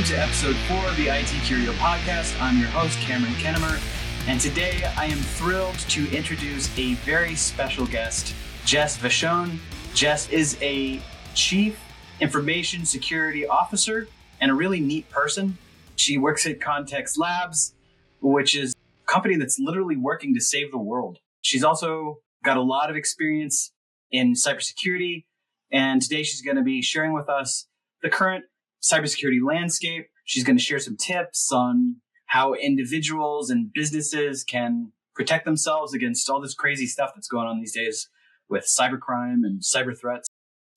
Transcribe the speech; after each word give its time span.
welcome 0.00 0.16
to 0.16 0.22
episode 0.22 0.56
four 0.66 0.82
of 0.86 0.96
the 0.96 1.08
IT 1.08 1.26
Curio 1.44 1.72
podcast. 1.72 2.40
I'm 2.40 2.58
your 2.58 2.68
host, 2.68 2.98
Kameron 3.00 3.34
Kennemer, 3.34 3.78
and 4.26 4.40
today 4.40 4.82
I 4.96 5.04
am 5.04 5.18
thrilled 5.18 5.78
to 5.90 6.10
introduce 6.10 6.70
a 6.78 6.94
very 6.94 7.34
special 7.34 7.84
guest, 7.84 8.34
Jess 8.64 8.96
Vachon. 8.96 9.58
Jess 9.92 10.26
is 10.30 10.56
a 10.62 11.02
chief 11.34 11.78
information 12.18 12.86
security 12.86 13.46
officer 13.46 14.08
and 14.40 14.50
a 14.50 14.54
really 14.54 14.80
neat 14.80 15.10
person. 15.10 15.58
She 15.96 16.16
works 16.16 16.46
at 16.46 16.62
Context 16.62 17.18
Labs, 17.18 17.74
which 18.22 18.56
is 18.56 18.72
a 18.72 19.12
company 19.12 19.36
that's 19.36 19.58
literally 19.58 19.98
working 19.98 20.32
to 20.32 20.40
save 20.40 20.70
the 20.70 20.78
world. 20.78 21.18
She's 21.42 21.62
also 21.62 22.20
got 22.42 22.56
a 22.56 22.62
lot 22.62 22.88
of 22.88 22.96
experience 22.96 23.70
in 24.10 24.32
cybersecurity, 24.32 25.26
and 25.70 26.00
today 26.00 26.22
she's 26.22 26.40
going 26.40 26.56
to 26.56 26.62
be 26.62 26.80
sharing 26.80 27.12
with 27.12 27.28
us 27.28 27.66
the 28.02 28.08
current 28.08 28.46
cybersecurity 28.82 29.40
landscape. 29.42 30.08
She's 30.24 30.44
going 30.44 30.56
to 30.56 30.62
share 30.62 30.78
some 30.78 30.96
tips 30.96 31.50
on 31.52 31.96
how 32.26 32.54
individuals 32.54 33.50
and 33.50 33.72
businesses 33.72 34.44
can 34.44 34.92
protect 35.14 35.44
themselves 35.44 35.92
against 35.92 36.30
all 36.30 36.40
this 36.40 36.54
crazy 36.54 36.86
stuff 36.86 37.10
that's 37.14 37.28
going 37.28 37.46
on 37.46 37.58
these 37.58 37.74
days 37.74 38.08
with 38.48 38.64
cybercrime 38.64 39.44
and 39.44 39.60
cyber 39.60 39.98
threats. 39.98 40.28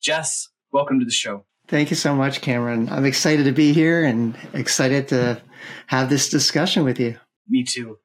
Jess, 0.02 0.50
welcome 0.72 1.00
to 1.00 1.06
the 1.06 1.12
show. 1.12 1.46
Thank 1.68 1.90
you 1.90 1.96
so 1.96 2.14
much, 2.14 2.42
Kameron. 2.42 2.92
I'm 2.92 3.06
excited 3.06 3.46
to 3.46 3.52
be 3.52 3.72
here 3.72 4.04
and 4.04 4.36
excited 4.54 5.08
to 5.10 5.42
have 5.88 6.10
this 6.10 6.30
discussion 6.30 6.84
with 6.84 7.00
you. 7.00 7.18
Me 7.48 7.64
too. 7.64 8.00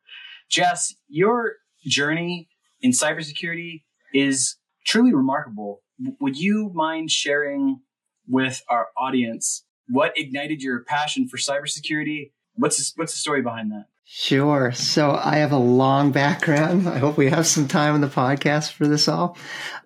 Jess, 0.49 0.95
your 1.09 1.55
journey 1.85 2.49
in 2.81 2.93
cybersecurity 2.93 3.83
is 4.15 4.57
truly 4.87 5.13
remarkable. 5.13 5.83
Would 6.21 6.39
you 6.39 6.71
mind 6.73 7.11
sharing 7.11 7.81
with 8.29 8.63
our 8.69 8.89
audience 8.97 9.65
what 9.89 10.17
ignited 10.17 10.63
your 10.63 10.81
passion 10.81 11.29
for 11.29 11.37
cybersecurity? 11.37 12.31
What's 12.55 12.77
the, 12.79 13.01
what's 13.01 13.13
the 13.13 13.19
story 13.19 13.43
behind 13.43 13.73
that? 13.73 13.87
Sure. 14.11 14.73
So 14.73 15.21
I 15.23 15.37
have 15.37 15.53
a 15.53 15.59
long 15.59 16.13
background. 16.13 16.89
I 16.89 16.99
hope 16.99 17.19
we 17.19 17.29
have 17.29 17.47
some 17.47 17.69
time 17.69 17.95
in 17.95 18.01
the 18.01 18.09
podcast 18.09 18.73
for 18.73 18.89
this 18.89 19.07
all. 19.07 19.37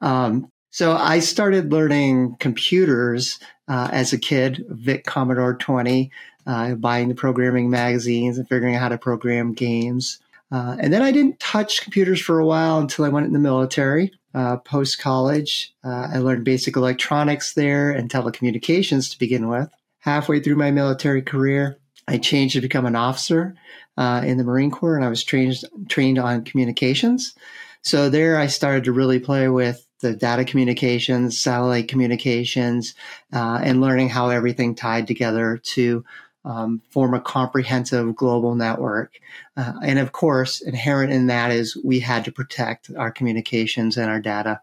Um, 0.00 0.48
so 0.70 0.92
I 0.92 1.19
started 1.19 1.73
learning 1.73 2.36
computers 2.39 3.41
uh, 3.67 3.89
as 3.92 4.12
a 4.12 4.19
kid, 4.19 4.64
VIC 4.69 5.05
Commodore 5.05 5.55
20, 5.55 6.11
uh, 6.47 6.75
buying 6.77 7.08
the 7.08 7.17
programming 7.17 7.69
magazines 7.69 8.39
and 8.39 8.48
figuring 8.48 8.77
out 8.77 8.80
how 8.83 8.89
to 8.91 8.98
program 8.98 9.55
games. 9.55 10.20
Uh, 10.53 10.77
and 10.78 10.92
then 10.92 11.03
I 11.03 11.11
didn't 11.11 11.41
touch 11.41 11.83
computers 11.83 12.20
for 12.20 12.39
a 12.39 12.47
while 12.47 12.78
until 12.78 13.05
I 13.05 13.08
went 13.08 13.27
in 13.27 13.33
the 13.33 13.39
military. 13.39 14.12
Uh, 14.34 14.56
Post 14.58 15.00
college, 15.00 15.75
uh, 15.84 16.08
I 16.12 16.19
learned 16.19 16.45
basic 16.45 16.77
electronics 16.77 17.55
there 17.55 17.91
and 17.91 18.08
telecommunications 18.08 19.11
to 19.11 19.19
begin 19.19 19.48
with 19.48 19.69
halfway 20.03 20.41
through 20.41 20.56
my 20.56 20.70
military 20.70 21.22
career, 21.22 21.78
I 22.08 22.19
changed 22.19 22.56
to 22.56 22.61
become 22.61 22.86
an 22.86 22.97
officer 22.97 23.55
uh, 23.97 24.22
in 24.25 24.36
the 24.36 24.45
Marine 24.45 24.70
Corps, 24.70 24.97
and 24.97 25.05
I 25.05 25.08
was 25.08 25.25
trained 25.25 25.56
trained 25.89 26.19
on 26.19 26.45
communications. 26.45 27.34
So 27.83 28.11
there, 28.11 28.36
I 28.36 28.48
started 28.48 28.84
to 28.84 28.92
really 28.92 29.20
play 29.20 29.48
with 29.48 29.86
the 30.00 30.14
data 30.14 30.45
communications, 30.45 31.41
satellite 31.41 31.89
communications, 31.89 32.95
uh, 33.33 33.61
and 33.62 33.80
learning 33.80 34.08
how 34.08 34.28
everything 34.28 34.75
tied 34.75 35.06
together 35.06 35.61
to 35.75 36.05
um, 36.45 36.83
form 36.91 37.14
a 37.14 37.20
comprehensive 37.20 38.17
global 38.17 38.56
network. 38.56 39.20
Uh, 39.56 39.75
and 39.84 40.00
of 40.00 40.11
course, 40.11 40.61
inherent 40.61 41.12
in 41.12 41.28
that 41.28 41.53
is 41.53 41.77
we 41.84 42.00
had 42.00 42.25
to 42.25 42.33
protect 42.33 42.91
our 42.97 43.12
communications 43.12 43.97
and 43.97 44.11
our 44.11 44.20
data 44.20 44.61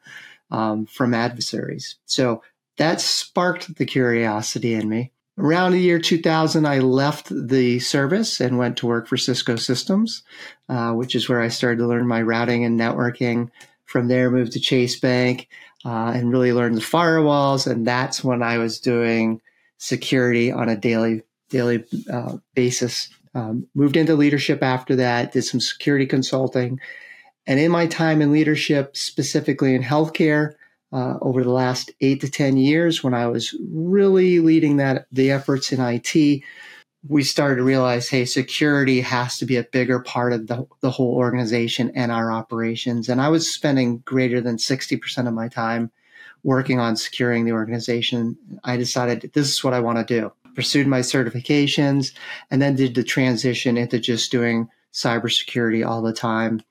um, 0.51 0.85
from 0.85 1.13
adversaries. 1.13 1.95
So 2.05 2.43
that 2.77 2.99
sparked 2.99 3.75
the 3.75 3.85
curiosity 3.85 4.73
in 4.73 4.89
me. 4.89 5.13
Around 5.39 5.71
the 5.71 5.79
year 5.79 5.99
2000, 5.99 6.65
I 6.65 6.79
left 6.79 7.29
the 7.29 7.79
service 7.79 8.41
and 8.41 8.57
went 8.57 8.75
to 8.77 8.87
work 8.87 9.07
for 9.07 9.15
Cisco 9.15 9.55
Systems, 9.55 10.23
uh, 10.67 10.91
which 10.91 11.15
is 11.15 11.29
where 11.29 11.39
I 11.39 11.47
started 11.47 11.77
to 11.77 11.87
learn 11.87 12.05
my 12.05 12.21
routing 12.21 12.65
and 12.65 12.77
networking. 12.77 13.49
From 13.85 14.09
there, 14.09 14.29
moved 14.29 14.51
to 14.51 14.59
Chase 14.59 14.99
Bank 14.99 15.47
uh, 15.85 16.11
and 16.13 16.29
really 16.29 16.51
learned 16.51 16.75
the 16.75 16.81
firewalls. 16.81 17.71
And 17.71 17.87
that's 17.87 18.21
when 18.21 18.43
I 18.43 18.57
was 18.57 18.81
doing 18.81 19.39
security 19.77 20.51
on 20.51 20.67
a 20.67 20.75
daily 20.75 21.23
daily 21.49 21.85
uh, 22.11 22.37
basis. 22.53 23.07
Um, 23.33 23.65
moved 23.73 23.95
into 23.95 24.15
leadership 24.15 24.61
after 24.61 24.97
that. 24.97 25.31
Did 25.31 25.43
some 25.43 25.61
security 25.61 26.05
consulting, 26.05 26.81
and 27.47 27.61
in 27.61 27.71
my 27.71 27.87
time 27.87 28.21
in 28.21 28.33
leadership, 28.33 28.97
specifically 28.97 29.73
in 29.73 29.83
healthcare, 29.83 30.55
uh, 30.91 31.17
over 31.21 31.43
the 31.43 31.51
last 31.51 31.91
eight 32.01 32.21
to 32.21 32.29
10 32.29 32.57
years 32.57 33.03
when 33.03 33.13
I 33.13 33.27
was 33.27 33.55
really 33.71 34.39
leading 34.39 34.77
that 34.77 35.05
the 35.11 35.31
efforts 35.31 35.71
in 35.71 35.79
IT, 35.79 36.43
we 37.07 37.23
started 37.23 37.57
to 37.57 37.63
realize, 37.63 38.09
hey, 38.09 38.25
security 38.25 39.01
has 39.01 39.37
to 39.37 39.45
be 39.45 39.55
a 39.55 39.63
bigger 39.63 39.99
part 39.99 40.33
of 40.33 40.47
the, 40.47 40.65
the 40.81 40.91
whole 40.91 41.15
organization 41.15 41.91
and 41.95 42.11
our 42.11 42.31
operations. 42.31 43.07
And 43.07 43.21
I 43.21 43.29
was 43.29 43.51
spending 43.51 43.99
greater 43.99 44.41
than 44.41 44.57
60% 44.57 45.27
of 45.27 45.33
my 45.33 45.47
time 45.47 45.91
working 46.43 46.79
on 46.79 46.95
securing 46.95 47.45
the 47.45 47.51
organization. 47.51 48.37
I 48.63 48.77
decided 48.77 49.31
this 49.33 49.49
is 49.49 49.63
what 49.63 49.73
I 49.73 49.79
want 49.79 49.99
to 49.99 50.21
do. 50.21 50.31
Pursued 50.55 50.87
my 50.87 50.99
certifications 50.99 52.13
and 52.49 52.61
then 52.61 52.75
did 52.75 52.95
the 52.95 53.03
transition 53.03 53.77
into 53.77 53.99
just 53.99 54.31
doing 54.31 54.67
cybersecurity 54.91 55.87
all 55.87 56.01
the 56.01 56.13
time 56.13 56.61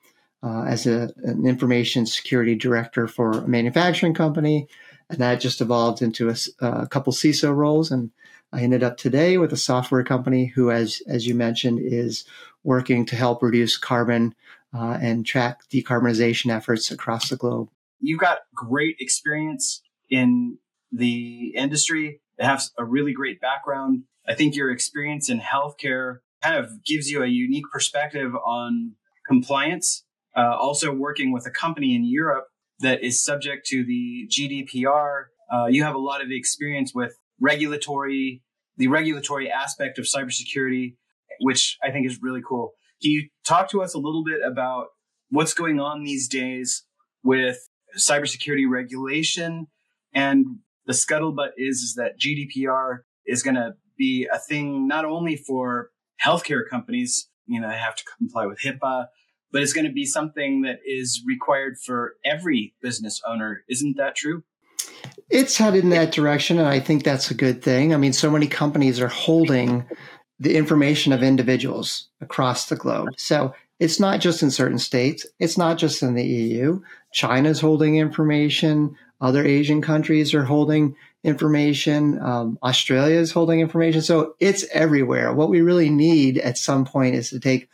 uh, 0.43 0.65
as 0.65 0.87
a, 0.87 1.10
an 1.25 1.47
information 1.47 2.06
security 2.06 2.54
director 2.54 3.06
for 3.09 3.32
a 3.32 3.49
manufacturing 3.49 4.15
company. 4.15 4.69
And 5.10 5.19
that 5.19 5.41
just 5.41 5.60
evolved 5.60 6.03
into 6.03 6.28
a, 6.28 6.37
a, 6.60 6.87
couple 6.87 7.12
CISO 7.12 7.54
roles. 7.54 7.91
And 7.91 8.10
I 8.53 8.62
ended 8.62 8.82
up 8.82 8.97
today 8.97 9.38
with 9.38 9.53
a 9.53 9.56
software 9.56 10.04
company 10.04 10.47
who, 10.47 10.71
as, 10.71 11.03
as 11.09 11.26
you 11.26 11.34
mentioned, 11.34 11.81
is 11.82 12.25
working 12.62 13.06
to 13.06 13.16
help 13.16 13.43
reduce 13.43 13.76
carbon 13.76 14.34
uh, 14.75 14.99
and 15.00 15.25
track 15.25 15.60
decarbonization 15.71 16.55
efforts 16.55 16.91
across 16.91 17.31
the 17.31 17.37
globe. 17.37 17.70
You've 18.00 18.20
got 18.20 18.41
great 18.55 18.97
experience 19.00 19.82
in 20.10 20.59
the 20.93 21.53
industry, 21.56 22.20
you 22.38 22.47
have 22.47 22.62
a 22.78 22.84
really 22.84 23.12
great 23.12 23.41
background. 23.41 24.05
I 24.26 24.34
think 24.34 24.55
your 24.55 24.70
experience 24.70 25.28
in 25.28 25.41
healthcare 25.41 26.19
kind 26.43 26.56
of 26.56 26.84
gives 26.84 27.10
you 27.10 27.22
a 27.22 27.26
unique 27.26 27.66
perspective 27.72 28.34
on 28.34 28.93
compliance 29.26 30.05
uh, 30.36 30.56
also 30.56 30.92
working 30.92 31.32
with 31.32 31.46
a 31.46 31.50
company 31.50 31.94
in 31.94 32.04
Europe 32.04 32.46
that 32.80 33.02
is 33.02 33.22
subject 33.22 33.66
to 33.66 33.84
the 33.84 34.28
GDPR. 34.30 35.24
Uh, 35.52 35.66
you 35.66 35.82
have 35.82 35.94
a 35.94 35.98
lot 35.98 36.22
of 36.22 36.28
experience 36.30 36.92
with 36.94 37.16
regulatory, 37.40 38.42
the 38.76 38.88
regulatory 38.88 39.50
aspect 39.50 39.98
of 39.98 40.04
cybersecurity, 40.04 40.96
which 41.40 41.76
I 41.82 41.90
think 41.90 42.06
is 42.06 42.18
really 42.22 42.42
cool. 42.46 42.72
Can 43.02 43.12
you 43.12 43.28
talk 43.44 43.70
to 43.70 43.82
us 43.82 43.94
a 43.94 43.98
little 43.98 44.24
bit 44.24 44.40
about 44.44 44.88
what's 45.30 45.54
going 45.54 45.80
on 45.80 46.04
these 46.04 46.28
days 46.28 46.84
with 47.22 47.58
cybersecurity 47.96 48.68
regulation? 48.68 49.68
And 50.12 50.58
the 50.86 50.92
scuttlebutt 50.92 51.50
is, 51.56 51.78
is 51.78 51.94
that 51.96 52.18
GDPR 52.18 53.00
is 53.26 53.42
going 53.42 53.56
to 53.56 53.74
be 53.96 54.28
a 54.32 54.38
thing 54.38 54.88
not 54.88 55.04
only 55.04 55.36
for 55.36 55.90
healthcare 56.24 56.62
companies, 56.68 57.28
you 57.46 57.60
know, 57.60 57.68
they 57.68 57.76
have 57.76 57.96
to 57.96 58.04
comply 58.18 58.46
with 58.46 58.60
HIPAA, 58.60 59.06
but 59.53 59.62
it's 59.62 59.72
going 59.72 59.86
to 59.86 59.92
be 59.92 60.04
something 60.04 60.62
that 60.62 60.78
is 60.86 61.22
required 61.26 61.78
for 61.78 62.14
every 62.25 62.75
business 62.82 63.20
owner. 63.26 63.64
Isn't 63.69 63.97
that 63.97 64.16
true? 64.16 64.42
It's 65.31 65.56
headed 65.56 65.84
in 65.84 65.91
that 65.91 66.12
direction, 66.12 66.59
and 66.59 66.69
I 66.69 66.81
think 66.81 67.04
that's 67.04 67.31
a 67.31 67.34
good 67.34 67.62
thing. 67.62 67.92
I 67.92 67.97
mean, 67.97 68.12
so 68.12 68.31
many 68.31 68.47
companies 68.47 69.00
are 69.00 69.08
holding 69.08 69.84
the 70.38 70.56
information 70.56 71.12
of 71.12 71.22
individuals 71.22 72.08
across 72.20 72.66
the 72.66 72.76
globe. 72.76 73.08
So 73.16 73.54
it's 73.81 74.00
not 74.00 74.20
just 74.20 74.42
in 74.42 74.50
certain 74.50 74.78
states, 74.78 75.26
it's 75.38 75.58
not 75.58 75.78
just 75.78 76.03
in 76.03 76.14
the 76.14 76.25
EU. 76.25 76.81
China's 77.12 77.61
holding 77.61 77.96
information, 77.96 78.96
other 79.20 79.44
Asian 79.44 79.82
countries 79.82 80.34
are 80.34 80.44
holding 80.44 80.96
information, 81.25 82.20
um, 82.22 82.58
Australia 82.62 83.17
is 83.17 83.32
holding 83.32 83.61
information. 83.61 84.00
So 84.00 84.34
it's 84.40 84.64
everywhere. 84.72 85.32
What 85.32 85.50
we 85.50 85.61
really 85.61 85.90
need 85.90 86.38
at 86.38 86.58
some 86.58 86.84
point 86.84 87.14
is 87.14 87.31
to 87.31 87.40
take 87.40 87.69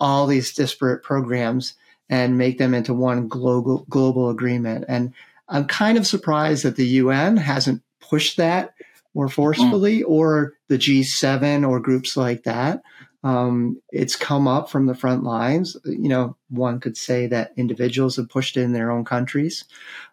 all 0.00 0.26
these 0.26 0.54
disparate 0.54 1.02
programs 1.02 1.74
and 2.08 2.38
make 2.38 2.58
them 2.58 2.74
into 2.74 2.94
one 2.94 3.28
global 3.28 3.86
global 3.88 4.30
agreement. 4.30 4.84
And 4.88 5.12
I'm 5.48 5.66
kind 5.66 5.98
of 5.98 6.06
surprised 6.06 6.64
that 6.64 6.76
the 6.76 6.86
UN 6.86 7.36
hasn't 7.36 7.82
pushed 8.00 8.36
that 8.36 8.74
more 9.14 9.28
forcefully, 9.28 10.00
mm. 10.00 10.08
or 10.08 10.54
the 10.68 10.76
G7 10.76 11.66
or 11.66 11.80
groups 11.80 12.16
like 12.16 12.44
that. 12.44 12.82
Um, 13.24 13.80
it's 13.90 14.14
come 14.14 14.46
up 14.46 14.70
from 14.70 14.86
the 14.86 14.94
front 14.94 15.24
lines. 15.24 15.76
You 15.84 16.08
know, 16.08 16.36
one 16.50 16.80
could 16.80 16.96
say 16.96 17.26
that 17.28 17.52
individuals 17.56 18.16
have 18.16 18.28
pushed 18.28 18.56
it 18.56 18.60
in 18.60 18.72
their 18.72 18.90
own 18.90 19.04
countries. 19.04 19.64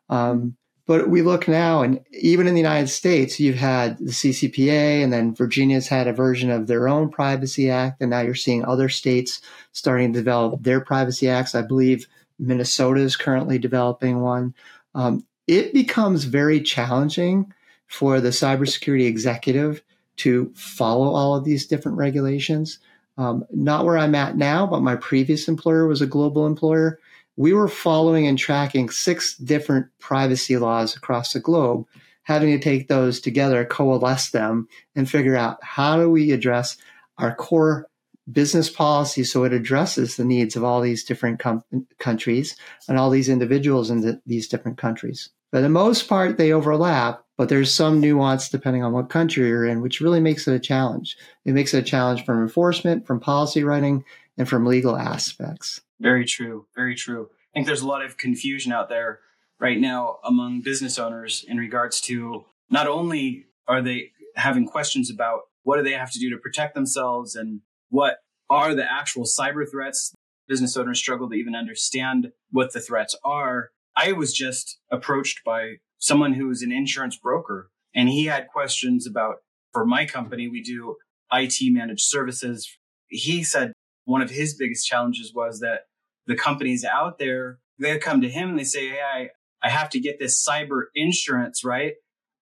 Um, 0.10 0.56
but 0.86 1.10
we 1.10 1.22
look 1.22 1.48
now, 1.48 1.82
and 1.82 2.02
even 2.12 2.46
in 2.46 2.54
the 2.54 2.60
United 2.62 2.88
States, 2.88 3.40
you've 3.40 3.56
had 3.56 3.98
the 4.00 4.12
CCPA, 4.12 5.02
and 5.04 5.14
then 5.14 5.34
Virginia's 5.34 5.88
had 5.88 6.08
a 6.08 6.14
version 6.14 6.50
of 6.50 6.68
their 6.68 6.90
own 6.90 7.10
Privacy 7.10 7.70
Act, 7.70 8.02
and 8.02 8.10
now 8.10 8.20
you're 8.20 8.36
seeing 8.36 8.66
other 8.66 8.90
states 8.90 9.42
starting 9.72 10.12
to 10.12 10.20
develop 10.20 10.62
their 10.62 10.82
Privacy 10.82 11.30
Acts. 11.30 11.56
I 11.56 11.62
believe 11.62 12.08
Minnesota 12.38 13.00
is 13.00 13.16
currently 13.16 13.58
developing 13.58 14.20
one. 14.22 14.54
Um, 14.94 15.26
it 15.48 15.74
becomes 15.74 16.26
very 16.26 16.60
challenging 16.62 17.54
for 17.88 18.20
the 18.20 18.30
cybersecurity 18.30 19.06
executive 19.06 19.82
to 20.18 20.52
follow 20.56 21.14
all 21.14 21.36
of 21.36 21.46
these 21.46 21.66
different 21.66 21.98
regulations. 21.98 22.80
Um, 23.18 23.46
not 23.52 23.86
where 23.86 23.98
I'm 23.98 24.16
at 24.16 24.36
now, 24.36 24.66
but 24.66 24.82
my 24.82 24.96
previous 24.96 25.48
employer 25.48 25.88
was 25.88 26.02
a 26.02 26.08
global 26.08 26.46
employer. 26.46 27.00
We 27.36 27.54
were 27.54 27.68
following 27.68 28.28
and 28.28 28.38
tracking 28.38 28.90
six 28.90 29.36
different 29.38 29.88
privacy 30.00 30.58
laws 30.58 30.96
across 30.96 31.34
the 31.34 31.40
globe, 31.40 31.88
having 32.24 32.52
to 32.52 32.64
take 32.64 32.88
those 32.88 33.20
together, 33.20 33.66
coalesce 33.66 34.30
them, 34.30 34.68
and 34.96 35.10
figure 35.10 35.36
out 35.36 35.58
how 35.64 35.98
do 35.98 36.10
we 36.10 36.32
address 36.32 36.78
our 37.18 37.34
core 37.34 37.88
business 38.32 38.70
policy 38.70 39.24
so 39.24 39.44
it 39.44 39.54
addresses 39.54 40.16
the 40.16 40.24
needs 40.24 40.56
of 40.56 40.64
all 40.64 40.80
these 40.80 41.04
different 41.04 41.40
com- 41.40 41.64
countries 42.00 42.56
and 42.88 42.98
all 42.98 43.10
these 43.10 43.30
individuals 43.30 43.90
in 43.90 44.02
the, 44.02 44.22
these 44.26 44.48
different 44.48 44.78
countries. 44.78 45.30
For 45.52 45.62
the 45.62 45.70
most 45.70 46.08
part, 46.08 46.38
they 46.38 46.52
overlap, 46.52 47.24
but 47.38 47.50
there's 47.50 47.74
some 47.74 48.00
nuance 48.00 48.50
depending 48.50 48.84
on 48.84 48.94
what 48.94 49.10
country 49.10 49.48
you're 49.48 49.66
in, 49.66 49.82
which 49.82 50.02
really 50.02 50.20
makes 50.20 50.48
it 50.48 50.56
a 50.56 50.60
challenge. 50.60 51.18
It 51.46 51.54
makes 51.54 51.74
it 51.74 51.80
a 51.80 51.84
challenge 51.84 52.26
from 52.26 52.42
enforcement, 52.42 53.06
from 53.06 53.20
policy 53.20 53.64
writing, 53.64 54.06
and 54.38 54.48
from 54.48 54.66
legal 54.66 54.96
aspects. 54.96 55.82
Very 56.04 56.26
true. 56.26 56.68
Very 56.76 56.96
true. 56.96 57.30
I 57.32 57.54
think 57.54 57.66
there's 57.66 57.82
a 57.82 57.88
lot 57.88 58.04
of 58.04 58.18
confusion 58.18 58.72
out 58.72 58.90
there 58.90 59.20
right 59.60 59.80
now 59.80 60.18
among 60.24 60.62
business 60.62 61.00
owners 61.00 61.46
in 61.48 61.58
regards 61.58 62.02
to 62.02 62.46
not 62.70 62.88
only 62.88 63.46
are 63.68 63.82
they 63.82 64.12
having 64.36 64.68
questions 64.68 65.10
about 65.10 65.42
what 65.64 65.78
do 65.78 65.84
they 65.84 65.94
have 65.94 66.12
to 66.12 66.20
do 66.20 66.30
to 66.30 66.38
protect 66.38 66.76
themselves 66.76 67.36
and 67.36 67.62
what 67.90 68.18
are 68.50 68.76
the 68.76 68.92
actual 68.92 69.24
cyber 69.24 69.70
threats 69.70 70.14
business 70.48 70.76
owners 70.76 71.00
struggle 71.00 71.30
to 71.30 71.36
even 71.36 71.56
understand 71.56 72.32
what 72.52 72.74
the 72.74 72.82
threats 72.82 73.16
are 73.24 73.70
I 73.96 74.12
was 74.12 74.34
just 74.34 74.80
approached 74.92 75.42
by 75.46 75.76
someone 76.00 76.34
who 76.34 76.50
is 76.50 76.62
an 76.62 76.72
insurance 76.72 77.18
broker 77.18 77.70
and 77.96 78.10
he 78.10 78.26
had 78.26 78.48
questions 78.48 79.08
about 79.08 79.38
for 79.72 79.86
my 79.86 80.06
company, 80.06 80.48
we 80.48 80.62
do 80.62 80.98
IT 81.32 81.56
managed 81.74 82.04
services. 82.04 82.78
He 83.08 83.44
said 83.44 83.74
one 84.06 84.22
of 84.22 84.32
his 84.32 84.56
biggest 84.56 84.88
challenges 84.88 85.32
was 85.34 85.60
that 85.60 85.82
the 86.28 86.36
companies 86.36 86.86
out 86.86 87.20
there, 87.20 87.60
they 87.80 87.98
come 87.98 88.22
to 88.22 88.30
him 88.30 88.50
and 88.50 88.60
they 88.60 88.64
say, 88.64 88.90
Hey, 88.90 89.02
I, 89.02 89.30
I 89.62 89.70
have 89.70 89.90
to 89.90 90.00
get 90.00 90.20
this 90.20 90.46
cyber 90.46 90.84
insurance, 90.96 91.64
right? 91.64 91.94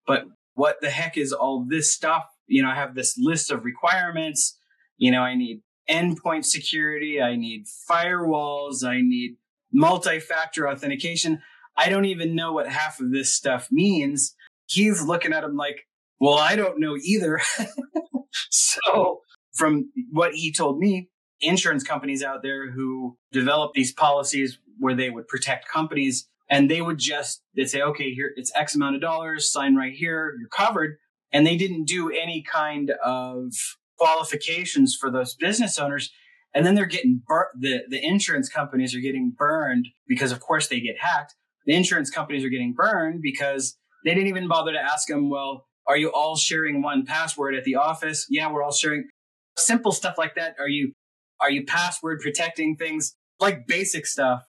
But 0.05 0.25
what 0.53 0.77
the 0.81 0.89
heck 0.89 1.17
is 1.17 1.31
all 1.31 1.65
this 1.67 1.93
stuff? 1.93 2.25
You 2.47 2.63
know, 2.63 2.69
I 2.69 2.75
have 2.75 2.95
this 2.95 3.15
list 3.17 3.51
of 3.51 3.63
requirements. 3.63 4.57
You 4.97 5.11
know, 5.11 5.21
I 5.21 5.35
need 5.35 5.61
endpoint 5.89 6.45
security. 6.45 7.21
I 7.21 7.35
need 7.35 7.65
firewalls. 7.89 8.83
I 8.83 9.01
need 9.01 9.37
multi-factor 9.71 10.67
authentication. 10.67 11.41
I 11.77 11.89
don't 11.89 12.05
even 12.05 12.35
know 12.35 12.51
what 12.53 12.67
half 12.67 12.99
of 12.99 13.11
this 13.11 13.33
stuff 13.33 13.67
means. 13.71 14.35
He's 14.67 15.01
looking 15.01 15.33
at 15.33 15.43
him 15.43 15.55
like, 15.55 15.87
well, 16.19 16.37
I 16.37 16.55
don't 16.55 16.79
know 16.79 16.97
either. 16.97 17.39
so 18.49 19.21
from 19.53 19.91
what 20.11 20.33
he 20.33 20.53
told 20.53 20.79
me, 20.79 21.09
insurance 21.41 21.83
companies 21.83 22.23
out 22.23 22.43
there 22.43 22.71
who 22.71 23.17
develop 23.31 23.73
these 23.73 23.91
policies 23.91 24.57
where 24.79 24.95
they 24.95 25.09
would 25.09 25.27
protect 25.27 25.67
companies 25.67 26.27
and 26.49 26.69
they 26.69 26.81
would 26.81 26.97
just, 26.97 27.41
they'd 27.55 27.69
say, 27.69 27.81
okay, 27.81 28.13
here, 28.13 28.31
it's 28.35 28.51
X 28.55 28.75
amount 28.75 28.95
of 28.95 29.01
dollars, 29.01 29.51
sign 29.51 29.75
right 29.75 29.93
here, 29.93 30.35
you're 30.39 30.49
covered. 30.49 30.97
And 31.31 31.47
they 31.47 31.55
didn't 31.55 31.85
do 31.85 32.09
any 32.09 32.43
kind 32.43 32.91
of 33.03 33.53
qualifications 33.97 34.97
for 34.99 35.09
those 35.09 35.35
business 35.35 35.79
owners 35.79 36.11
and 36.53 36.65
then 36.65 36.75
they're 36.75 36.85
getting 36.85 37.21
bur- 37.25 37.51
the 37.57 37.81
the 37.89 38.03
insurance 38.03 38.49
companies 38.49 38.95
are 38.95 38.99
getting 38.99 39.33
burned 39.35 39.87
because 40.07 40.31
of 40.31 40.39
course 40.39 40.67
they 40.67 40.79
get 40.79 40.99
hacked. 40.99 41.35
The 41.65 41.75
insurance 41.75 42.09
companies 42.09 42.43
are 42.43 42.49
getting 42.49 42.73
burned 42.73 43.21
because 43.21 43.77
they 44.03 44.13
didn't 44.13 44.27
even 44.27 44.47
bother 44.47 44.73
to 44.73 44.79
ask 44.79 45.07
them, 45.07 45.29
well, 45.29 45.67
are 45.87 45.97
you 45.97 46.11
all 46.11 46.35
sharing 46.35 46.81
one 46.81 47.05
password 47.05 47.55
at 47.55 47.63
the 47.63 47.75
office? 47.75 48.25
Yeah, 48.29 48.51
we're 48.51 48.63
all 48.63 48.71
sharing 48.71 49.07
simple 49.57 49.91
stuff 49.91 50.15
like 50.17 50.35
that. 50.35 50.55
Are 50.59 50.67
you 50.67 50.93
are 51.41 51.51
you 51.51 51.65
password 51.65 52.19
protecting 52.21 52.75
things 52.75 53.15
like 53.39 53.67
basic 53.67 54.05
stuff? 54.05 54.43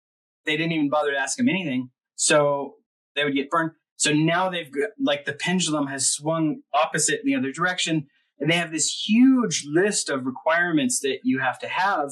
They 0.45 0.57
didn't 0.57 0.73
even 0.73 0.91
bother 0.91 1.13
to 1.13 1.19
ask 1.19 1.37
them 1.37 1.49
anything. 1.49 1.91
So 2.17 2.75
they 3.17 3.25
would 3.25 3.35
get 3.35 3.51
burned. 3.51 3.73
So 3.97 4.13
now 4.13 4.51
they've 4.51 4.71
got 4.71 4.91
like 5.01 5.25
the 5.25 5.33
pendulum 5.33 5.87
has 5.87 6.11
swung 6.11 6.63
opposite 6.75 7.21
in 7.21 7.27
the 7.27 7.35
other 7.35 7.53
direction 7.53 8.09
and 8.39 8.51
they 8.51 8.57
have 8.57 8.73
this 8.73 9.05
huge 9.07 9.65
list 9.67 10.09
of 10.09 10.27
requirements 10.27 11.01
that 11.01 11.21
you 11.23 11.39
have 11.39 11.59
to 11.61 11.69
have 11.69 12.11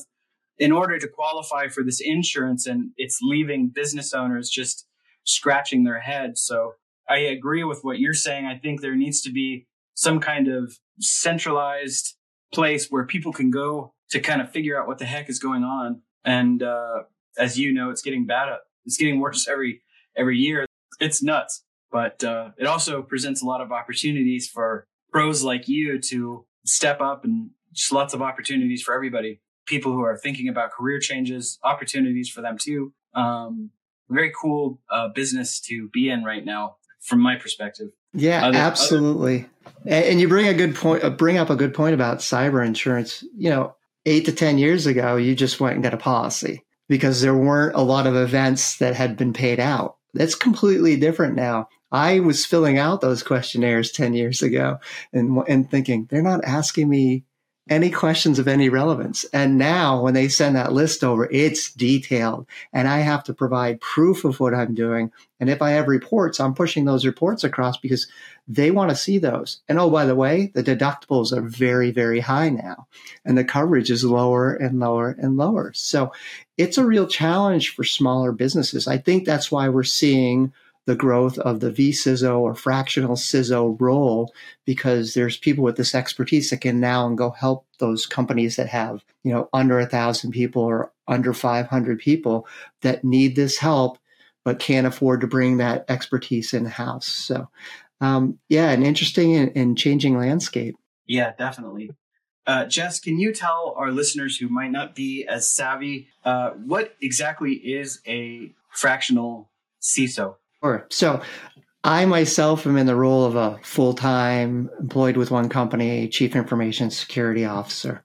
in 0.58 0.72
order 0.72 0.98
to 0.98 1.08
qualify 1.08 1.68
for 1.68 1.82
this 1.82 2.00
insurance. 2.02 2.66
And 2.66 2.90
it's 2.96 3.18
leaving 3.22 3.72
business 3.74 4.14
owners 4.14 4.48
just 4.48 4.86
scratching 5.24 5.84
their 5.84 6.00
heads. 6.00 6.42
So 6.42 6.74
I 7.08 7.18
agree 7.18 7.64
with 7.64 7.80
what 7.82 7.98
you're 7.98 8.14
saying. 8.14 8.46
I 8.46 8.58
think 8.58 8.80
there 8.80 8.94
needs 8.94 9.20
to 9.22 9.32
be 9.32 9.66
some 9.94 10.20
kind 10.20 10.46
of 10.46 10.78
centralized 11.00 12.16
place 12.54 12.86
where 12.88 13.04
people 13.04 13.32
can 13.32 13.50
go 13.50 13.94
to 14.10 14.20
kind 14.20 14.40
of 14.40 14.50
figure 14.50 14.80
out 14.80 14.86
what 14.86 14.98
the 14.98 15.04
heck 15.04 15.28
is 15.28 15.38
going 15.38 15.64
on. 15.64 16.02
And 16.24 16.62
uh, 16.62 17.02
as 17.38 17.58
you 17.58 17.72
know, 17.72 17.90
it's 17.90 18.02
getting 18.02 18.26
bad. 18.26 18.48
It's 18.84 18.96
getting 18.96 19.20
worse 19.20 19.48
every 19.48 19.82
every 20.16 20.38
year. 20.38 20.66
It's 21.00 21.22
nuts, 21.22 21.64
but 21.90 22.22
uh, 22.22 22.50
it 22.58 22.66
also 22.66 23.02
presents 23.02 23.42
a 23.42 23.46
lot 23.46 23.60
of 23.60 23.72
opportunities 23.72 24.48
for 24.48 24.86
pros 25.12 25.42
like 25.42 25.68
you 25.68 25.98
to 26.00 26.46
step 26.64 27.00
up 27.00 27.24
and 27.24 27.50
just 27.72 27.92
lots 27.92 28.14
of 28.14 28.22
opportunities 28.22 28.82
for 28.82 28.94
everybody. 28.94 29.40
People 29.66 29.92
who 29.92 30.02
are 30.02 30.16
thinking 30.16 30.48
about 30.48 30.72
career 30.72 30.98
changes, 30.98 31.58
opportunities 31.62 32.28
for 32.28 32.42
them 32.42 32.58
too. 32.58 32.92
Um, 33.14 33.70
very 34.08 34.32
cool 34.40 34.80
uh, 34.90 35.08
business 35.08 35.60
to 35.60 35.88
be 35.92 36.10
in 36.10 36.24
right 36.24 36.44
now, 36.44 36.76
from 37.00 37.20
my 37.20 37.36
perspective. 37.36 37.88
Yeah, 38.12 38.48
other, 38.48 38.58
absolutely. 38.58 39.46
Other- 39.86 39.90
and 39.94 40.20
you 40.20 40.28
bring 40.28 40.48
a 40.48 40.54
good 40.54 40.74
point. 40.74 41.04
Uh, 41.04 41.10
bring 41.10 41.38
up 41.38 41.48
a 41.48 41.56
good 41.56 41.72
point 41.72 41.94
about 41.94 42.18
cyber 42.18 42.66
insurance. 42.66 43.24
You 43.36 43.50
know, 43.50 43.76
eight 44.06 44.24
to 44.26 44.32
ten 44.32 44.58
years 44.58 44.86
ago, 44.86 45.16
you 45.16 45.34
just 45.34 45.60
went 45.60 45.74
and 45.74 45.82
got 45.82 45.94
a 45.94 45.98
policy 45.98 46.64
because 46.88 47.20
there 47.20 47.36
weren't 47.36 47.76
a 47.76 47.82
lot 47.82 48.06
of 48.06 48.16
events 48.16 48.78
that 48.78 48.96
had 48.96 49.16
been 49.16 49.32
paid 49.32 49.60
out. 49.60 49.96
That's 50.12 50.34
completely 50.34 50.96
different 50.96 51.36
now. 51.36 51.68
I 51.92 52.20
was 52.20 52.46
filling 52.46 52.78
out 52.78 53.00
those 53.00 53.22
questionnaires 53.22 53.92
10 53.92 54.14
years 54.14 54.42
ago 54.42 54.78
and, 55.12 55.42
and 55.48 55.70
thinking, 55.70 56.06
they're 56.10 56.22
not 56.22 56.44
asking 56.44 56.88
me 56.88 57.24
any 57.68 57.90
questions 57.90 58.40
of 58.40 58.48
any 58.48 58.68
relevance. 58.68 59.24
And 59.32 59.56
now 59.56 60.02
when 60.02 60.14
they 60.14 60.28
send 60.28 60.56
that 60.56 60.72
list 60.72 61.04
over, 61.04 61.28
it's 61.30 61.72
detailed 61.72 62.46
and 62.72 62.88
I 62.88 62.98
have 62.98 63.22
to 63.24 63.34
provide 63.34 63.80
proof 63.80 64.24
of 64.24 64.40
what 64.40 64.54
I'm 64.54 64.74
doing. 64.74 65.12
And 65.38 65.48
if 65.48 65.62
I 65.62 65.70
have 65.70 65.86
reports, 65.86 66.40
I'm 66.40 66.54
pushing 66.54 66.84
those 66.84 67.06
reports 67.06 67.44
across 67.44 67.76
because 67.76 68.08
they 68.50 68.72
want 68.72 68.90
to 68.90 68.96
see 68.96 69.18
those. 69.18 69.60
And 69.68 69.78
oh, 69.78 69.88
by 69.90 70.04
the 70.06 70.16
way, 70.16 70.50
the 70.54 70.64
deductibles 70.64 71.32
are 71.32 71.40
very, 71.40 71.92
very 71.92 72.18
high 72.18 72.48
now 72.48 72.88
and 73.24 73.38
the 73.38 73.44
coverage 73.44 73.92
is 73.92 74.04
lower 74.04 74.52
and 74.52 74.80
lower 74.80 75.14
and 75.18 75.36
lower. 75.36 75.72
So 75.72 76.12
it's 76.58 76.76
a 76.76 76.84
real 76.84 77.06
challenge 77.06 77.74
for 77.74 77.84
smaller 77.84 78.32
businesses. 78.32 78.88
I 78.88 78.98
think 78.98 79.24
that's 79.24 79.52
why 79.52 79.68
we're 79.68 79.84
seeing 79.84 80.52
the 80.86 80.96
growth 80.96 81.38
of 81.38 81.60
the 81.60 81.70
vCISO 81.70 82.40
or 82.40 82.56
fractional 82.56 83.14
CISO 83.14 83.80
role 83.80 84.32
because 84.64 85.14
there's 85.14 85.36
people 85.36 85.62
with 85.62 85.76
this 85.76 85.94
expertise 85.94 86.50
that 86.50 86.60
can 86.60 86.80
now 86.80 87.06
and 87.06 87.16
go 87.16 87.30
help 87.30 87.66
those 87.78 88.04
companies 88.04 88.56
that 88.56 88.68
have, 88.68 89.04
you 89.22 89.32
know, 89.32 89.48
under 89.52 89.78
a 89.78 89.86
thousand 89.86 90.32
people 90.32 90.62
or 90.62 90.90
under 91.06 91.32
500 91.32 92.00
people 92.00 92.48
that 92.82 93.04
need 93.04 93.36
this 93.36 93.58
help, 93.58 93.98
but 94.44 94.58
can't 94.58 94.86
afford 94.86 95.20
to 95.20 95.28
bring 95.28 95.58
that 95.58 95.84
expertise 95.88 96.52
in 96.52 96.64
house. 96.64 97.06
So, 97.06 97.48
um, 98.00 98.38
yeah, 98.48 98.70
an 98.70 98.82
interesting 98.82 99.36
and, 99.36 99.52
and 99.54 99.78
changing 99.78 100.18
landscape. 100.18 100.76
Yeah, 101.06 101.32
definitely. 101.36 101.90
Uh, 102.46 102.64
Jess, 102.64 102.98
can 103.00 103.18
you 103.18 103.32
tell 103.32 103.74
our 103.76 103.90
listeners 103.90 104.36
who 104.36 104.48
might 104.48 104.70
not 104.70 104.94
be 104.94 105.26
as 105.26 105.48
savvy 105.48 106.08
uh, 106.24 106.50
what 106.50 106.94
exactly 107.00 107.52
is 107.52 108.00
a 108.06 108.52
fractional 108.70 109.50
CISO? 109.80 110.36
Sure. 110.62 110.86
So 110.90 111.22
I 111.84 112.04
myself 112.06 112.66
am 112.66 112.76
in 112.76 112.86
the 112.86 112.94
role 112.94 113.24
of 113.24 113.36
a 113.36 113.58
full 113.62 113.94
time 113.94 114.70
employed 114.80 115.16
with 115.16 115.30
one 115.30 115.48
company, 115.48 116.08
chief 116.08 116.34
information 116.34 116.90
security 116.90 117.44
officer. 117.44 118.04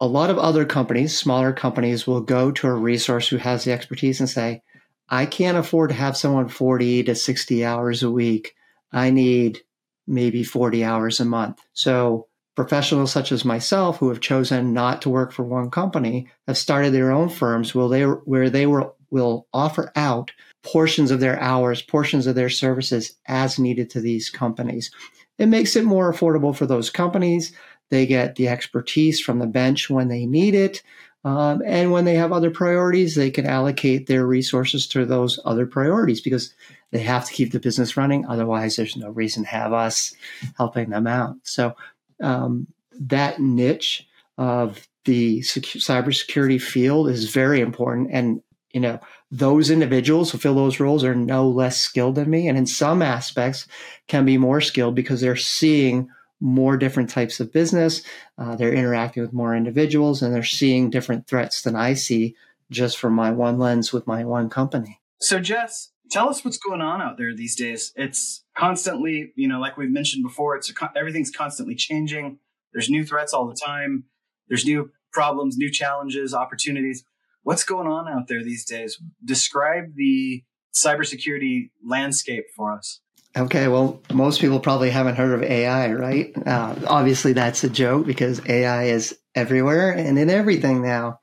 A 0.00 0.06
lot 0.06 0.30
of 0.30 0.38
other 0.38 0.64
companies, 0.64 1.16
smaller 1.16 1.52
companies, 1.52 2.06
will 2.06 2.22
go 2.22 2.50
to 2.52 2.66
a 2.66 2.72
resource 2.72 3.28
who 3.28 3.36
has 3.36 3.64
the 3.64 3.72
expertise 3.72 4.20
and 4.20 4.28
say, 4.28 4.62
I 5.08 5.26
can't 5.26 5.58
afford 5.58 5.90
to 5.90 5.96
have 5.96 6.16
someone 6.16 6.48
40 6.48 7.04
to 7.04 7.14
60 7.14 7.64
hours 7.64 8.02
a 8.02 8.10
week. 8.10 8.54
I 8.92 9.10
need 9.10 9.60
maybe 10.06 10.42
40 10.42 10.84
hours 10.84 11.20
a 11.20 11.24
month. 11.24 11.60
So 11.72 12.28
professionals 12.56 13.12
such 13.12 13.30
as 13.30 13.44
myself 13.44 13.98
who 13.98 14.08
have 14.08 14.20
chosen 14.20 14.72
not 14.72 15.02
to 15.02 15.10
work 15.10 15.32
for 15.32 15.44
one 15.44 15.70
company 15.70 16.28
have 16.46 16.58
started 16.58 16.92
their 16.92 17.12
own 17.12 17.28
firms 17.28 17.74
where 17.74 17.88
they, 17.88 18.02
where 18.02 18.50
they 18.50 18.66
will, 18.66 18.96
will 19.10 19.46
offer 19.52 19.92
out 19.94 20.32
portions 20.64 21.10
of 21.10 21.20
their 21.20 21.38
hours, 21.40 21.82
portions 21.82 22.26
of 22.26 22.34
their 22.34 22.50
services 22.50 23.16
as 23.26 23.58
needed 23.58 23.90
to 23.90 24.00
these 24.00 24.30
companies. 24.30 24.90
It 25.38 25.46
makes 25.46 25.76
it 25.76 25.84
more 25.84 26.12
affordable 26.12 26.56
for 26.56 26.66
those 26.66 26.90
companies. 26.90 27.52
They 27.90 28.06
get 28.06 28.34
the 28.34 28.48
expertise 28.48 29.20
from 29.20 29.38
the 29.38 29.46
bench 29.46 29.88
when 29.88 30.08
they 30.08 30.26
need 30.26 30.54
it. 30.54 30.82
Um, 31.24 31.62
and 31.66 31.90
when 31.90 32.04
they 32.04 32.14
have 32.14 32.32
other 32.32 32.50
priorities, 32.50 33.14
they 33.14 33.30
can 33.30 33.46
allocate 33.46 34.06
their 34.06 34.24
resources 34.26 34.86
to 34.88 35.04
those 35.04 35.38
other 35.44 35.66
priorities 35.66 36.20
because 36.20 36.54
they 36.90 37.00
have 37.00 37.24
to 37.26 37.32
keep 37.32 37.52
the 37.52 37.60
business 37.60 37.96
running. 37.96 38.24
Otherwise, 38.26 38.76
there's 38.76 38.96
no 38.96 39.10
reason 39.10 39.42
to 39.42 39.50
have 39.50 39.72
us 39.72 40.14
helping 40.56 40.90
them 40.90 41.06
out. 41.06 41.36
So 41.42 41.74
um, 42.22 42.66
that 42.98 43.40
niche 43.40 44.06
of 44.38 44.86
the 45.04 45.40
cybersecurity 45.40 46.60
field 46.60 47.08
is 47.08 47.30
very 47.30 47.60
important. 47.60 48.10
And, 48.12 48.40
you 48.72 48.80
know, 48.80 49.00
those 49.30 49.70
individuals 49.70 50.30
who 50.30 50.38
fill 50.38 50.54
those 50.54 50.80
roles 50.80 51.04
are 51.04 51.14
no 51.14 51.48
less 51.48 51.78
skilled 51.78 52.14
than 52.14 52.30
me. 52.30 52.48
And 52.48 52.56
in 52.56 52.66
some 52.66 53.02
aspects 53.02 53.66
can 54.06 54.24
be 54.24 54.38
more 54.38 54.60
skilled 54.60 54.94
because 54.94 55.20
they're 55.20 55.36
seeing 55.36 56.08
more 56.40 56.76
different 56.76 57.10
types 57.10 57.40
of 57.40 57.52
business. 57.52 58.02
Uh, 58.36 58.56
they're 58.56 58.72
interacting 58.72 59.22
with 59.22 59.32
more 59.32 59.56
individuals 59.56 60.22
and 60.22 60.34
they're 60.34 60.42
seeing 60.42 60.90
different 60.90 61.26
threats 61.26 61.62
than 61.62 61.74
I 61.74 61.94
see 61.94 62.36
just 62.70 62.98
from 62.98 63.14
my 63.14 63.30
one 63.30 63.58
lens 63.58 63.92
with 63.92 64.06
my 64.06 64.24
one 64.24 64.48
company. 64.48 65.00
So, 65.20 65.40
Jess, 65.40 65.90
tell 66.10 66.28
us 66.28 66.44
what's 66.44 66.58
going 66.58 66.80
on 66.80 67.00
out 67.00 67.18
there 67.18 67.34
these 67.34 67.56
days. 67.56 67.92
It's 67.96 68.44
constantly, 68.56 69.32
you 69.36 69.48
know, 69.48 69.58
like 69.58 69.76
we've 69.76 69.90
mentioned 69.90 70.22
before, 70.22 70.56
it's 70.56 70.70
a, 70.70 70.92
everything's 70.96 71.30
constantly 71.30 71.74
changing. 71.74 72.38
There's 72.72 72.90
new 72.90 73.04
threats 73.04 73.32
all 73.32 73.48
the 73.48 73.54
time. 73.54 74.04
There's 74.48 74.64
new 74.64 74.90
problems, 75.12 75.56
new 75.56 75.70
challenges, 75.70 76.34
opportunities. 76.34 77.04
What's 77.42 77.64
going 77.64 77.88
on 77.88 78.08
out 78.08 78.28
there 78.28 78.44
these 78.44 78.64
days? 78.64 79.00
Describe 79.24 79.94
the 79.96 80.44
cybersecurity 80.74 81.70
landscape 81.84 82.44
for 82.54 82.72
us. 82.76 83.00
Okay, 83.38 83.68
well, 83.68 84.02
most 84.12 84.40
people 84.40 84.58
probably 84.58 84.90
haven't 84.90 85.14
heard 85.14 85.32
of 85.32 85.48
AI, 85.48 85.92
right? 85.92 86.32
Uh, 86.44 86.74
obviously, 86.88 87.32
that's 87.32 87.62
a 87.62 87.70
joke 87.70 88.04
because 88.04 88.44
AI 88.48 88.84
is 88.84 89.16
everywhere 89.32 89.92
and 89.92 90.18
in 90.18 90.28
everything 90.28 90.82
now. 90.82 91.20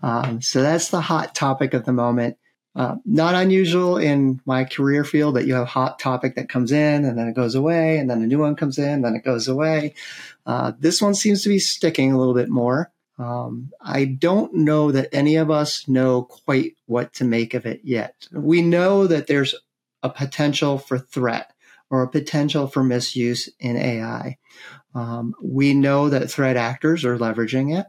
Um, 0.00 0.40
so 0.40 0.62
that's 0.62 0.90
the 0.90 1.00
hot 1.00 1.34
topic 1.34 1.74
of 1.74 1.84
the 1.84 1.92
moment. 1.92 2.36
Uh, 2.76 2.96
not 3.04 3.34
unusual 3.34 3.96
in 3.96 4.40
my 4.46 4.62
career 4.62 5.02
field 5.02 5.34
that 5.34 5.46
you 5.46 5.54
have 5.54 5.64
a 5.64 5.66
hot 5.66 5.98
topic 5.98 6.36
that 6.36 6.48
comes 6.48 6.70
in 6.70 7.04
and 7.04 7.18
then 7.18 7.26
it 7.26 7.34
goes 7.34 7.56
away, 7.56 7.98
and 7.98 8.08
then 8.08 8.22
a 8.22 8.26
new 8.26 8.38
one 8.38 8.54
comes 8.54 8.78
in, 8.78 8.88
and 8.88 9.04
then 9.04 9.16
it 9.16 9.24
goes 9.24 9.48
away. 9.48 9.94
Uh, 10.44 10.72
this 10.78 11.02
one 11.02 11.14
seems 11.14 11.42
to 11.42 11.48
be 11.48 11.58
sticking 11.58 12.12
a 12.12 12.18
little 12.18 12.34
bit 12.34 12.48
more. 12.48 12.92
Um, 13.18 13.72
I 13.80 14.04
don't 14.04 14.54
know 14.54 14.92
that 14.92 15.08
any 15.12 15.34
of 15.36 15.50
us 15.50 15.88
know 15.88 16.22
quite 16.22 16.76
what 16.86 17.12
to 17.14 17.24
make 17.24 17.54
of 17.54 17.66
it 17.66 17.80
yet. 17.82 18.14
We 18.30 18.62
know 18.62 19.08
that 19.08 19.26
there's 19.26 19.54
a 20.02 20.10
potential 20.10 20.78
for 20.78 20.98
threat 20.98 21.52
or 21.90 22.02
a 22.02 22.08
potential 22.08 22.66
for 22.66 22.82
misuse 22.82 23.48
in 23.60 23.76
AI. 23.76 24.38
Um, 24.94 25.34
we 25.42 25.74
know 25.74 26.08
that 26.08 26.30
threat 26.30 26.56
actors 26.56 27.04
are 27.04 27.18
leveraging 27.18 27.78
it 27.78 27.86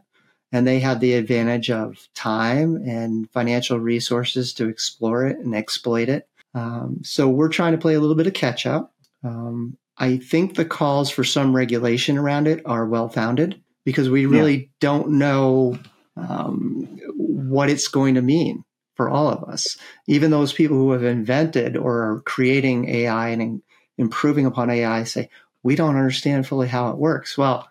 and 0.52 0.66
they 0.66 0.80
have 0.80 1.00
the 1.00 1.14
advantage 1.14 1.70
of 1.70 2.08
time 2.14 2.76
and 2.76 3.30
financial 3.30 3.78
resources 3.78 4.52
to 4.54 4.68
explore 4.68 5.26
it 5.26 5.38
and 5.38 5.54
exploit 5.54 6.08
it. 6.08 6.28
Um, 6.54 7.00
so 7.02 7.28
we're 7.28 7.48
trying 7.48 7.72
to 7.72 7.78
play 7.78 7.94
a 7.94 8.00
little 8.00 8.16
bit 8.16 8.26
of 8.26 8.34
catch 8.34 8.66
up. 8.66 8.94
Um, 9.24 9.76
I 9.98 10.18
think 10.18 10.54
the 10.54 10.64
calls 10.64 11.10
for 11.10 11.24
some 11.24 11.54
regulation 11.54 12.16
around 12.16 12.46
it 12.46 12.62
are 12.64 12.86
well 12.86 13.08
founded 13.08 13.60
because 13.84 14.08
we 14.08 14.26
really 14.26 14.56
yeah. 14.56 14.66
don't 14.80 15.10
know 15.10 15.78
um, 16.16 16.98
what 17.16 17.68
it's 17.68 17.88
going 17.88 18.14
to 18.14 18.22
mean 18.22 18.64
for 18.94 19.08
all 19.08 19.28
of 19.28 19.44
us. 19.44 19.76
Even 20.06 20.30
those 20.30 20.52
people 20.52 20.76
who 20.76 20.92
have 20.92 21.04
invented 21.04 21.76
or 21.76 22.02
are 22.02 22.20
creating 22.26 22.88
AI 22.88 23.28
and 23.28 23.62
improving 23.98 24.46
upon 24.46 24.70
AI 24.70 25.04
say, 25.04 25.28
we 25.62 25.76
don't 25.76 25.96
understand 25.96 26.46
fully 26.46 26.68
how 26.68 26.90
it 26.90 26.96
works. 26.96 27.36
Well, 27.36 27.68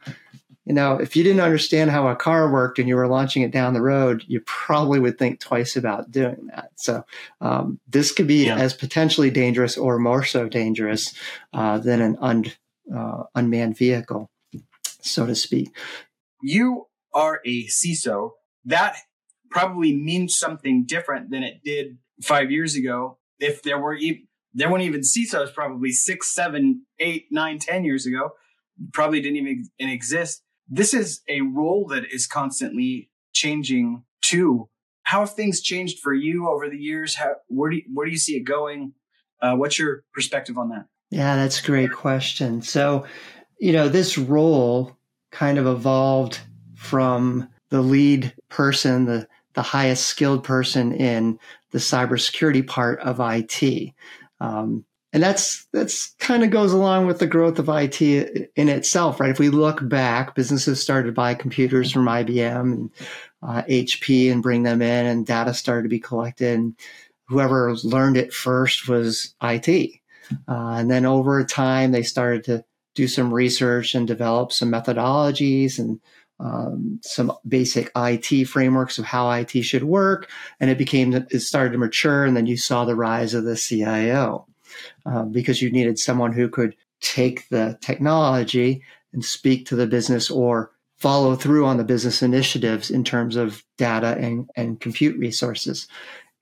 you 0.65 0.73
know, 0.73 0.97
if 0.97 1.15
you 1.15 1.23
didn't 1.23 1.39
understand 1.39 1.91
how 1.91 2.09
a 2.09 2.15
car 2.15 2.51
worked 2.51 2.77
and 2.77 2.89
you 2.89 2.97
were 2.97 3.07
launching 3.07 3.41
it 3.41 3.51
down 3.51 3.73
the 3.73 3.81
road, 3.81 4.25
you 4.27 4.41
probably 4.41 4.99
would 4.99 5.17
think 5.17 5.39
twice 5.39 5.77
about 5.77 6.11
doing 6.11 6.49
that. 6.53 6.71
So 6.75 7.05
um, 7.39 7.79
this 7.87 8.11
could 8.11 8.27
be 8.27 8.47
yeah. 8.47 8.57
as 8.57 8.73
potentially 8.73 9.31
dangerous 9.31 9.77
or 9.77 9.97
more 9.97 10.25
so 10.25 10.49
dangerous 10.49 11.13
uh, 11.53 11.77
than 11.77 12.01
an 12.01 12.17
un, 12.19 12.45
uh, 12.93 13.23
unmanned 13.33 13.77
vehicle, 13.77 14.29
so 14.99 15.25
to 15.25 15.35
speak. 15.35 15.73
You 16.41 16.87
are 17.13 17.39
a 17.45 17.65
CISO. 17.67 18.31
That 18.65 18.97
probably 19.49 19.95
means 19.95 20.37
something 20.37 20.83
different 20.83 21.29
than 21.29 21.43
it 21.43 21.63
did 21.63 21.97
five 22.21 22.51
years 22.51 22.75
ago. 22.75 23.17
If 23.39 23.63
there 23.63 23.79
were 23.79 23.93
even, 23.93 24.26
there 24.53 24.69
weren't 24.69 24.83
even 24.83 25.01
CISOs 25.01 25.53
probably 25.53 25.91
six, 25.91 26.33
seven, 26.33 26.85
eight, 26.99 27.27
nine, 27.31 27.59
ten 27.59 27.83
years 27.83 28.05
ago. 28.05 28.31
Probably 28.93 29.21
didn't 29.21 29.37
even 29.37 29.65
exist 29.79 30.43
this 30.69 30.93
is 30.93 31.21
a 31.29 31.41
role 31.41 31.87
that 31.87 32.05
is 32.11 32.27
constantly 32.27 33.09
changing 33.33 34.03
too. 34.21 34.69
How 35.03 35.21
have 35.21 35.33
things 35.33 35.61
changed 35.61 35.99
for 35.99 36.13
you 36.13 36.49
over 36.49 36.69
the 36.69 36.77
years? 36.77 37.15
How, 37.15 37.35
where 37.47 37.69
do 37.69 37.77
you, 37.77 37.83
where 37.93 38.05
do 38.05 38.11
you 38.11 38.17
see 38.17 38.35
it 38.35 38.43
going? 38.43 38.93
Uh, 39.41 39.55
what's 39.55 39.79
your 39.79 40.03
perspective 40.13 40.57
on 40.57 40.69
that? 40.69 40.85
Yeah, 41.09 41.37
that's 41.37 41.61
a 41.61 41.65
great 41.65 41.93
question. 41.93 42.61
So, 42.61 43.05
you 43.59 43.71
know, 43.71 43.87
this 43.87 44.17
role 44.17 44.97
kind 45.31 45.57
of 45.57 45.65
evolved 45.65 46.39
from 46.75 47.47
the 47.69 47.81
lead 47.81 48.33
person, 48.49 49.05
the 49.05 49.27
the 49.53 49.61
highest 49.63 50.05
skilled 50.05 50.43
person 50.43 50.93
in 50.93 51.39
the 51.71 51.79
cybersecurity 51.79 52.67
part 52.67 52.99
of 52.99 53.19
IT. 53.19 53.93
Um, 54.39 54.85
and 55.13 55.23
that's 55.23 55.65
that's 55.71 56.13
kind 56.19 56.43
of 56.43 56.51
goes 56.51 56.73
along 56.73 57.07
with 57.07 57.19
the 57.19 57.27
growth 57.27 57.59
of 57.59 57.69
IT 57.69 58.01
in 58.01 58.69
itself, 58.69 59.19
right? 59.19 59.29
If 59.31 59.39
we 59.39 59.49
look 59.49 59.87
back, 59.87 60.35
businesses 60.35 60.81
started 60.81 61.07
to 61.07 61.13
buy 61.13 61.33
computers 61.33 61.91
from 61.91 62.05
IBM 62.05 62.61
and 62.61 62.91
uh, 63.41 63.63
HP 63.63 64.31
and 64.31 64.43
bring 64.43 64.63
them 64.63 64.81
in, 64.81 65.05
and 65.05 65.25
data 65.25 65.53
started 65.53 65.83
to 65.83 65.89
be 65.89 65.99
collected. 65.99 66.59
And 66.59 66.75
whoever 67.29 67.73
learned 67.83 68.17
it 68.17 68.33
first 68.33 68.87
was 68.87 69.33
IT, 69.41 69.91
uh, 70.47 70.75
and 70.77 70.91
then 70.91 71.05
over 71.05 71.43
time 71.45 71.91
they 71.91 72.03
started 72.03 72.43
to 72.45 72.65
do 72.93 73.07
some 73.07 73.33
research 73.33 73.95
and 73.95 74.07
develop 74.07 74.51
some 74.51 74.71
methodologies 74.71 75.79
and 75.79 76.01
um, 76.39 76.99
some 77.01 77.31
basic 77.47 77.91
IT 77.95 78.45
frameworks 78.45 78.99
of 78.99 79.05
how 79.05 79.31
IT 79.31 79.51
should 79.63 79.83
work, 79.83 80.29
and 80.59 80.69
it 80.69 80.77
became 80.77 81.13
it 81.13 81.39
started 81.39 81.71
to 81.71 81.77
mature, 81.77 82.25
and 82.25 82.37
then 82.37 82.45
you 82.45 82.57
saw 82.57 82.85
the 82.85 82.95
rise 82.95 83.33
of 83.33 83.43
the 83.43 83.55
CIO. 83.55 84.45
Um, 85.05 85.31
because 85.31 85.61
you 85.61 85.71
needed 85.71 85.97
someone 85.97 86.33
who 86.33 86.49
could 86.49 86.75
take 86.99 87.47
the 87.49 87.77
technology 87.81 88.83
and 89.13 89.23
speak 89.23 89.65
to 89.65 89.75
the 89.75 89.87
business 89.87 90.29
or 90.29 90.71
follow 90.97 91.35
through 91.35 91.65
on 91.65 91.77
the 91.77 91.83
business 91.83 92.21
initiatives 92.21 92.89
in 92.89 93.03
terms 93.03 93.35
of 93.35 93.63
data 93.77 94.17
and, 94.19 94.49
and 94.55 94.79
compute 94.79 95.17
resources. 95.17 95.87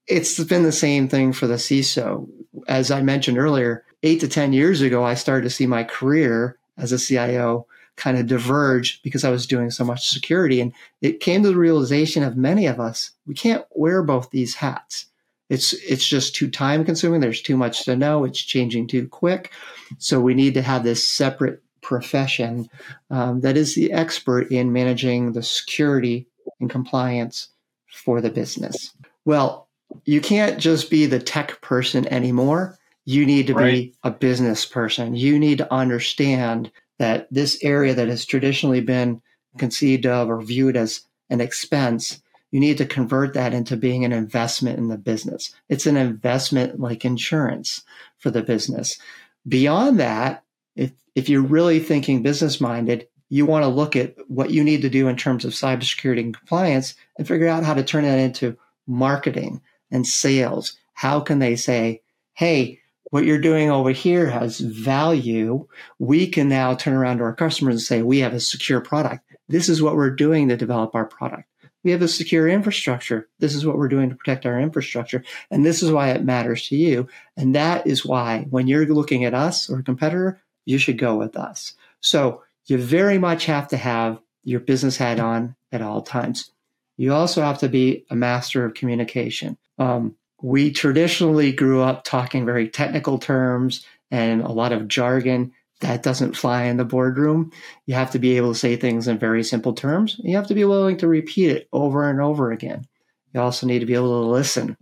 It's 0.08 0.42
been 0.44 0.64
the 0.64 0.72
same 0.72 1.08
thing 1.08 1.34
for 1.34 1.48
the 1.48 1.56
CISO. 1.56 2.28
As 2.68 2.90
I 2.92 3.02
mentioned 3.02 3.38
earlier, 3.38 3.84
eight 4.04 4.22
to 4.22 4.28
10 4.28 4.54
years 4.54 4.82
ago, 4.82 5.04
I 5.04 5.16
started 5.16 5.44
to 5.44 5.50
see 5.50 5.68
my 5.68 5.84
career 5.84 6.58
as 6.78 6.92
a 6.92 7.00
CIO 7.00 7.68
kind 7.98 8.18
of 8.18 8.28
diverge 8.28 9.02
because 9.04 9.24
I 9.24 9.30
was 9.30 9.48
doing 9.48 9.72
so 9.72 9.86
much 9.86 10.10
security. 10.10 10.60
And 10.62 10.74
it 11.02 11.20
came 11.20 11.44
to 11.44 11.50
the 11.50 11.58
realization 11.58 12.24
of 12.24 12.38
many 12.38 12.66
of 12.68 12.80
us, 12.80 13.12
we 13.26 13.34
can't 13.34 13.66
wear 13.72 14.04
both 14.04 14.30
these 14.32 14.56
hats. 14.56 15.06
It's 15.50 15.74
it's 15.74 16.08
just 16.08 16.36
too 16.36 16.50
time 16.50 16.84
consuming. 16.84 17.22
There's 17.22 17.42
too 17.42 17.56
much 17.56 17.86
to 17.86 17.96
know. 17.96 18.24
It's 18.24 18.42
changing 18.42 18.88
too 18.88 19.08
quick. 19.08 19.52
So 20.00 20.20
we 20.20 20.34
need 20.34 20.56
to 20.56 20.62
have 20.64 20.84
this 20.84 21.08
separate 21.08 21.62
profession 21.82 22.68
um, 23.12 23.42
that 23.42 23.56
is 23.56 23.76
the 23.76 23.94
expert 23.94 24.52
in 24.52 24.74
managing 24.74 25.34
the 25.34 25.44
security 25.44 26.28
and 26.60 26.70
compliance 26.70 27.50
for 27.88 28.22
the 28.22 28.32
business. 28.32 28.92
Well, 29.24 29.70
you 30.04 30.20
can't 30.20 30.60
just 30.60 30.90
be 30.90 31.06
the 31.06 31.20
tech 31.20 31.62
person 31.62 32.08
anymore. 32.08 32.78
You 33.06 33.26
need 33.26 33.48
to 33.48 33.54
right. 33.54 33.72
be 33.72 33.94
a 34.04 34.10
business 34.10 34.66
person. 34.66 35.16
You 35.16 35.38
need 35.38 35.60
to 35.60 35.72
understand 35.72 36.72
that 36.98 37.28
this 37.32 37.60
area 37.62 37.94
that 37.94 38.08
has 38.08 38.26
traditionally 38.26 38.82
been 38.82 39.22
conceived 39.58 40.06
of 40.06 40.30
or 40.30 40.42
viewed 40.42 40.78
as 40.78 41.02
an 41.30 41.42
expense 41.42 42.22
you 42.56 42.62
need 42.62 42.78
to 42.78 42.86
convert 42.86 43.34
that 43.34 43.54
into 43.54 43.76
being 43.76 44.06
an 44.06 44.14
investment 44.14 44.78
in 44.78 44.88
the 44.88 44.98
business. 44.98 45.54
It's 45.68 45.86
an 45.86 45.98
investment 45.98 46.80
like 46.80 47.04
insurance 47.04 47.84
for 48.18 48.32
the 48.32 48.42
business. 48.42 48.98
Beyond 49.46 50.00
that, 50.00 50.42
if, 50.74 50.94
if 51.16 51.28
you're 51.28 51.42
really 51.42 51.82
thinking 51.82 52.24
business 52.24 52.62
minded, 52.62 53.10
you 53.28 53.46
want 53.46 53.64
to 53.64 53.68
look 53.68 53.98
at 53.98 54.16
what 54.30 54.52
you 54.52 54.64
need 54.64 54.84
to 54.84 54.90
do 54.90 55.10
in 55.10 55.18
terms 55.18 55.44
of 55.44 55.52
cybersecurity 55.52 56.22
and 56.22 56.38
compliance 56.38 56.96
and 57.18 57.28
figure 57.28 57.50
out 57.50 57.66
how 57.66 57.74
to 57.74 57.84
turn 57.84 58.06
that 58.06 58.20
into 58.20 58.56
marketing 58.88 59.60
and 59.92 60.08
sales. 60.08 60.78
How 60.94 61.20
can 61.20 61.40
they 61.40 61.58
say, 61.58 62.04
hey, 62.36 62.80
what 63.16 63.24
you're 63.24 63.40
doing 63.40 63.72
over 63.72 63.92
here 63.92 64.30
has 64.30 64.60
value. 64.60 65.66
We 66.00 66.28
can 66.28 66.50
now 66.50 66.76
turn 66.76 66.94
around 66.94 67.20
to 67.20 67.24
our 67.24 67.34
customers 67.34 67.76
and 67.76 67.82
say, 67.82 68.02
we 68.02 68.20
have 68.20 68.34
a 68.34 68.42
secure 68.42 68.82
product. 68.82 69.24
This 69.48 69.70
is 69.70 69.82
what 69.82 69.96
we're 69.96 70.14
doing 70.14 70.50
to 70.50 70.58
develop 70.58 70.94
our 70.94 71.06
product. 71.06 71.48
We 71.86 71.92
have 71.92 72.02
a 72.02 72.10
secure 72.10 72.50
infrastructure. 72.50 73.30
This 73.40 73.56
is 73.56 73.66
what 73.66 73.78
we're 73.78 73.88
doing 73.88 74.10
to 74.10 74.18
protect 74.18 74.46
our 74.46 74.60
infrastructure. 74.60 75.24
And 75.50 75.66
this 75.66 75.82
is 75.82 75.94
why 75.94 76.10
it 76.10 76.26
matters 76.26 76.68
to 76.68 76.76
you. 76.76 77.08
And 77.38 77.56
that 77.56 77.88
is 77.88 78.06
why 78.06 78.48
when 78.50 78.68
you're 78.68 78.86
looking 78.86 79.24
at 79.24 79.34
us 79.34 79.70
or 79.70 79.80
a 79.80 79.84
competitor, 79.84 80.42
you 80.66 80.78
should 80.78 80.98
go 80.98 81.16
with 81.16 81.38
us. 81.38 81.72
So 82.02 82.44
you 82.66 82.78
very 82.78 83.18
much 83.18 83.46
have 83.46 83.70
to 83.70 83.78
have 83.78 84.20
your 84.44 84.60
business 84.60 84.98
hat 84.98 85.22
on 85.22 85.56
at 85.72 85.82
all 85.82 86.02
times. 86.02 86.52
you 86.98 87.14
also 87.14 87.42
have 87.44 87.60
to 87.60 87.70
be 87.70 88.06
a 88.10 88.16
master 88.18 88.66
of 88.66 88.74
communication. 88.74 89.58
Um, 89.80 90.18
we 90.42 90.72
traditionally 90.72 91.52
grew 91.52 91.82
up 91.82 92.04
talking 92.04 92.46
very 92.46 92.70
technical 92.70 93.18
terms 93.18 93.86
and 94.12 94.42
a 94.42 94.52
lot 94.52 94.72
of 94.72 94.88
jargon 94.88 95.52
that 95.82 96.04
doesn't 96.04 96.38
fly 96.38 96.64
in 96.64 96.78
the 96.78 96.86
boardroom. 96.86 97.52
You 97.86 97.96
have 97.96 98.12
to 98.12 98.20
be 98.20 98.38
able 98.38 98.54
to 98.54 98.60
say 98.60 98.76
things 98.76 99.08
in 99.08 99.18
very 99.18 99.44
simple 99.44 99.74
terms. 99.74 100.20
You 100.24 100.36
have 100.36 100.48
to 100.48 100.56
be 100.56 100.66
willing 100.66 100.98
to 100.98 101.08
repeat 101.08 101.50
it 101.52 101.68
over 101.74 102.10
and 102.10 102.22
over 102.22 102.52
again. 102.52 102.88
You 103.34 103.42
also 103.42 103.68
need 103.68 103.80
to 103.80 103.86
be 103.86 103.96
able 103.96 104.22
to 104.22 104.30
listen 104.30 104.78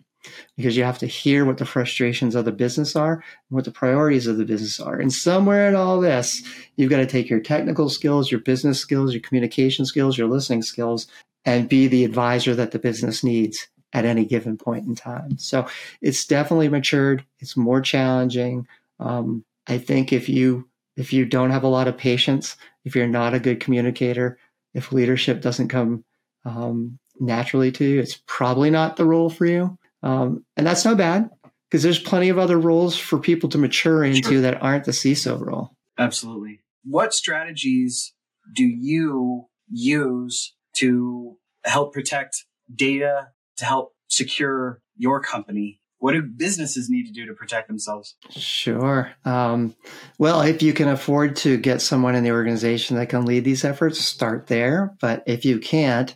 because 0.55 0.77
you 0.77 0.83
have 0.83 0.99
to 0.99 1.07
hear 1.07 1.45
what 1.45 1.57
the 1.57 1.65
frustrations 1.65 2.35
of 2.35 2.45
the 2.45 2.51
business 2.51 2.95
are 2.95 3.13
and 3.13 3.23
what 3.49 3.65
the 3.65 3.71
priorities 3.71 4.27
of 4.27 4.37
the 4.37 4.45
business 4.45 4.79
are. 4.79 4.99
And 4.99 5.11
somewhere 5.11 5.67
in 5.67 5.75
all 5.75 5.99
this, 5.99 6.43
you've 6.75 6.91
got 6.91 6.97
to 6.97 7.05
take 7.05 7.29
your 7.29 7.39
technical 7.39 7.89
skills, 7.89 8.31
your 8.31 8.39
business 8.39 8.79
skills, 8.79 9.13
your 9.13 9.21
communication 9.21 9.85
skills, 9.85 10.17
your 10.17 10.27
listening 10.27 10.61
skills, 10.61 11.07
and 11.45 11.67
be 11.67 11.87
the 11.87 12.05
advisor 12.05 12.55
that 12.55 12.71
the 12.71 12.79
business 12.79 13.23
needs 13.23 13.67
at 13.93 14.05
any 14.05 14.25
given 14.25 14.57
point 14.57 14.85
in 14.85 14.95
time. 14.95 15.37
So 15.37 15.67
it's 16.01 16.25
definitely 16.25 16.69
matured. 16.69 17.25
It's 17.39 17.55
more 17.55 17.81
challenging. 17.81 18.67
Um, 18.99 19.45
I 19.67 19.77
think 19.77 20.11
if 20.11 20.27
you 20.27 20.67
if 20.95 21.13
you 21.13 21.25
don't 21.25 21.51
have 21.51 21.63
a 21.63 21.67
lot 21.67 21.87
of 21.87 21.97
patience, 21.97 22.55
if 22.85 22.95
you're 22.95 23.07
not 23.07 23.33
a 23.33 23.39
good 23.39 23.59
communicator, 23.59 24.37
if 24.73 24.91
leadership 24.91 25.41
doesn't 25.41 25.69
come 25.69 26.03
um, 26.45 26.99
naturally 27.19 27.71
to 27.71 27.85
you, 27.85 27.99
it's 27.99 28.21
probably 28.27 28.69
not 28.69 28.95
the 28.95 29.05
role 29.05 29.29
for 29.29 29.45
you. 29.45 29.77
Um, 30.03 30.45
and 30.55 30.67
that's 30.67 30.85
not 30.85 30.97
bad 30.97 31.29
because 31.69 31.81
there's 31.81 31.99
plenty 31.99 32.29
of 32.29 32.37
other 32.37 32.59
roles 32.59 32.97
for 32.97 33.17
people 33.17 33.49
to 33.49 33.57
mature 33.57 34.03
into 34.03 34.33
sure. 34.33 34.41
that 34.41 34.61
aren't 34.61 34.83
the 34.83 34.91
CISO 34.91 35.39
role. 35.39 35.71
Absolutely. 35.97 36.61
What 36.83 37.13
strategies 37.13 38.13
do 38.53 38.63
you 38.63 39.47
use 39.71 40.53
to 40.75 41.37
help 41.63 41.93
protect 41.93 42.45
data, 42.73 43.29
to 43.57 43.65
help 43.65 43.93
secure 44.07 44.81
your 44.95 45.19
company 45.19 45.79
what 46.03 46.11
do 46.11 46.21
businesses 46.21 46.89
need 46.89 47.05
to 47.05 47.13
do 47.13 47.25
to 47.27 47.33
protect 47.33 47.69
themselves? 47.69 48.17
Sure. 48.29 49.13
Um, 49.23 49.73
well, 50.17 50.41
if 50.41 50.61
you 50.61 50.73
can 50.73 50.89
afford 50.89 51.37
to 51.37 51.55
get 51.55 51.81
someone 51.81 52.13
in 52.13 52.25
the 52.25 52.31
organization 52.31 52.97
that 52.97 53.07
can 53.07 53.25
lead 53.25 53.45
these 53.45 53.63
efforts, 53.63 53.99
start 53.99 54.47
there. 54.47 54.97
But 54.99 55.23
if 55.27 55.45
you 55.45 55.59
can't, 55.59 56.13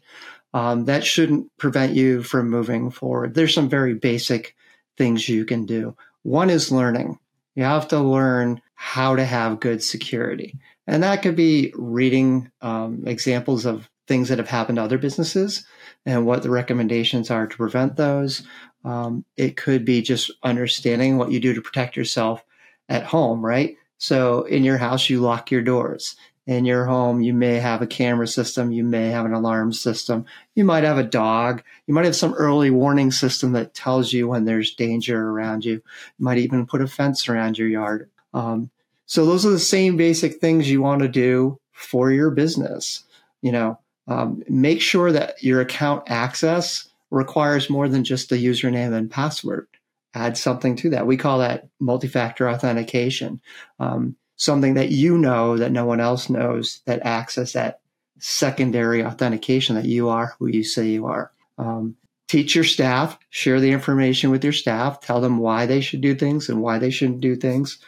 um, 0.54 0.84
that 0.86 1.06
shouldn't 1.06 1.56
prevent 1.56 1.94
you 1.94 2.22
from 2.22 2.50
moving 2.50 2.92
forward. 2.92 3.34
There's 3.34 3.54
some 3.54 3.70
very 3.70 3.94
basic 3.94 4.58
things 4.98 5.30
you 5.30 5.46
can 5.46 5.66
do. 5.66 5.96
One 6.24 6.50
is 6.50 6.70
learning. 6.70 7.18
You 7.56 7.64
have 7.64 7.88
to 7.88 8.00
learn 8.02 8.62
how 8.76 9.16
to 9.16 9.24
have 9.24 9.62
good 9.62 9.82
security. 9.82 10.60
And 10.86 11.02
that 11.04 11.22
could 11.22 11.38
be 11.38 11.74
reading 11.78 12.52
um, 12.62 13.04
examples 13.08 13.66
of 13.66 13.90
things 14.08 14.30
that 14.30 14.38
have 14.38 14.50
happened 14.50 14.78
to 14.78 14.84
other 14.84 14.98
businesses 14.98 15.66
and 16.06 16.26
what 16.26 16.44
the 16.44 16.50
recommendations 16.50 17.30
are 17.30 17.48
to 17.48 17.58
prevent 17.58 17.96
those. 17.96 18.44
Um, 18.86 19.26
it 19.36 19.58
could 19.58 19.84
be 19.84 20.02
just 20.02 20.32
understanding 20.44 21.18
what 21.18 21.32
you 21.32 21.40
do 21.40 21.54
to 21.54 21.62
protect 21.62 21.98
yourself 21.98 22.44
at 22.88 23.04
home, 23.04 23.46
right? 23.46 23.76
So 23.98 24.44
in 24.44 24.64
your 24.64 24.78
house, 24.78 25.10
you 25.10 25.20
lock 25.20 25.52
your 25.52 25.62
doors. 25.62 26.16
In 26.46 26.64
your 26.64 26.86
home, 26.86 27.22
you 27.22 27.34
may 27.34 27.56
have 27.56 27.82
a 27.82 27.88
camera 27.88 28.28
system. 28.28 28.72
You 28.72 28.86
may 28.86 29.10
have 29.10 29.26
an 29.26 29.34
alarm 29.34 29.74
system. 29.74 30.26
You 30.56 30.64
might 30.64 30.86
have 30.86 30.98
a 30.98 31.04
dog. 31.04 31.62
You 31.88 31.94
might 31.94 32.06
have 32.06 32.16
some 32.16 32.34
early 32.36 32.70
warning 32.70 33.12
system 33.12 33.52
that 33.52 33.74
tells 33.74 34.14
you 34.14 34.30
when 34.30 34.46
there's 34.46 34.74
danger 34.74 35.30
around 35.30 35.66
you. 35.66 35.74
You 35.74 35.82
might 36.20 36.38
even 36.38 36.66
put 36.66 36.82
a 36.82 36.88
fence 36.88 37.28
around 37.28 37.58
your 37.58 37.68
yard. 37.68 38.10
Um, 38.34 38.70
so 39.06 39.26
those 39.26 39.46
are 39.46 39.50
the 39.50 39.60
same 39.60 39.98
basic 39.98 40.40
things 40.40 40.70
you 40.70 40.82
want 40.82 41.02
to 41.02 41.10
do 41.10 41.60
for 41.74 42.12
your 42.12 42.32
business. 42.32 43.04
You 43.42 43.52
know, 43.52 43.80
um, 44.08 44.44
make 44.48 44.82
sure 44.82 45.12
that 45.12 45.44
your 45.44 45.62
account 45.62 46.04
access 46.08 46.88
requires 47.12 47.70
more 47.70 47.88
than 47.88 48.04
just 48.04 48.30
the 48.30 48.44
username 48.44 48.94
and 48.94 49.12
password. 49.12 49.68
Add 50.14 50.38
something 50.38 50.76
to 50.78 50.92
that. 50.92 51.08
We 51.08 51.18
call 51.18 51.40
that 51.40 51.68
multi 51.80 52.08
factor 52.08 52.50
authentication. 52.50 53.42
Um, 53.80 54.16
something 54.36 54.76
that 54.76 54.90
you 54.90 55.18
know 55.18 55.58
that 55.58 55.72
no 55.72 55.86
one 55.86 56.00
else 56.00 56.30
knows 56.30 56.82
that 56.86 57.06
acts 57.06 57.38
as 57.38 57.54
that 57.54 57.80
secondary 58.20 59.04
authentication 59.04 59.76
that 59.76 59.86
you 59.86 60.10
are 60.10 60.36
who 60.40 60.48
you 60.48 60.64
say 60.64 60.88
you 60.88 61.06
are. 61.06 61.32
Um, 61.58 61.96
teach 62.28 62.56
your 62.56 62.64
staff, 62.64 63.18
share 63.30 63.60
the 63.60 63.72
information 63.72 64.32
with 64.32 64.44
your 64.44 64.54
staff, 64.54 65.02
tell 65.02 65.22
them 65.22 65.38
why 65.38 65.66
they 65.66 65.82
should 65.82 66.02
do 66.02 66.14
things 66.14 66.50
and 66.50 66.62
why 66.62 66.78
they 66.78 66.90
shouldn't 66.90 67.22
do 67.22 67.36
things. 67.36 67.80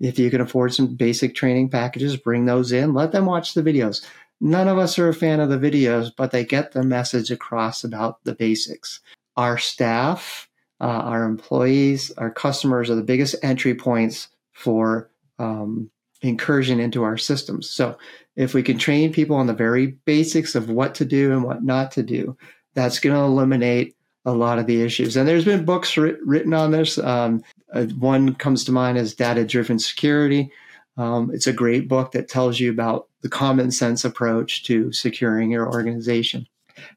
If 0.00 0.18
you 0.18 0.30
can 0.30 0.40
afford 0.40 0.72
some 0.72 0.94
basic 0.94 1.34
training 1.34 1.70
packages, 1.70 2.16
bring 2.16 2.46
those 2.46 2.72
in, 2.72 2.94
let 2.94 3.12
them 3.12 3.26
watch 3.26 3.54
the 3.54 3.62
videos. 3.62 4.04
None 4.40 4.68
of 4.68 4.78
us 4.78 4.98
are 4.98 5.08
a 5.08 5.14
fan 5.14 5.40
of 5.40 5.48
the 5.48 5.58
videos, 5.58 6.12
but 6.16 6.30
they 6.30 6.44
get 6.44 6.72
the 6.72 6.82
message 6.82 7.30
across 7.30 7.82
about 7.84 8.22
the 8.24 8.34
basics. 8.34 9.00
Our 9.36 9.58
staff, 9.58 10.48
uh, 10.80 10.84
our 10.84 11.24
employees, 11.24 12.12
our 12.12 12.30
customers 12.30 12.88
are 12.88 12.94
the 12.94 13.02
biggest 13.02 13.36
entry 13.42 13.74
points 13.74 14.28
for 14.52 15.10
um, 15.38 15.90
incursion 16.22 16.80
into 16.80 17.02
our 17.02 17.16
systems. 17.16 17.68
So 17.68 17.96
if 18.36 18.54
we 18.54 18.62
can 18.62 18.78
train 18.78 19.12
people 19.12 19.36
on 19.36 19.46
the 19.46 19.54
very 19.54 19.98
basics 20.04 20.54
of 20.54 20.70
what 20.70 20.94
to 20.96 21.04
do 21.04 21.32
and 21.32 21.42
what 21.42 21.64
not 21.64 21.90
to 21.92 22.02
do, 22.02 22.36
that's 22.74 23.00
going 23.00 23.14
to 23.14 23.22
eliminate 23.22 23.96
a 24.24 24.32
lot 24.32 24.58
of 24.58 24.66
the 24.66 24.82
issues. 24.82 25.16
And 25.16 25.26
there's 25.26 25.44
been 25.44 25.64
books 25.64 25.96
written 25.96 26.54
on 26.54 26.70
this. 26.70 26.98
Um, 26.98 27.42
uh, 27.72 27.86
one 27.86 28.34
comes 28.34 28.64
to 28.64 28.72
mind 28.72 28.98
is 28.98 29.14
Data 29.14 29.44
Driven 29.44 29.78
Security. 29.78 30.50
Um, 30.98 31.30
it's 31.32 31.46
a 31.46 31.52
great 31.52 31.88
book 31.88 32.12
that 32.12 32.28
tells 32.28 32.58
you 32.58 32.70
about 32.70 33.08
the 33.22 33.28
common 33.28 33.70
sense 33.70 34.04
approach 34.04 34.64
to 34.64 34.92
securing 34.92 35.50
your 35.50 35.66
organization. 35.66 36.46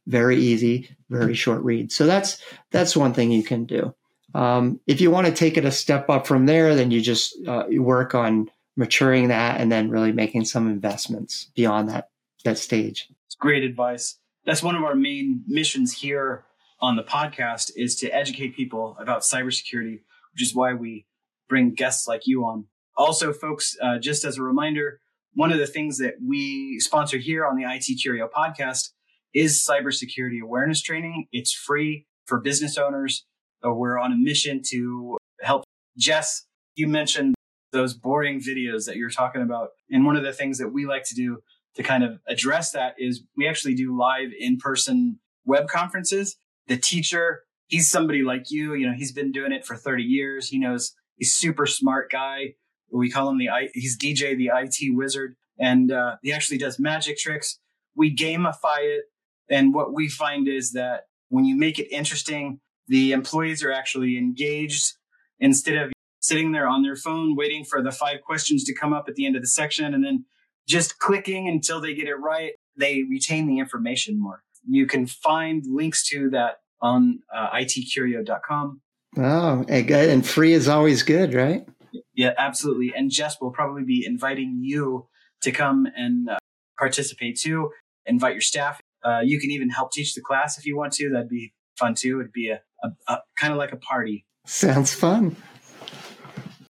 Very 0.08 0.38
easy, 0.38 0.90
very 1.10 1.36
short 1.36 1.62
read. 1.64 1.92
So 1.92 2.06
that's 2.06 2.44
that's 2.72 2.98
one 2.98 3.14
thing 3.14 3.32
you 3.32 3.44
can 3.44 3.66
do. 3.66 3.94
Um, 4.34 4.80
if 4.88 5.02
you 5.02 5.12
want 5.12 5.28
to 5.28 5.34
take 5.34 5.58
it 5.58 5.66
a 5.66 5.72
step 5.72 6.10
up 6.10 6.26
from 6.26 6.46
there, 6.46 6.76
then 6.76 6.92
you 6.92 7.02
just 7.02 7.36
uh, 7.48 7.68
you 7.68 7.84
work 7.84 8.16
on 8.16 8.50
maturing 8.76 9.28
that 9.28 9.60
and 9.60 9.72
then 9.72 9.90
really 9.90 10.12
making 10.12 10.46
some 10.46 10.68
investments 10.68 11.52
beyond 11.56 11.90
that 11.90 12.10
that 12.44 12.58
stage. 12.58 13.08
It's 13.28 13.36
great 13.36 13.64
advice. 13.64 14.18
That's 14.46 14.64
one 14.64 14.76
of 14.76 14.84
our 14.84 14.96
main 14.96 15.44
missions 15.48 15.94
here 15.94 16.46
on 16.80 16.96
the 16.96 17.04
podcast 17.04 17.72
is 17.76 17.96
to 17.98 18.10
educate 18.10 18.56
people 18.56 18.98
about 19.00 19.22
cybersecurity, 19.22 20.00
which 20.34 20.42
is 20.42 20.56
why 20.56 20.74
we 20.74 21.06
bring 21.48 21.74
guests 21.74 22.08
like 22.08 22.26
you 22.26 22.44
on. 22.46 22.66
Also, 22.98 23.34
folks, 23.34 23.76
uh, 23.82 23.98
just 23.98 24.26
as 24.26 24.38
a 24.38 24.44
reminder, 24.44 25.00
one 25.34 25.52
of 25.52 25.60
the 25.60 25.68
things 25.68 25.98
that 25.98 26.16
we 26.26 26.80
sponsor 26.80 27.18
here 27.18 27.46
on 27.46 27.56
the 27.56 27.64
ITcurio 27.64 28.28
podcast 28.30 28.90
is 29.34 29.66
cybersecurity 29.66 30.42
awareness 30.42 30.82
training. 30.82 31.28
It's 31.32 31.54
free 31.54 32.06
for 32.26 32.40
business 32.42 32.78
owners. 32.78 33.26
Uh, 33.66 33.74
we're 33.74 34.00
on 34.00 34.12
a 34.12 34.18
mission 34.18 34.62
to 34.72 35.18
help. 35.42 35.64
Jess, 35.98 36.46
you 36.76 36.88
mentioned 36.88 37.36
those 37.72 37.94
boring 37.94 38.40
videos 38.40 38.86
that 38.86 38.98
you're 38.98 39.10
talking 39.10 39.42
about. 39.42 39.70
And 39.90 40.06
one 40.06 40.16
of 40.16 40.24
the 40.24 40.34
things 40.34 40.58
that 40.58 40.70
we 40.70 40.86
like 40.86 41.04
to 41.06 41.16
do 41.16 41.40
to 41.76 41.84
kind 41.84 42.04
of 42.04 42.20
address 42.28 42.72
that 42.72 42.96
is 42.98 43.24
we 43.38 43.48
actually 43.48 43.76
do 43.76 43.98
live 43.98 44.32
in 44.38 44.58
person 44.58 45.20
web 45.46 45.68
conferences. 45.68 46.36
The 46.68 46.78
teacher, 46.78 47.44
he's 47.68 47.90
somebody 47.90 48.24
like 48.24 48.46
you, 48.50 48.74
you 48.74 48.88
know, 48.88 48.94
he's 48.96 49.14
been 49.14 49.32
doing 49.32 49.52
it 49.52 49.66
for 49.66 49.76
30 49.76 50.04
years. 50.04 50.50
He 50.50 50.60
knows 50.60 50.94
he's 51.18 51.34
super 51.34 51.66
smart 51.66 52.12
guy. 52.12 52.56
We 52.92 53.10
call 53.10 53.30
him 53.30 53.38
the 53.38 53.50
he's 53.74 53.98
DJ 53.98 54.38
the 54.38 54.52
IT 54.54 54.96
wizard, 54.96 55.36
and 55.60 55.92
uh, 55.92 56.16
he 56.22 56.32
actually 56.32 56.58
does 56.58 56.80
magic 56.80 57.18
tricks. 57.18 57.60
We 57.96 58.16
gamify 58.16 58.80
it, 58.80 59.04
and 59.50 59.74
what 59.74 59.94
we 59.94 60.10
find 60.10 60.48
is 60.48 60.72
that 60.72 61.06
when 61.30 61.46
you 61.46 61.56
make 61.56 61.80
it 61.80 61.88
interesting, 61.92 62.60
the 62.88 63.14
employees 63.14 63.64
are 63.64 63.72
actually 63.72 64.18
engaged 64.18 64.94
instead 65.40 65.78
of 65.78 65.92
sitting 66.22 66.52
there 66.52 66.68
on 66.68 66.84
their 66.84 66.96
phone 66.96 67.36
waiting 67.36 67.64
for 67.64 67.82
the 67.82 67.92
five 67.92 68.22
questions 68.22 68.64
to 68.66 68.76
come 68.76 68.94
up 68.94 69.06
at 69.08 69.16
the 69.16 69.26
end 69.26 69.36
of 69.36 69.42
the 69.42 69.48
section 69.48 69.94
and 69.94 70.04
then 70.04 70.26
just 70.68 71.00
clicking 71.00 71.48
until 71.48 71.82
they 71.82 71.94
get 71.94 72.08
it 72.08 72.16
right. 72.16 72.54
They 72.78 73.04
retain 73.10 73.48
the 73.48 73.60
information 73.60 74.22
more. 74.22 74.44
You 74.68 74.86
can 74.86 75.08
find 75.08 75.64
links 75.68 76.08
to 76.10 76.30
that 76.30 76.58
on 76.82 77.20
uh, 77.34 77.50
itcurio.com. 77.52 78.82
Oh, 79.18 79.66
and 79.68 80.26
free 80.26 80.54
is 80.54 80.68
always 80.68 81.04
good, 81.04 81.34
right? 81.34 81.68
Yeah, 82.14 82.34
absolutely. 82.38 82.94
And 82.96 83.12
Jess 83.12 83.38
will 83.42 83.52
probably 83.52 83.84
be 83.84 84.06
inviting 84.06 84.60
you 84.62 85.08
to 85.42 85.52
come 85.52 85.88
and 85.96 86.30
uh, 86.30 86.38
participate 86.78 87.38
too. 87.38 87.72
Invite 88.06 88.34
your 88.34 88.42
staff. 88.42 88.80
Uh, 89.04 89.22
you 89.24 89.40
can 89.40 89.52
even 89.52 89.70
help 89.70 89.92
teach 89.92 90.14
the 90.14 90.22
class 90.22 90.58
if 90.58 90.66
you 90.66 90.78
want 90.78 90.94
to. 90.94 91.10
That'd 91.10 91.30
be 91.30 91.54
fun 91.78 91.96
too. 91.96 92.20
It'd 92.20 92.32
be 92.32 92.50
a, 92.50 92.62
a, 92.84 92.90
a 93.08 93.20
kind 93.38 93.52
of 93.52 93.58
like 93.58 93.72
a 93.72 93.78
party. 93.78 94.26
Sounds 94.46 94.94
fun. 94.94 95.36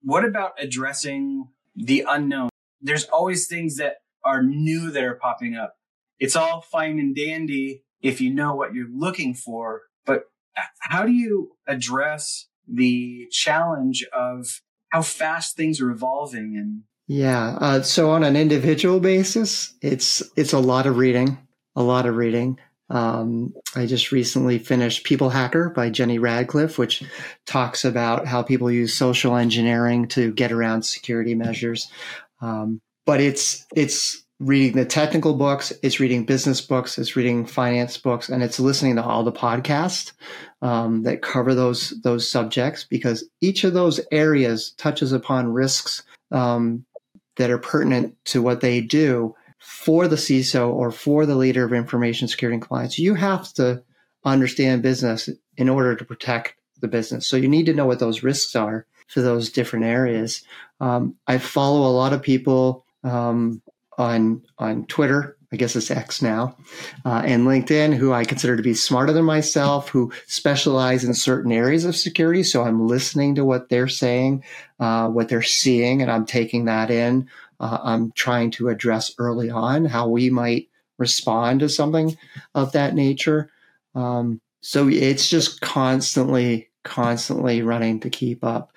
What 0.03 0.24
about 0.24 0.53
addressing 0.59 1.48
the 1.74 2.05
unknown? 2.09 2.50
There's 2.81 3.05
always 3.05 3.46
things 3.46 3.77
that 3.77 3.96
are 4.24 4.42
new 4.42 4.90
that 4.90 5.03
are 5.03 5.14
popping 5.14 5.55
up. 5.55 5.74
It's 6.18 6.37
all 6.37 6.61
fine 6.61 6.98
and 6.98 7.14
dandy 7.14 7.83
if 8.03 8.20
you 8.20 8.33
know 8.33 8.55
what 8.55 8.74
you're 8.74 8.90
looking 8.92 9.35
for, 9.35 9.83
but 10.05 10.24
how 10.81 11.05
do 11.07 11.12
you 11.12 11.53
address 11.66 12.48
the 12.68 13.27
challenge 13.31 14.05
of 14.12 14.61
how 14.94 15.02
fast 15.02 15.57
things 15.57 15.80
are 15.80 15.90
evolving 15.90 16.57
and 16.57 16.83
yeah 17.09 17.59
uh, 17.61 17.83
so 17.83 18.11
on 18.11 18.22
an 18.22 18.37
individual 18.37 19.00
basis 19.00 19.74
it's 19.83 20.22
it's 20.37 20.52
a 20.52 20.59
lot 20.59 20.87
of 20.87 20.96
reading 20.96 21.37
a 21.74 21.83
lot 21.83 22.07
of 22.07 22.14
reading 22.16 22.59
Um, 22.90 23.54
I 23.74 23.87
just 23.87 24.12
recently 24.12 24.59
finished 24.59 25.04
People 25.04 25.30
Hacker 25.30 25.70
by 25.70 25.90
Jenny 25.90 26.18
Radcliffe, 26.18 26.78
which 26.78 27.02
talks 27.46 27.85
about 27.85 28.26
how 28.26 28.42
people 28.42 28.70
use 28.70 28.94
social 28.94 29.37
engineering 29.37 30.07
to 30.09 30.33
get 30.33 30.52
around 30.52 30.83
security 30.83 31.35
measures. 31.35 31.90
Um, 32.42 32.80
but 33.07 33.20
it's 33.20 33.66
it's 33.74 34.23
reading 34.44 34.76
the 34.76 34.85
technical 34.85 35.35
books, 35.35 35.72
it's 35.83 36.00
reading 36.00 36.24
business 36.24 36.61
books, 36.61 36.98
it's 36.98 37.16
reading 37.16 37.46
finance 37.46 37.96
books, 37.96 38.28
and 38.28 38.42
it's 38.42 38.61
listening 38.61 38.96
to 38.96 39.02
all 39.02 39.24
the 39.24 39.33
podcasts 39.33 40.12
um, 40.61 41.02
that 41.04 41.22
cover 41.22 41.54
those 41.54 41.90
those 42.02 42.30
subjects 42.30 42.85
because 42.85 43.24
each 43.40 43.64
of 43.64 43.72
those 43.72 44.00
areas 44.12 44.72
touches 44.76 45.12
upon 45.12 45.52
risks 45.52 46.02
um, 46.30 46.85
that 47.37 47.50
are 47.50 47.59
pertinent 47.59 48.16
to 48.26 48.42
what 48.42 48.61
they 48.61 48.80
do 48.80 49.35
for 49.59 50.07
the 50.07 50.16
CISO 50.16 50.68
or 50.68 50.90
for 50.90 51.24
the 51.24 51.37
leader 51.37 51.64
of 51.64 51.72
information 51.72 52.28
security 52.28 52.54
and 52.54 52.62
compliance. 52.62 52.98
You 52.98 53.14
have 53.14 53.50
to 53.54 53.83
understand 54.24 54.83
business 54.83 55.30
in 55.57 55.68
order 55.70 55.96
to 55.96 56.04
protect 56.04 56.54
the 56.80 56.88
business. 56.88 57.26
So 57.26 57.38
you 57.38 57.48
need 57.48 57.66
to 57.66 57.74
know 57.74 57.87
what 57.87 57.98
those 57.98 58.22
risks 58.22 58.54
are 58.54 58.87
for 59.09 59.22
those 59.22 59.50
different 59.50 59.87
areas. 59.87 60.42
Um, 60.80 61.16
I 61.26 61.38
follow 61.38 61.88
a 61.88 61.96
lot 61.96 62.12
of 62.12 62.22
people 62.22 62.85
um, 63.04 63.62
on 63.98 64.42
on 64.59 64.87
Twitter. 64.87 65.37
I 65.52 65.57
guess 65.57 65.76
it's 65.76 65.90
X 65.90 66.20
now, 66.20 66.57
uh, 67.04 67.22
and 67.24 67.46
LinkedIn, 67.46 67.94
who 67.94 68.12
I 68.12 68.24
consider 68.24 68.57
to 68.57 68.62
be 68.62 68.74
smarter 68.74 69.12
than 69.12 69.24
myself, 69.24 69.88
who 69.88 70.12
specialize 70.26 71.04
in 71.04 71.14
certain 71.14 71.52
areas 71.52 71.85
of 71.85 71.94
security. 71.94 72.42
So 72.42 72.64
I'm 72.64 72.88
listening 72.88 73.37
to 73.37 73.44
what 73.44 73.68
they're 73.68 73.87
saying, 73.87 74.42
uh, 74.80 75.09
what 75.09 75.28
they're 75.28 75.42
seeing, 75.42 76.02
and 76.02 76.11
I'm 76.11 76.26
taking 76.26 76.64
that 76.64 76.90
in. 76.90 77.28
Uh, 77.61 77.78
I'm 77.85 78.11
trying 78.12 78.50
to 78.52 78.68
address 78.68 79.14
early 79.16 79.48
on 79.48 79.85
how 79.85 80.09
we 80.09 80.28
might 80.28 80.68
respond 80.98 81.61
to 81.61 81.68
something 81.68 82.16
of 82.54 82.72
that 82.72 82.94
nature. 82.94 83.50
Um, 83.94 84.40
so 84.61 84.88
it's 84.88 85.28
just 85.28 85.61
constantly, 85.61 86.70
constantly 86.83 87.62
running 87.62 88.00
to 88.00 88.11
keep 88.11 88.42
up. 88.42 88.72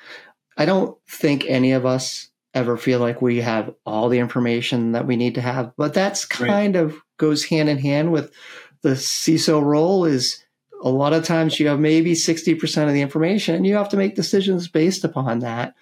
I 0.58 0.66
don't 0.66 0.96
think 1.08 1.46
any 1.48 1.72
of 1.72 1.86
us 1.86 2.30
ever 2.58 2.78
feel 2.78 3.00
like 3.00 3.22
we 3.22 3.42
have 3.42 3.74
all 3.86 4.10
the 4.10 4.20
information 4.20 4.92
that 4.92 5.08
we 5.08 5.16
need 5.16 5.36
to 5.36 5.42
have. 5.42 5.72
But 5.78 5.94
that's 5.94 6.26
kind 6.26 6.76
right. 6.76 6.84
of 6.84 6.96
goes 7.18 7.46
hand 7.46 7.70
in 7.70 7.78
hand 7.78 8.12
with 8.12 8.32
the 8.82 8.90
CISO 8.90 9.64
role 9.64 10.06
is 10.06 10.44
a 10.84 10.90
lot 10.90 11.14
of 11.14 11.24
times 11.24 11.60
you 11.60 11.68
have 11.68 11.80
maybe 11.80 12.14
60% 12.14 12.88
of 12.88 12.94
the 12.94 13.02
information 13.02 13.56
and 13.56 13.66
you 13.66 13.76
have 13.76 13.90
to 13.90 13.98
make 13.98 14.16
decisions 14.16 14.68
based 14.68 15.04
upon 15.04 15.40
that. 15.40 15.74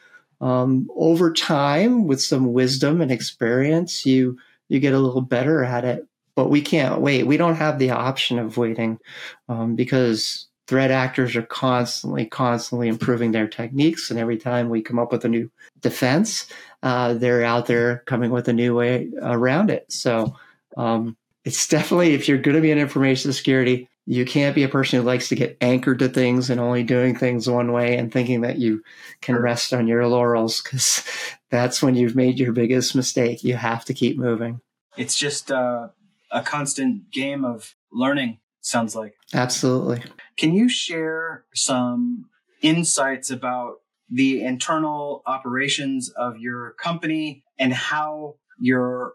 Um, 0.41 0.89
over 0.95 1.31
time, 1.31 2.07
with 2.07 2.21
some 2.21 2.53
wisdom 2.53 3.01
and 3.01 3.11
experience, 3.11 4.05
you 4.05 4.37
you 4.67 4.79
get 4.79 4.93
a 4.93 4.99
little 4.99 5.21
better 5.21 5.63
at 5.63 5.85
it. 5.85 6.05
But 6.35 6.49
we 6.49 6.61
can't 6.61 6.99
wait. 6.99 7.23
We 7.23 7.37
don't 7.37 7.55
have 7.55 7.79
the 7.79 7.91
option 7.91 8.39
of 8.39 8.57
waiting 8.57 8.99
um, 9.47 9.75
because 9.75 10.47
threat 10.67 10.91
actors 10.91 11.35
are 11.35 11.43
constantly, 11.43 12.25
constantly 12.25 12.87
improving 12.87 13.31
their 13.31 13.47
techniques. 13.47 14.09
And 14.09 14.19
every 14.19 14.37
time 14.37 14.69
we 14.69 14.81
come 14.81 14.99
up 14.99 15.11
with 15.11 15.25
a 15.25 15.29
new 15.29 15.49
defense, 15.81 16.47
uh, 16.81 17.13
they're 17.13 17.43
out 17.43 17.67
there 17.67 18.03
coming 18.05 18.31
with 18.31 18.47
a 18.47 18.53
new 18.53 18.75
way 18.75 19.11
around 19.21 19.69
it. 19.69 19.91
So 19.91 20.35
um, 20.77 21.17
it's 21.43 21.67
definitely, 21.67 22.13
if 22.13 22.27
you're 22.27 22.39
going 22.39 22.55
to 22.55 22.61
be 22.61 22.71
in 22.71 22.79
information 22.79 23.31
security, 23.33 23.87
you 24.07 24.25
can't 24.25 24.55
be 24.55 24.63
a 24.63 24.69
person 24.69 24.99
who 24.99 25.05
likes 25.05 25.29
to 25.29 25.35
get 25.35 25.57
anchored 25.61 25.99
to 25.99 26.09
things 26.09 26.49
and 26.49 26.59
only 26.59 26.83
doing 26.83 27.15
things 27.15 27.49
one 27.49 27.71
way 27.71 27.97
and 27.97 28.11
thinking 28.11 28.41
that 28.41 28.57
you 28.57 28.83
can 29.21 29.35
rest 29.35 29.73
on 29.73 29.87
your 29.87 30.07
laurels 30.07 30.61
because 30.61 31.03
that's 31.49 31.81
when 31.81 31.95
you've 31.95 32.15
made 32.15 32.39
your 32.39 32.53
biggest 32.53 32.95
mistake. 32.95 33.43
You 33.43 33.55
have 33.55 33.85
to 33.85 33.93
keep 33.93 34.17
moving. 34.17 34.61
It's 34.97 35.15
just 35.15 35.51
uh, 35.51 35.89
a 36.31 36.41
constant 36.41 37.11
game 37.11 37.43
of 37.43 37.75
learning, 37.91 38.39
sounds 38.61 38.95
like. 38.95 39.15
Absolutely. 39.33 40.03
Can 40.37 40.53
you 40.53 40.67
share 40.69 41.45
some 41.53 42.29
insights 42.61 43.29
about 43.29 43.75
the 44.09 44.43
internal 44.43 45.23
operations 45.25 46.09
of 46.09 46.37
your 46.37 46.71
company 46.73 47.43
and 47.57 47.73
how 47.73 48.35
your 48.59 49.13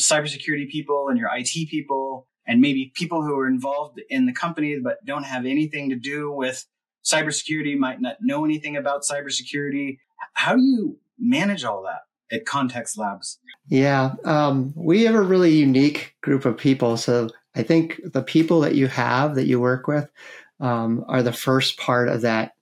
cybersecurity 0.00 0.68
people 0.68 1.08
and 1.08 1.18
your 1.18 1.28
IT 1.34 1.68
people 1.68 2.26
and 2.46 2.60
maybe 2.60 2.92
people 2.94 3.22
who 3.22 3.38
are 3.38 3.46
involved 3.46 4.00
in 4.08 4.26
the 4.26 4.32
company 4.32 4.78
but 4.82 5.04
don't 5.04 5.24
have 5.24 5.44
anything 5.44 5.90
to 5.90 5.96
do 5.96 6.32
with 6.32 6.66
cybersecurity 7.04 7.76
might 7.76 8.00
not 8.00 8.16
know 8.20 8.44
anything 8.44 8.76
about 8.76 9.02
cybersecurity. 9.02 9.98
How 10.34 10.54
do 10.54 10.62
you 10.62 10.98
manage 11.18 11.64
all 11.64 11.82
that 11.82 12.00
at 12.34 12.46
Context 12.46 12.98
Labs? 12.98 13.38
Yeah, 13.68 14.14
um, 14.24 14.72
we 14.74 15.04
have 15.04 15.14
a 15.14 15.22
really 15.22 15.52
unique 15.52 16.14
group 16.22 16.44
of 16.44 16.56
people. 16.56 16.96
So 16.96 17.30
I 17.54 17.62
think 17.62 18.00
the 18.04 18.22
people 18.22 18.60
that 18.60 18.74
you 18.74 18.86
have 18.88 19.34
that 19.34 19.46
you 19.46 19.60
work 19.60 19.86
with 19.86 20.08
um, 20.60 21.04
are 21.08 21.22
the 21.22 21.32
first 21.32 21.78
part 21.78 22.08
of 22.08 22.22
that 22.22 22.54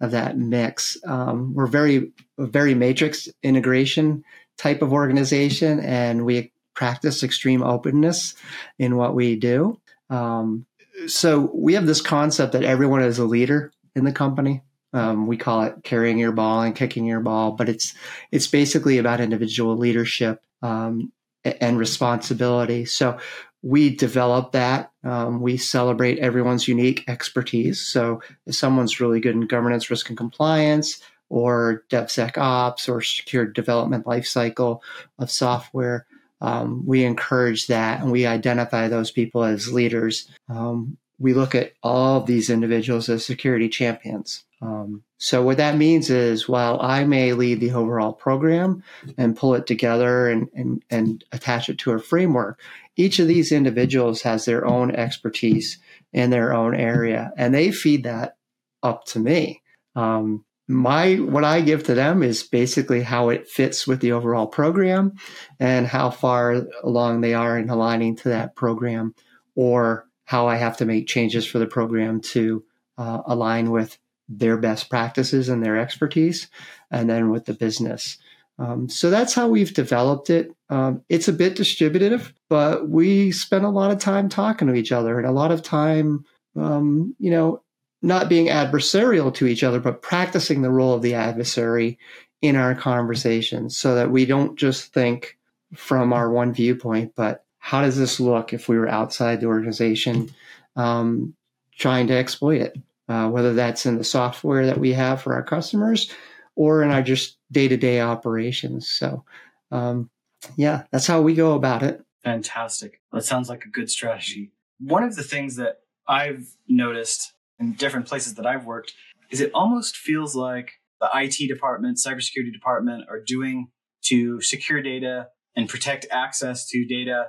of 0.00 0.12
that 0.12 0.38
mix. 0.38 0.96
Um, 1.04 1.54
we're 1.54 1.66
very 1.66 2.12
very 2.38 2.74
matrix 2.74 3.28
integration 3.42 4.24
type 4.56 4.82
of 4.82 4.92
organization, 4.92 5.80
and 5.80 6.24
we 6.24 6.52
practice 6.74 7.22
extreme 7.22 7.62
openness 7.62 8.34
in 8.78 8.96
what 8.96 9.14
we 9.14 9.36
do. 9.36 9.80
Um, 10.10 10.66
so 11.06 11.50
we 11.54 11.74
have 11.74 11.86
this 11.86 12.00
concept 12.00 12.52
that 12.52 12.64
everyone 12.64 13.02
is 13.02 13.18
a 13.18 13.24
leader 13.24 13.72
in 13.94 14.04
the 14.04 14.12
company. 14.12 14.62
Um, 14.92 15.26
we 15.26 15.36
call 15.36 15.62
it 15.64 15.74
carrying 15.82 16.18
your 16.18 16.32
ball 16.32 16.62
and 16.62 16.74
kicking 16.74 17.04
your 17.04 17.20
ball, 17.20 17.52
but 17.52 17.68
it's 17.68 17.94
it's 18.30 18.46
basically 18.46 18.98
about 18.98 19.20
individual 19.20 19.76
leadership 19.76 20.42
um, 20.62 21.12
and 21.44 21.78
responsibility. 21.78 22.84
So 22.84 23.18
we 23.66 23.90
develop 23.90 24.52
that. 24.52 24.92
Um, 25.02 25.40
we 25.40 25.56
celebrate 25.56 26.20
everyone's 26.20 26.68
unique 26.68 27.02
expertise. 27.08 27.80
So 27.80 28.22
if 28.46 28.54
someone's 28.54 29.00
really 29.00 29.18
good 29.18 29.34
in 29.34 29.48
governance, 29.48 29.90
risk, 29.90 30.08
and 30.08 30.16
compliance, 30.16 31.02
or 31.28 31.82
DevSecOps, 31.90 32.88
or 32.88 33.00
secure 33.00 33.44
development 33.44 34.06
lifecycle 34.06 34.82
of 35.18 35.32
software, 35.32 36.06
um, 36.40 36.86
we 36.86 37.02
encourage 37.04 37.66
that 37.66 38.00
and 38.00 38.12
we 38.12 38.24
identify 38.24 38.86
those 38.86 39.10
people 39.10 39.42
as 39.42 39.72
leaders. 39.72 40.30
Um, 40.48 40.96
we 41.18 41.34
look 41.34 41.56
at 41.56 41.72
all 41.82 42.20
of 42.20 42.26
these 42.26 42.50
individuals 42.50 43.08
as 43.08 43.26
security 43.26 43.68
champions. 43.68 44.44
Um, 44.62 45.02
so 45.18 45.42
what 45.42 45.56
that 45.56 45.76
means 45.76 46.08
is 46.08 46.48
while 46.48 46.78
I 46.80 47.04
may 47.04 47.32
lead 47.32 47.60
the 47.60 47.72
overall 47.72 48.12
program 48.12 48.82
and 49.18 49.36
pull 49.36 49.54
it 49.54 49.66
together 49.66 50.28
and, 50.28 50.48
and, 50.54 50.82
and 50.88 51.24
attach 51.32 51.68
it 51.68 51.78
to 51.78 51.92
a 51.92 51.98
framework, 51.98 52.60
each 52.96 53.18
of 53.18 53.28
these 53.28 53.52
individuals 53.52 54.22
has 54.22 54.44
their 54.44 54.66
own 54.66 54.90
expertise 54.90 55.78
in 56.12 56.30
their 56.30 56.52
own 56.54 56.74
area 56.74 57.30
and 57.36 57.54
they 57.54 57.70
feed 57.70 58.04
that 58.04 58.36
up 58.82 59.04
to 59.04 59.18
me. 59.18 59.62
Um, 59.94 60.44
my 60.68 61.14
what 61.14 61.44
I 61.44 61.60
give 61.60 61.84
to 61.84 61.94
them 61.94 62.22
is 62.22 62.42
basically 62.42 63.02
how 63.02 63.28
it 63.28 63.48
fits 63.48 63.86
with 63.86 64.00
the 64.00 64.12
overall 64.12 64.48
program 64.48 65.12
and 65.60 65.86
how 65.86 66.10
far 66.10 66.66
along 66.82 67.20
they 67.20 67.34
are 67.34 67.56
in 67.56 67.70
aligning 67.70 68.16
to 68.16 68.30
that 68.30 68.56
program 68.56 69.14
or 69.54 70.08
how 70.24 70.48
I 70.48 70.56
have 70.56 70.76
to 70.78 70.84
make 70.84 71.06
changes 71.06 71.46
for 71.46 71.58
the 71.58 71.66
program 71.66 72.20
to 72.20 72.64
uh, 72.98 73.22
align 73.26 73.70
with 73.70 73.98
their 74.28 74.56
best 74.56 74.90
practices 74.90 75.48
and 75.48 75.62
their 75.62 75.78
expertise, 75.78 76.48
and 76.90 77.08
then 77.08 77.30
with 77.30 77.44
the 77.44 77.54
business. 77.54 78.18
Um, 78.58 78.88
so 78.88 79.10
that's 79.10 79.34
how 79.34 79.48
we've 79.48 79.74
developed 79.74 80.30
it. 80.30 80.50
Um, 80.70 81.02
it's 81.08 81.28
a 81.28 81.32
bit 81.32 81.56
distributive, 81.56 82.32
but 82.48 82.88
we 82.88 83.32
spend 83.32 83.64
a 83.64 83.70
lot 83.70 83.90
of 83.90 83.98
time 83.98 84.28
talking 84.28 84.68
to 84.68 84.74
each 84.74 84.92
other 84.92 85.18
and 85.18 85.26
a 85.26 85.32
lot 85.32 85.52
of 85.52 85.62
time, 85.62 86.24
um, 86.56 87.14
you 87.18 87.30
know, 87.30 87.62
not 88.02 88.28
being 88.28 88.46
adversarial 88.46 89.32
to 89.34 89.46
each 89.46 89.62
other, 89.62 89.80
but 89.80 90.02
practicing 90.02 90.62
the 90.62 90.70
role 90.70 90.94
of 90.94 91.02
the 91.02 91.14
adversary 91.14 91.98
in 92.40 92.56
our 92.56 92.74
conversations 92.74 93.76
so 93.76 93.94
that 93.94 94.10
we 94.10 94.24
don't 94.24 94.56
just 94.58 94.92
think 94.92 95.36
from 95.74 96.12
our 96.12 96.30
one 96.30 96.52
viewpoint, 96.52 97.12
but 97.16 97.44
how 97.58 97.82
does 97.82 97.98
this 97.98 98.20
look 98.20 98.52
if 98.52 98.68
we 98.68 98.78
were 98.78 98.88
outside 98.88 99.40
the 99.40 99.46
organization 99.46 100.30
um, 100.76 101.34
trying 101.76 102.06
to 102.06 102.14
exploit 102.14 102.60
it? 102.60 102.76
uh, 103.08 103.28
whether 103.28 103.54
that's 103.54 103.86
in 103.86 103.98
the 103.98 104.04
software 104.04 104.66
that 104.66 104.78
we 104.78 104.92
have 104.92 105.22
for 105.22 105.34
our 105.34 105.42
customers 105.42 106.10
or 106.56 106.82
in 106.82 106.90
our 106.90 107.02
just 107.02 107.38
day 107.52 107.68
to 107.68 107.76
day 107.76 108.00
operations. 108.00 108.88
So, 108.88 109.24
um, 109.70 110.10
yeah, 110.56 110.84
that's 110.90 111.06
how 111.06 111.20
we 111.20 111.34
go 111.34 111.54
about 111.54 111.82
it. 111.82 112.02
Fantastic. 112.24 113.00
That 113.12 113.24
sounds 113.24 113.48
like 113.48 113.64
a 113.64 113.68
good 113.68 113.90
strategy. 113.90 114.52
One 114.80 115.04
of 115.04 115.14
the 115.14 115.22
things 115.22 115.56
that 115.56 115.76
I've 116.08 116.48
noticed 116.66 117.34
in 117.58 117.74
different 117.74 118.06
places 118.06 118.34
that 118.34 118.46
I've 118.46 118.64
worked 118.64 118.92
is 119.30 119.40
it 119.40 119.50
almost 119.54 119.96
feels 119.96 120.34
like 120.34 120.72
the 121.00 121.08
IT 121.14 121.48
department, 121.48 121.98
cybersecurity 121.98 122.52
department 122.52 123.04
are 123.08 123.20
doing 123.20 123.68
to 124.04 124.40
secure 124.40 124.82
data 124.82 125.28
and 125.54 125.68
protect 125.68 126.06
access 126.10 126.66
to 126.68 126.84
data. 126.84 127.26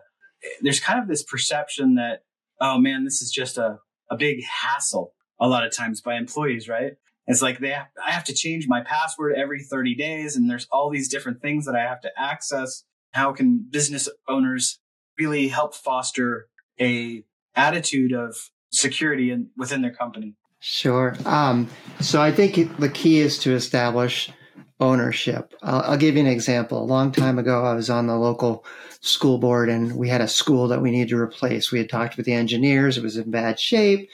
There's 0.62 0.80
kind 0.80 1.00
of 1.00 1.08
this 1.08 1.24
perception 1.24 1.96
that, 1.96 2.24
oh 2.62 2.78
man, 2.78 3.04
this 3.04 3.22
is 3.22 3.32
just 3.32 3.58
a, 3.58 3.80
a 4.10 4.18
big 4.18 4.44
hassle 4.44 5.14
a 5.40 5.48
lot 5.48 5.66
of 5.66 5.76
times 5.76 6.02
by 6.02 6.16
employees, 6.16 6.68
right? 6.68 6.94
It's 7.28 7.42
like 7.42 7.60
they 7.60 7.72
have, 7.72 7.88
I 8.04 8.12
have 8.12 8.24
to 8.26 8.34
change 8.34 8.68
my 8.68 8.82
password 8.82 9.36
every 9.36 9.62
30 9.62 9.96
days 9.96 10.36
and 10.36 10.50
there's 10.50 10.68
all 10.72 10.90
these 10.90 11.10
different 11.10 11.42
things 11.42 11.66
that 11.66 11.76
I 11.76 11.82
have 11.82 12.00
to 12.02 12.12
access. 12.18 12.84
How 13.12 13.34
can 13.34 13.66
business 13.70 14.08
owners 14.28 14.80
really 15.18 15.50
help 15.50 15.76
foster 15.76 16.48
a 16.80 17.24
attitude 17.56 18.14
of 18.14 18.50
security 18.72 19.32
in, 19.32 19.50
within 19.58 19.82
their 19.82 19.94
company? 19.94 20.36
Sure. 20.60 21.16
Um, 21.26 21.70
so 22.00 22.22
I 22.22 22.32
think 22.32 22.78
the 22.78 22.90
key 22.90 23.20
is 23.20 23.38
to 23.40 23.54
establish 23.54 24.32
ownership. 24.80 25.54
I'll, 25.62 25.82
I'll, 25.82 25.98
give 25.98 26.16
you 26.16 26.22
an 26.22 26.28
example. 26.28 26.82
A 26.82 26.86
long 26.86 27.12
time 27.12 27.40
ago, 27.40 27.64
I 27.64 27.74
was 27.74 27.90
on 27.90 28.08
the 28.08 28.16
local 28.16 28.64
school 29.02 29.38
board 29.38 29.70
and 29.70 29.96
we 29.96 30.10
had 30.10 30.22
a 30.22 30.28
school 30.28 30.68
that 30.68 30.82
we 30.82 30.92
needed 30.92 31.10
to 31.10 31.20
replace. 31.20 31.72
We 31.72 31.80
had 31.80 31.90
talked 31.90 32.18
with 32.18 32.26
the 32.26 32.34
engineers, 32.34 32.98
it 32.98 33.04
was 33.04 33.18
in 33.18 33.32
bad 33.32 33.60
shape. 33.60 34.10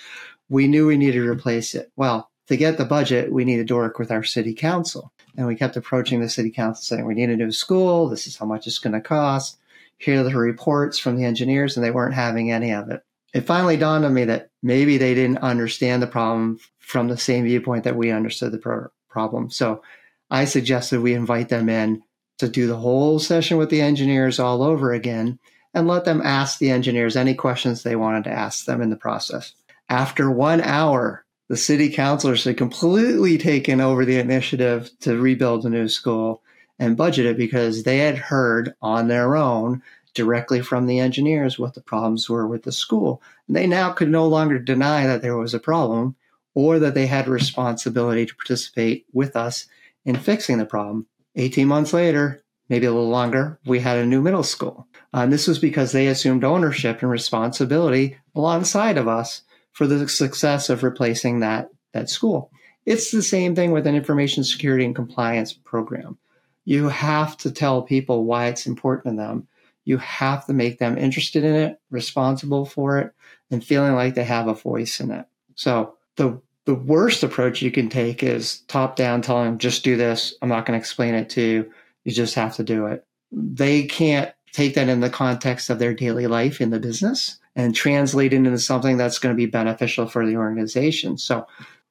We 0.50 0.68
knew 0.68 0.88
we 0.88 0.98
needed 0.98 1.20
to 1.20 1.30
replace 1.30 1.76
it. 1.76 1.92
Well, 1.96 2.30
to 2.48 2.58
get 2.58 2.78
the 2.78 2.86
budget, 2.86 3.32
we 3.32 3.46
needed 3.46 3.68
to 3.68 3.76
work 3.76 4.00
with 4.00 4.12
our 4.12 4.24
city 4.24 4.54
council. 4.54 5.12
And 5.38 5.48
we 5.48 5.56
kept 5.56 5.78
approaching 5.78 6.22
the 6.22 6.30
city 6.30 6.52
council 6.52 6.84
saying, 6.84 7.06
we 7.06 7.16
need 7.16 7.30
a 7.30 7.36
new 7.36 7.52
school. 7.52 8.10
This 8.10 8.28
is 8.28 8.38
how 8.38 8.46
much 8.46 8.68
it's 8.68 8.80
going 8.80 8.94
to 8.94 9.02
cost. 9.02 9.58
Here 9.98 10.20
are 10.20 10.24
the 10.24 10.36
reports 10.36 11.00
from 11.00 11.16
the 11.16 11.26
engineers, 11.26 11.78
and 11.78 11.86
they 11.86 11.92
weren't 11.92 12.14
having 12.14 12.52
any 12.52 12.72
of 12.72 12.90
it. 12.90 13.04
It 13.34 13.42
finally 13.42 13.78
dawned 13.78 14.06
on 14.06 14.14
me 14.14 14.26
that 14.26 14.50
maybe 14.62 14.98
they 14.98 15.16
didn't 15.16 15.40
understand 15.40 16.04
the 16.04 16.08
problem 16.08 16.60
from 16.80 17.08
the 17.08 17.18
same 17.18 17.46
viewpoint 17.46 17.86
that 17.86 17.96
we 17.96 18.12
understood 18.12 18.52
the 18.52 18.58
pro- 18.58 18.90
problem. 19.10 19.50
So 19.50 19.82
I 20.30 20.46
suggested 20.46 21.00
we 21.00 21.14
invite 21.14 21.50
them 21.50 21.70
in 21.70 22.04
to 22.40 22.50
do 22.50 22.68
the 22.68 22.76
whole 22.76 23.20
session 23.20 23.58
with 23.58 23.70
the 23.70 23.82
engineers 23.82 24.40
all 24.40 24.62
over 24.62 24.92
again 24.92 25.40
and 25.74 25.88
let 25.88 26.06
them 26.06 26.22
ask 26.22 26.60
the 26.60 26.70
engineers 26.70 27.16
any 27.16 27.34
questions 27.34 27.82
they 27.82 27.96
wanted 27.96 28.26
to 28.26 28.32
ask 28.32 28.66
them 28.66 28.82
in 28.82 28.90
the 28.90 28.96
process. 28.96 29.54
After 29.90 30.30
one 30.30 30.62
hour, 30.62 31.23
the 31.50 31.58
city 31.58 31.90
councilors 31.90 32.44
had 32.44 32.58
completely 32.58 33.38
taken 33.38 33.82
over 33.82 34.06
the 34.06 34.20
initiative 34.20 34.90
to 35.02 35.20
rebuild 35.20 35.66
a 35.66 35.70
new 35.70 35.88
school 35.88 36.42
and 36.80 36.98
budget 36.98 37.26
it 37.26 37.38
because 37.38 37.84
they 37.84 38.00
had 38.00 38.18
heard 38.18 38.74
on 38.82 39.08
their 39.08 39.36
own 39.36 39.82
directly 40.14 40.62
from 40.62 40.86
the 40.86 41.00
engineers 41.00 41.58
what 41.58 41.74
the 41.74 41.82
problems 41.82 42.30
were 42.30 42.48
with 42.48 42.64
the 42.64 42.72
school. 42.72 43.22
And 43.48 43.56
they 43.56 43.68
now 43.68 43.92
could 43.92 44.10
no 44.10 44.28
longer 44.28 44.60
deny 44.60 45.06
that 45.08 45.22
there 45.22 45.38
was 45.38 45.54
a 45.54 45.60
problem 45.60 46.16
or 46.54 46.80
that 46.80 46.94
they 46.94 47.08
had 47.08 47.28
responsibility 47.28 48.26
to 48.26 48.36
participate 48.36 49.06
with 49.12 49.36
us 49.36 49.66
in 50.06 50.16
fixing 50.16 50.60
the 50.60 50.66
problem. 50.66 51.08
18 51.36 51.68
months 51.68 51.94
later, 51.94 52.44
maybe 52.70 52.86
a 52.86 52.92
little 52.92 53.10
longer, 53.10 53.60
we 53.66 53.80
had 53.80 53.98
a 53.98 54.06
new 54.06 54.22
middle 54.22 54.44
school. 54.44 54.88
Uh, 55.14 55.22
and 55.22 55.34
this 55.34 55.48
was 55.48 55.60
because 55.60 55.92
they 55.92 56.08
assumed 56.08 56.44
ownership 56.44 57.02
and 57.02 57.10
responsibility 57.10 58.18
alongside 58.36 58.98
of 58.98 59.08
us 59.08 59.42
for 59.74 59.88
the 59.88 60.08
success 60.08 60.70
of 60.70 60.84
replacing 60.84 61.40
that, 61.40 61.70
that 61.92 62.10
school. 62.10 62.52
It's 62.86 63.12
the 63.12 63.24
same 63.24 63.56
thing 63.56 63.72
with 63.72 63.88
an 63.88 63.96
information 63.96 64.44
security 64.44 64.86
and 64.86 64.96
compliance 64.96 65.54
program. 65.54 66.18
You 66.66 66.90
have 66.90 67.38
to 67.38 67.52
tell 67.52 67.82
people 67.82 68.24
why 68.24 68.48
it's 68.48 68.66
important 68.66 69.16
to 69.16 69.22
them. 69.22 69.48
You 69.86 69.98
have 69.98 70.46
to 70.46 70.54
make 70.54 70.80
them 70.80 70.98
interested 70.98 71.44
in 71.44 71.56
it, 71.56 71.82
responsible 71.90 72.66
for 72.66 73.00
it, 73.00 73.14
and 73.52 73.64
feeling 73.64 73.96
like 73.96 74.16
they 74.16 74.24
have 74.24 74.48
a 74.48 74.54
voice 74.54 75.00
in 75.00 75.12
it. 75.12 75.26
So 75.56 75.96
the 76.16 76.42
the 76.66 76.76
worst 76.76 77.24
approach 77.24 77.62
you 77.62 77.72
can 77.72 77.90
take 77.90 78.24
is 78.24 78.60
top 78.70 78.96
down 78.96 79.22
telling 79.22 79.46
them 79.46 79.58
just 79.58 79.84
do 79.84 79.98
this. 79.98 80.34
I'm 80.42 80.48
not 80.48 80.66
going 80.66 80.80
to 80.80 80.82
explain 80.82 81.14
it 81.14 81.30
to 81.32 81.42
you. 81.42 81.72
You 82.06 82.14
just 82.14 82.36
have 82.36 82.56
to 82.56 82.64
do 82.64 82.86
it. 82.86 83.06
They 83.34 83.84
can't 83.84 84.34
take 84.54 84.76
that 84.76 84.88
in 84.88 85.02
the 85.02 85.10
context 85.10 85.70
of 85.70 85.80
their 85.80 85.94
daily 85.94 86.28
life 86.28 86.62
in 86.62 86.70
the 86.70 86.80
business 86.80 87.40
and 87.56 87.76
translate 87.76 88.34
it 88.34 88.38
into 88.38 88.58
something 88.58 88.98
that's 88.98 89.20
going 89.20 89.36
to 89.36 89.38
be 89.38 89.46
beneficial 89.46 90.08
for 90.08 90.26
the 90.26 90.38
organization. 90.38 91.18
So 91.18 91.46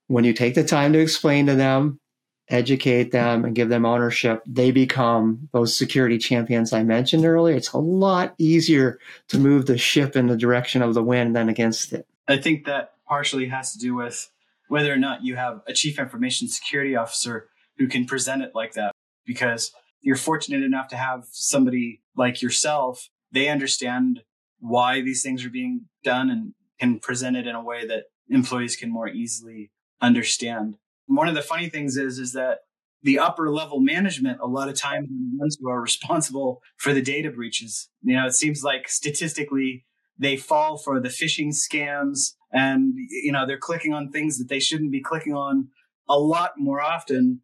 when 0.07 0.25
you 0.25 0.33
take 0.33 0.55
the 0.55 0.65
time 0.65 0.93
to 0.93 1.01
explain 1.01 1.47
to 1.47 1.55
them, 1.55 2.01
educate 2.49 3.13
them, 3.13 3.45
and 3.45 3.55
give 3.55 3.69
them 3.69 3.85
ownership, 3.85 4.43
they 4.47 4.71
become 4.71 5.49
those 5.53 5.77
security 5.77 6.19
champions 6.19 6.73
I 6.73 6.83
mentioned 6.83 7.25
earlier. 7.25 7.57
It's 7.57 7.73
a 7.73 7.79
lot 7.79 8.35
easier 8.39 8.99
to 9.29 9.39
move 9.39 9.67
the 9.67 9.79
ship 9.79 10.17
in 10.17 10.27
the 10.27 10.37
direction 10.37 10.83
of 10.83 10.95
the 10.95 11.03
wind 11.03 11.35
than 11.35 11.49
against 11.49 11.93
it. 11.93 12.07
I 12.29 12.39
think 12.39 12.67
that 12.67 12.93
partially 13.07 13.49
has 13.49 13.73
to 13.73 13.79
do 13.79 13.95
with 13.95 14.31
whether 14.69 14.93
or 14.93 14.97
not 14.97 15.25
you 15.25 15.37
have 15.37 15.63
a 15.67 15.73
chief 15.73 15.99
information 15.99 16.49
security 16.49 16.97
officer 16.97 17.49
who 17.79 17.89
can 17.89 18.07
present 18.07 18.43
it 18.43 18.53
like 18.55 18.73
that 18.75 18.93
because 19.25 19.73
you're 20.03 20.17
fortunate 20.17 20.63
enough 20.63 20.89
to 20.89 20.97
have 20.97 21.25
somebody 21.31 22.03
like 22.17 22.43
yourself 22.43 23.09
they 23.33 23.49
understand 23.49 24.23
why 24.61 25.01
these 25.01 25.23
things 25.23 25.45
are 25.45 25.51
being 25.51 25.87
done 26.05 26.31
and 26.31 26.55
can 26.79 27.01
present 27.01 27.37
it 27.37 27.47
in 27.47 27.55
a 27.55 27.65
way 27.65 27.87
that 27.87 28.05
employees 28.29 28.77
can 28.77 28.91
more 28.91 29.09
easily 29.09 29.71
understand. 30.01 30.77
One 31.07 31.29
of 31.29 31.35
the 31.35 31.43
funny 31.43 31.69
things 31.69 31.97
is, 31.97 32.19
is 32.19 32.33
that 32.35 32.59
the 33.03 33.19
upper 33.19 33.51
level 33.51 33.81
management, 33.81 34.39
a 34.41 34.47
lot 34.47 34.69
of 34.69 34.77
times, 34.77 35.09
the 35.09 35.39
ones 35.39 35.59
who 35.61 35.69
are 35.69 35.81
responsible 35.81 36.61
for 36.77 36.93
the 36.93 37.03
data 37.03 37.31
breaches. 37.31 37.89
You 38.03 38.17
know, 38.17 38.27
it 38.27 38.35
seems 38.35 38.63
like 38.63 38.89
statistically 38.89 39.85
they 40.19 40.37
fall 40.37 40.77
for 40.77 41.01
the 41.01 41.09
phishing 41.09 41.49
scams 41.49 42.35
and, 42.53 42.95
you 42.97 43.33
know, 43.33 43.47
they're 43.47 43.59
clicking 43.59 43.93
on 43.93 44.11
things 44.11 44.39
that 44.39 44.49
they 44.49 44.61
shouldn't 44.61 44.93
be 44.93 45.01
clicking 45.01 45.35
on 45.35 45.69
a 46.09 46.19
lot 46.19 46.53
more 46.59 46.81
often. 46.81 47.41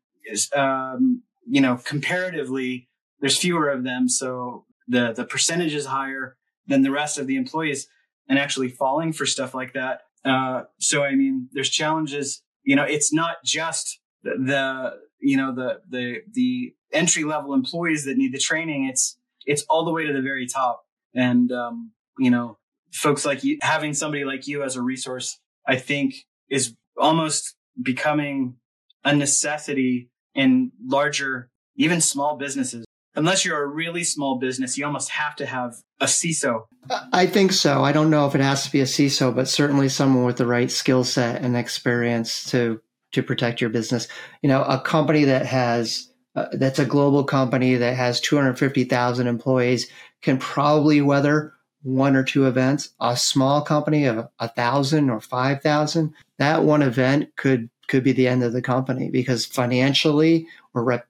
Um, 0.55 1.23
you 1.49 1.61
know, 1.61 1.81
comparatively, 1.85 2.89
there's 3.21 3.39
fewer 3.39 3.69
of 3.69 3.85
them. 3.85 4.09
So 4.09 4.65
the, 4.87 5.13
the 5.13 5.25
percentage 5.25 5.75
is 5.75 5.87
higher 5.87 6.37
than 6.67 6.83
the 6.83 6.91
rest 6.91 7.19
of 7.19 7.27
the 7.27 7.37
employees 7.37 7.89
and 8.29 8.39
actually 8.39 8.69
falling 8.69 9.13
for 9.13 9.27
stuff 9.27 9.55
like 9.55 9.73
that. 9.73 10.03
Uh, 10.25 10.65
so, 10.79 11.03
I 11.03 11.15
mean, 11.15 11.49
there's 11.53 11.71
challenges, 11.71 12.43
you 12.63 12.77
know, 12.77 12.85
it's 12.85 13.13
not 13.13 13.37
just 13.45 14.01
the, 14.23 14.33
the 14.39 14.91
you 15.21 15.37
know, 15.37 15.55
the, 15.55 15.81
the, 15.89 16.19
the 16.33 16.75
entry 16.93 17.25
level 17.25 17.55
employees 17.55 18.05
that 18.05 18.17
need 18.17 18.33
the 18.33 18.39
training. 18.39 18.87
It's, 18.87 19.19
it's 19.47 19.63
all 19.69 19.85
the 19.85 19.93
way 19.93 20.07
to 20.07 20.13
the 20.13 20.23
very 20.23 20.47
top. 20.47 20.85
And, 21.15 21.51
um, 21.51 21.93
you 22.19 22.31
know, 22.31 22.59
folks 22.93 23.25
like 23.25 23.43
you, 23.43 23.59
having 23.63 23.95
somebody 23.95 24.25
like 24.25 24.47
you 24.47 24.63
as 24.63 24.77
a 24.77 24.83
resource, 24.83 25.39
I 25.67 25.77
think 25.77 26.15
is 26.51 26.75
almost 26.97 27.57
becoming 27.83 28.57
a 29.05 29.15
necessity 29.15 30.11
in 30.35 30.73
larger, 30.81 31.51
even 31.77 32.01
small 32.01 32.37
businesses 32.37 32.85
unless 33.19 33.45
you're 33.45 33.63
a 33.63 33.67
really 33.67 34.05
small 34.05 34.37
business, 34.37 34.79
you 34.79 34.87
almost 34.87 35.11
have 35.11 35.37
to 35.37 35.47
have 35.47 35.77
a 36.01 36.07
CISO. 36.07 36.67
I 37.13 37.27
think 37.27 37.53
so. 37.53 37.85
I 37.85 37.93
don't 37.93 38.11
know 38.11 38.27
if 38.27 38.35
it 38.35 38.41
has 38.41 38.65
to 38.65 38.73
be 38.73 38.81
a 38.81 38.85
CISO, 38.85 39.35
but 39.35 39.49
certainly 39.49 39.89
someone 39.89 40.25
with 40.25 40.37
the 40.37 40.47
right 40.47 40.71
skill 40.71 41.05
set 41.05 41.43
and 41.43 41.57
experience 41.57 42.51
to 42.51 42.81
to 43.13 43.23
protect 43.23 43.61
your 43.61 43.71
business. 43.71 44.07
You 44.43 44.49
know, 44.49 44.63
a 44.63 44.81
company 44.81 45.25
that 45.25 45.47
has 45.47 46.11
uh, 46.37 46.47
that's 46.53 46.79
a 46.79 46.87
global 46.87 47.25
company 47.25 47.75
that 47.77 47.97
has 47.97 48.21
250,000 48.21 49.27
employees 49.27 49.91
can 50.23 50.39
probably 50.39 51.01
weather 51.01 51.55
one 51.83 52.15
or 52.17 52.23
two 52.23 52.47
events. 52.47 52.91
A 53.01 53.17
small 53.17 53.63
company 53.63 54.05
of 54.05 54.29
a 54.39 54.49
thousand 54.49 55.11
or 55.11 55.21
five 55.21 55.63
thousand, 55.63 56.15
that 56.39 56.63
one 56.63 56.83
event 56.83 57.35
could 57.37 57.71
could 57.89 58.05
be 58.05 58.13
the 58.13 58.29
end 58.29 58.45
of 58.45 58.53
the 58.53 58.63
company 58.63 59.11
because 59.11 59.45
financially 59.45 60.47
or 60.75 60.85
rep, 60.85 61.07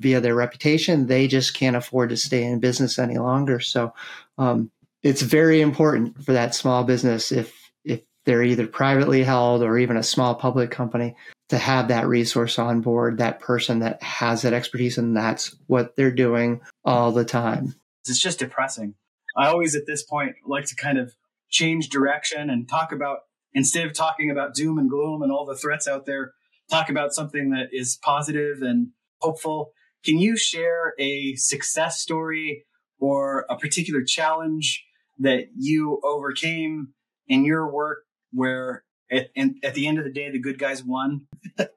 via 0.00 0.20
their 0.20 0.34
reputation, 0.34 1.06
they 1.06 1.28
just 1.28 1.54
can't 1.54 1.76
afford 1.76 2.10
to 2.10 2.16
stay 2.16 2.42
in 2.42 2.58
business 2.60 2.98
any 2.98 3.18
longer. 3.18 3.60
So 3.60 3.94
um, 4.38 4.70
it's 5.02 5.22
very 5.22 5.60
important 5.60 6.24
for 6.24 6.32
that 6.32 6.54
small 6.54 6.82
business 6.84 7.30
if 7.30 7.54
if 7.84 8.00
they're 8.24 8.42
either 8.42 8.66
privately 8.66 9.22
held 9.22 9.62
or 9.62 9.78
even 9.78 9.96
a 9.96 10.02
small 10.02 10.34
public 10.34 10.70
company 10.70 11.14
to 11.50 11.58
have 11.58 11.88
that 11.88 12.08
resource 12.08 12.58
on 12.58 12.80
board, 12.80 13.18
that 13.18 13.38
person 13.38 13.80
that 13.80 14.02
has 14.02 14.42
that 14.42 14.54
expertise, 14.54 14.96
and 14.96 15.16
that's 15.16 15.54
what 15.66 15.94
they're 15.94 16.10
doing 16.10 16.60
all 16.84 17.12
the 17.12 17.24
time. 17.24 17.74
It's 18.06 18.18
just 18.18 18.38
depressing. 18.38 18.94
I 19.36 19.48
always, 19.48 19.74
at 19.74 19.86
this 19.86 20.02
point, 20.02 20.36
like 20.46 20.64
to 20.66 20.76
kind 20.76 20.98
of 20.98 21.14
change 21.50 21.88
direction 21.88 22.50
and 22.50 22.68
talk 22.68 22.92
about 22.92 23.20
instead 23.54 23.86
of 23.86 23.94
talking 23.94 24.30
about 24.30 24.54
doom 24.54 24.78
and 24.78 24.90
gloom 24.90 25.22
and 25.22 25.32
all 25.32 25.46
the 25.46 25.56
threats 25.56 25.86
out 25.86 26.06
there, 26.06 26.32
talk 26.70 26.88
about 26.88 27.14
something 27.14 27.50
that 27.50 27.68
is 27.72 27.98
positive 28.02 28.62
and 28.62 28.88
hopeful. 29.20 29.72
Can 30.04 30.18
you 30.18 30.36
share 30.36 30.94
a 30.98 31.34
success 31.36 32.00
story 32.00 32.66
or 32.98 33.46
a 33.48 33.56
particular 33.56 34.02
challenge 34.02 34.84
that 35.18 35.46
you 35.56 36.00
overcame 36.04 36.88
in 37.28 37.44
your 37.44 37.72
work 37.72 38.04
where 38.32 38.84
at, 39.10 39.30
at 39.62 39.74
the 39.74 39.86
end 39.86 39.98
of 39.98 40.04
the 40.04 40.12
day, 40.12 40.30
the 40.30 40.38
good 40.38 40.58
guys 40.58 40.82
won? 40.82 41.26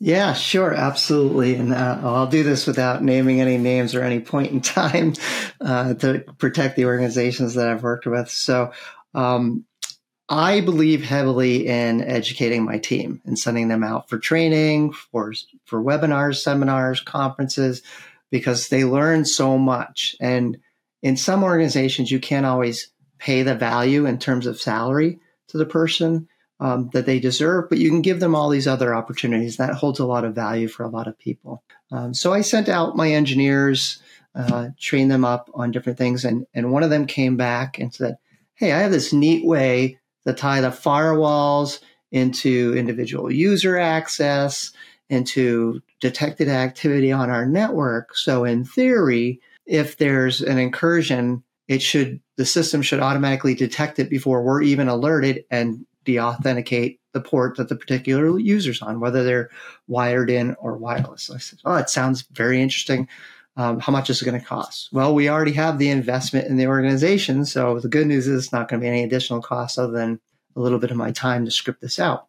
yeah, 0.00 0.32
sure. 0.32 0.74
Absolutely. 0.74 1.54
And 1.54 1.72
uh, 1.72 2.00
I'll 2.02 2.26
do 2.26 2.42
this 2.42 2.66
without 2.66 3.02
naming 3.02 3.40
any 3.40 3.58
names 3.58 3.94
or 3.94 4.02
any 4.02 4.20
point 4.20 4.52
in 4.52 4.60
time 4.62 5.14
uh, 5.60 5.94
to 5.94 6.24
protect 6.38 6.76
the 6.76 6.86
organizations 6.86 7.54
that 7.54 7.68
I've 7.68 7.82
worked 7.82 8.06
with. 8.06 8.30
So, 8.30 8.72
um, 9.14 9.64
I 10.28 10.60
believe 10.60 11.04
heavily 11.04 11.66
in 11.68 12.02
educating 12.02 12.64
my 12.64 12.78
team 12.78 13.20
and 13.24 13.38
sending 13.38 13.68
them 13.68 13.84
out 13.84 14.08
for 14.08 14.18
training, 14.18 14.92
for 14.92 15.32
for 15.64 15.82
webinars, 15.82 16.42
seminars, 16.42 17.00
conferences, 17.00 17.82
because 18.30 18.68
they 18.68 18.84
learn 18.84 19.24
so 19.24 19.56
much. 19.56 20.16
And 20.20 20.58
in 21.02 21.16
some 21.16 21.44
organizations, 21.44 22.10
you 22.10 22.18
can't 22.18 22.46
always 22.46 22.90
pay 23.18 23.42
the 23.42 23.54
value 23.54 24.06
in 24.06 24.18
terms 24.18 24.46
of 24.46 24.60
salary 24.60 25.20
to 25.48 25.58
the 25.58 25.66
person 25.66 26.28
um, 26.58 26.90
that 26.92 27.06
they 27.06 27.20
deserve, 27.20 27.68
but 27.68 27.78
you 27.78 27.90
can 27.90 28.02
give 28.02 28.18
them 28.18 28.34
all 28.34 28.48
these 28.48 28.66
other 28.66 28.94
opportunities. 28.94 29.58
That 29.58 29.74
holds 29.74 30.00
a 30.00 30.06
lot 30.06 30.24
of 30.24 30.34
value 30.34 30.68
for 30.68 30.82
a 30.84 30.88
lot 30.88 31.06
of 31.06 31.18
people. 31.18 31.62
Um, 31.92 32.14
so 32.14 32.32
I 32.32 32.40
sent 32.40 32.68
out 32.68 32.96
my 32.96 33.10
engineers, 33.12 34.00
uh, 34.34 34.70
trained 34.80 35.10
them 35.10 35.24
up 35.24 35.50
on 35.54 35.70
different 35.70 35.98
things, 35.98 36.24
and 36.24 36.46
and 36.52 36.72
one 36.72 36.82
of 36.82 36.90
them 36.90 37.06
came 37.06 37.36
back 37.36 37.78
and 37.78 37.94
said 37.94 38.18
hey, 38.56 38.72
I 38.72 38.78
have 38.78 38.90
this 38.90 39.12
neat 39.12 39.44
way 39.44 39.98
to 40.26 40.32
tie 40.32 40.60
the 40.60 40.68
firewalls 40.68 41.80
into 42.12 42.74
individual 42.76 43.32
user 43.32 43.78
access, 43.78 44.72
into 45.08 45.80
detected 46.00 46.48
activity 46.48 47.12
on 47.12 47.30
our 47.30 47.46
network. 47.46 48.16
So 48.16 48.44
in 48.44 48.64
theory, 48.64 49.40
if 49.66 49.98
there's 49.98 50.40
an 50.40 50.58
incursion, 50.58 51.42
it 51.68 51.82
should 51.82 52.20
the 52.36 52.46
system 52.46 52.82
should 52.82 53.00
automatically 53.00 53.54
detect 53.54 53.98
it 53.98 54.10
before 54.10 54.42
we're 54.42 54.62
even 54.62 54.88
alerted 54.88 55.44
and 55.50 55.86
de-authenticate 56.04 57.00
the 57.12 57.20
port 57.20 57.56
that 57.56 57.68
the 57.68 57.76
particular 57.76 58.38
user's 58.38 58.82
on, 58.82 59.00
whether 59.00 59.24
they're 59.24 59.50
wired 59.88 60.30
in 60.30 60.54
or 60.60 60.76
wireless. 60.76 61.30
I 61.30 61.38
said, 61.38 61.58
oh, 61.64 61.74
it 61.76 61.88
sounds 61.88 62.22
very 62.30 62.60
interesting. 62.60 63.08
Um, 63.56 63.80
how 63.80 63.90
much 63.90 64.10
is 64.10 64.20
it 64.20 64.24
going 64.26 64.38
to 64.38 64.46
cost? 64.46 64.90
Well, 64.92 65.14
we 65.14 65.30
already 65.30 65.52
have 65.52 65.78
the 65.78 65.88
investment 65.88 66.46
in 66.48 66.56
the 66.56 66.66
organization. 66.66 67.46
So 67.46 67.80
the 67.80 67.88
good 67.88 68.06
news 68.06 68.26
is 68.26 68.44
it's 68.44 68.52
not 68.52 68.68
going 68.68 68.80
to 68.80 68.84
be 68.84 68.88
any 68.88 69.02
additional 69.02 69.40
cost 69.40 69.78
other 69.78 69.92
than 69.92 70.20
a 70.54 70.60
little 70.60 70.78
bit 70.78 70.90
of 70.90 70.96
my 70.96 71.10
time 71.10 71.44
to 71.44 71.50
script 71.50 71.80
this 71.80 71.98
out. 71.98 72.26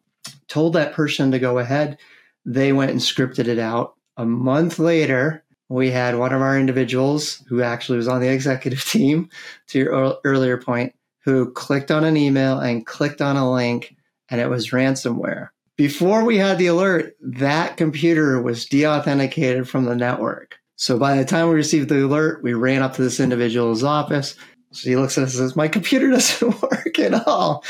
Told 0.48 0.72
that 0.72 0.94
person 0.94 1.30
to 1.30 1.38
go 1.38 1.58
ahead. 1.58 1.98
They 2.44 2.72
went 2.72 2.92
and 2.92 3.00
scripted 3.00 3.46
it 3.46 3.58
out. 3.58 3.94
A 4.16 4.24
month 4.24 4.78
later, 4.78 5.44
we 5.68 5.90
had 5.90 6.16
one 6.16 6.32
of 6.32 6.40
our 6.40 6.58
individuals 6.58 7.42
who 7.48 7.62
actually 7.62 7.98
was 7.98 8.08
on 8.08 8.20
the 8.20 8.28
executive 8.32 8.84
team, 8.84 9.28
to 9.68 9.78
your 9.78 10.18
earlier 10.24 10.56
point, 10.56 10.94
who 11.24 11.52
clicked 11.52 11.90
on 11.90 12.04
an 12.04 12.16
email 12.16 12.58
and 12.58 12.86
clicked 12.86 13.20
on 13.20 13.36
a 13.36 13.50
link, 13.50 13.94
and 14.30 14.40
it 14.40 14.48
was 14.48 14.70
ransomware. 14.70 15.48
Before 15.76 16.24
we 16.24 16.38
had 16.38 16.58
the 16.58 16.66
alert, 16.66 17.16
that 17.20 17.76
computer 17.76 18.42
was 18.42 18.66
de 18.66 18.86
authenticated 18.86 19.68
from 19.68 19.84
the 19.84 19.94
network. 19.94 20.57
So 20.78 20.98
by 20.98 21.16
the 21.16 21.24
time 21.24 21.48
we 21.48 21.54
received 21.54 21.90
the 21.90 22.06
alert, 22.06 22.42
we 22.42 22.54
ran 22.54 22.82
up 22.82 22.94
to 22.94 23.02
this 23.02 23.20
individual's 23.20 23.84
office. 23.84 24.34
So 24.70 24.88
he 24.88 24.96
looks 24.96 25.18
at 25.18 25.24
us 25.24 25.34
and 25.34 25.40
says, 25.40 25.56
My 25.56 25.68
computer 25.68 26.10
doesn't 26.12 26.62
work 26.62 26.98
at 26.98 27.26
all. 27.26 27.62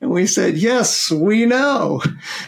And 0.00 0.10
we 0.10 0.26
said, 0.26 0.56
Yes, 0.56 1.10
we 1.12 1.46
know. 1.46 2.02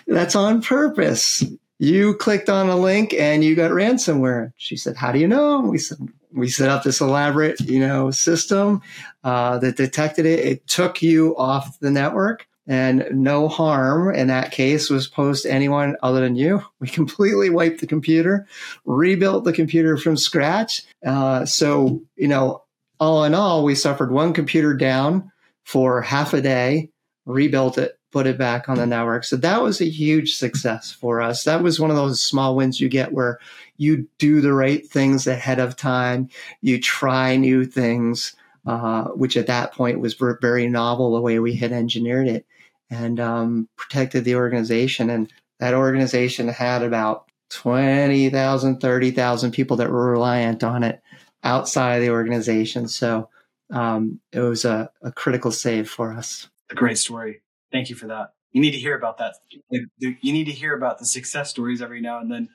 That's 0.07 0.35
on 0.35 0.63
purpose 0.63 1.45
you 1.79 2.15
clicked 2.15 2.49
on 2.49 2.69
a 2.69 2.77
link 2.77 3.13
and 3.13 3.45
you 3.45 3.55
got 3.55 3.71
ransomware. 3.71 4.53
She 4.57 4.77
said, 4.77 4.97
how 4.97 5.13
do 5.13 5.19
you 5.19 5.29
know? 5.29 5.61
We 5.61 5.79
said, 5.79 5.99
we 6.33 6.49
set 6.49 6.71
up 6.71 6.83
this 6.83 7.01
elaborate, 7.01 7.61
you 7.61 7.81
know, 7.81 8.11
system 8.11 8.83
uh, 9.25 9.59
that 9.59 9.77
detected 9.77 10.27
it. 10.27 10.41
It 10.41 10.67
took 10.67 11.03
you 11.03 11.37
off 11.37 11.79
the 11.81 11.91
network 11.91 12.47
and 12.67 13.07
no 13.13 13.49
harm 13.49 14.15
in 14.15 14.27
that 14.27 14.51
case 14.51 14.91
was 14.91 15.07
posed 15.07 15.45
to 15.45 15.53
anyone 15.53 15.97
other 16.03 16.21
than 16.21 16.37
you. 16.37 16.65
We 16.81 16.89
completely 16.89 17.51
wiped 17.51 17.81
the 17.81 17.87
computer, 17.87 18.47
rebuilt 18.85 19.45
the 19.45 19.53
computer 19.53 19.97
from 19.97 20.17
scratch. 20.17 20.83
Uh, 21.05 21.47
so, 21.47 22.03
you 22.17 22.29
know, 22.29 22.63
all 23.01 23.25
in 23.25 23.35
all, 23.35 23.65
we 23.65 23.75
suffered 23.75 24.13
one 24.13 24.33
computer 24.33 24.75
down 24.75 25.33
for 25.65 26.03
half 26.03 26.33
a 26.33 26.41
day, 26.41 26.91
rebuilt 27.25 27.79
it, 27.79 27.99
put 28.13 28.27
it 28.27 28.39
back 28.39 28.69
on 28.69 28.77
the 28.77 28.87
network. 28.87 29.25
So 29.25 29.37
that 29.37 29.63
was 29.63 29.81
a 29.81 29.89
huge 29.89 30.35
success 30.35 30.93
for 30.93 31.21
us. 31.21 31.45
That 31.45 31.63
was 31.63 31.81
one 31.81 31.91
of 31.91 31.97
those 31.97 32.23
small 32.23 32.55
wins 32.55 32.81
you 32.81 32.89
get 32.89 33.13
where 33.13 33.41
you 33.77 34.09
do 34.19 34.41
the 34.41 34.53
right 34.53 34.87
things 34.87 35.27
ahead 35.27 35.59
of 35.59 35.77
time, 35.77 36.29
you 36.61 36.81
try 36.81 37.37
new 37.37 37.65
things, 37.65 38.37
uh, 38.67 39.05
which 39.09 39.37
at 39.37 39.49
that 39.49 39.73
point 39.73 40.01
was 40.01 40.15
very 40.15 40.69
novel 40.69 41.15
the 41.15 41.21
way 41.21 41.39
we 41.39 41.57
had 41.57 41.73
engineered 41.73 42.29
it 42.29 42.47
and 42.91 43.21
um, 43.21 43.69
protected 43.77 44.25
the 44.25 44.37
organization. 44.37 45.11
And 45.11 45.33
that 45.59 45.75
organization 45.75 46.49
had 46.49 46.83
about 46.83 47.31
20,000, 47.51 48.81
30,000 48.81 49.51
people 49.53 49.77
that 49.79 49.91
were 49.91 50.11
reliant 50.11 50.65
on 50.65 50.83
it 50.83 51.01
outside 51.43 51.97
of 51.97 52.03
the 52.03 52.11
organization. 52.11 52.89
So 52.89 53.29
um, 53.73 54.21
it 54.33 54.41
was 54.41 54.65
a, 54.65 54.91
a 55.03 55.13
critical 55.13 55.51
save 55.51 55.89
for 55.89 56.13
us. 56.13 56.49
A 56.71 56.75
great 56.75 56.99
story. 56.99 57.43
Thank 57.73 57.91
you 57.91 57.97
for 57.97 58.09
that. 58.09 58.33
You 58.53 58.61
need 58.61 58.73
to 58.73 58.79
hear 58.79 58.97
about 58.97 59.19
that. 59.19 59.35
You 59.71 60.33
need 60.33 60.47
to 60.47 60.53
hear 60.53 60.75
about 60.75 60.99
the 60.99 61.05
success 61.05 61.51
stories 61.51 61.83
every 61.83 62.01
now 62.01 62.21
and 62.21 62.31
then. 62.31 62.49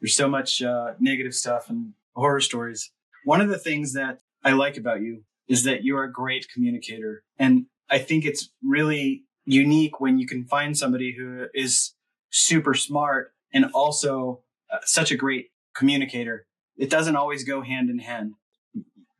There's 0.00 0.16
so 0.16 0.28
much 0.28 0.62
uh, 0.62 0.94
negative 0.98 1.34
stuff 1.34 1.70
and 1.70 1.94
horror 2.14 2.40
stories. 2.40 2.90
One 3.24 3.40
of 3.40 3.48
the 3.48 3.58
things 3.58 3.92
that 3.92 4.20
I 4.42 4.52
like 4.52 4.76
about 4.76 5.00
you 5.00 5.22
is 5.48 5.64
that 5.64 5.84
you're 5.84 6.04
a 6.04 6.12
great 6.12 6.48
communicator. 6.52 7.22
And 7.38 7.66
I 7.88 7.98
think 7.98 8.24
it's 8.24 8.50
really 8.62 9.24
unique 9.44 10.00
when 10.00 10.18
you 10.18 10.26
can 10.26 10.44
find 10.44 10.76
somebody 10.76 11.14
who 11.16 11.46
is 11.54 11.94
super 12.30 12.74
smart 12.74 13.32
and 13.52 13.66
also 13.74 14.42
uh, 14.72 14.78
such 14.84 15.10
a 15.10 15.16
great 15.16 15.46
communicator. 15.74 16.46
It 16.76 16.90
doesn't 16.90 17.16
always 17.16 17.44
go 17.44 17.62
hand 17.62 17.90
in 17.90 17.98
hand. 17.98 18.32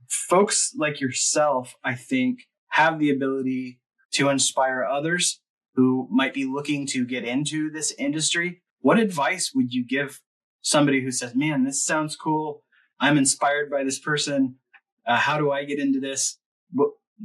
Folks 0.08 0.72
like 0.76 1.00
yourself, 1.00 1.74
I 1.84 1.94
think, 1.94 2.40
have 2.70 2.98
the 2.98 3.10
ability 3.10 3.80
to 4.12 4.28
inspire 4.28 4.84
others 4.84 5.40
who 5.74 6.08
might 6.10 6.34
be 6.34 6.44
looking 6.44 6.86
to 6.86 7.04
get 7.04 7.24
into 7.24 7.70
this 7.70 7.92
industry. 7.98 8.62
What 8.80 8.98
advice 8.98 9.52
would 9.54 9.72
you 9.72 9.84
give 9.86 10.20
somebody 10.62 11.02
who 11.02 11.10
says, 11.10 11.34
man, 11.34 11.64
this 11.64 11.84
sounds 11.84 12.16
cool. 12.16 12.62
I'm 13.00 13.18
inspired 13.18 13.70
by 13.70 13.84
this 13.84 13.98
person. 13.98 14.56
Uh, 15.06 15.16
how 15.16 15.36
do 15.36 15.50
I 15.50 15.64
get 15.64 15.78
into 15.78 16.00
this? 16.00 16.38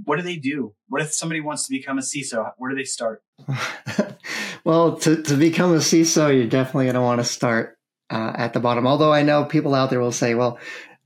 What, 0.05 0.17
do 0.17 0.21
they 0.21 0.37
do? 0.37 0.73
What 0.87 1.01
if 1.01 1.13
somebody 1.13 1.41
wants 1.41 1.67
to 1.67 1.71
become 1.71 1.97
a 1.97 2.01
CISO? 2.01 2.51
Where 2.57 2.69
do 2.69 2.77
they 2.77 2.83
start? 2.83 3.23
well, 4.63 4.97
to, 4.97 5.21
to 5.23 5.35
become 5.35 5.73
a 5.73 5.77
CISO, 5.77 6.35
you're 6.35 6.47
definitely 6.47 6.85
going 6.85 6.95
to 6.95 7.01
want 7.01 7.19
to 7.19 7.25
start 7.25 7.77
uh, 8.09 8.33
at 8.35 8.53
the 8.53 8.59
bottom. 8.59 8.87
Although 8.87 9.13
I 9.13 9.23
know 9.23 9.45
people 9.45 9.75
out 9.75 9.89
there 9.89 9.99
will 9.99 10.11
say, 10.11 10.35
well, 10.35 10.59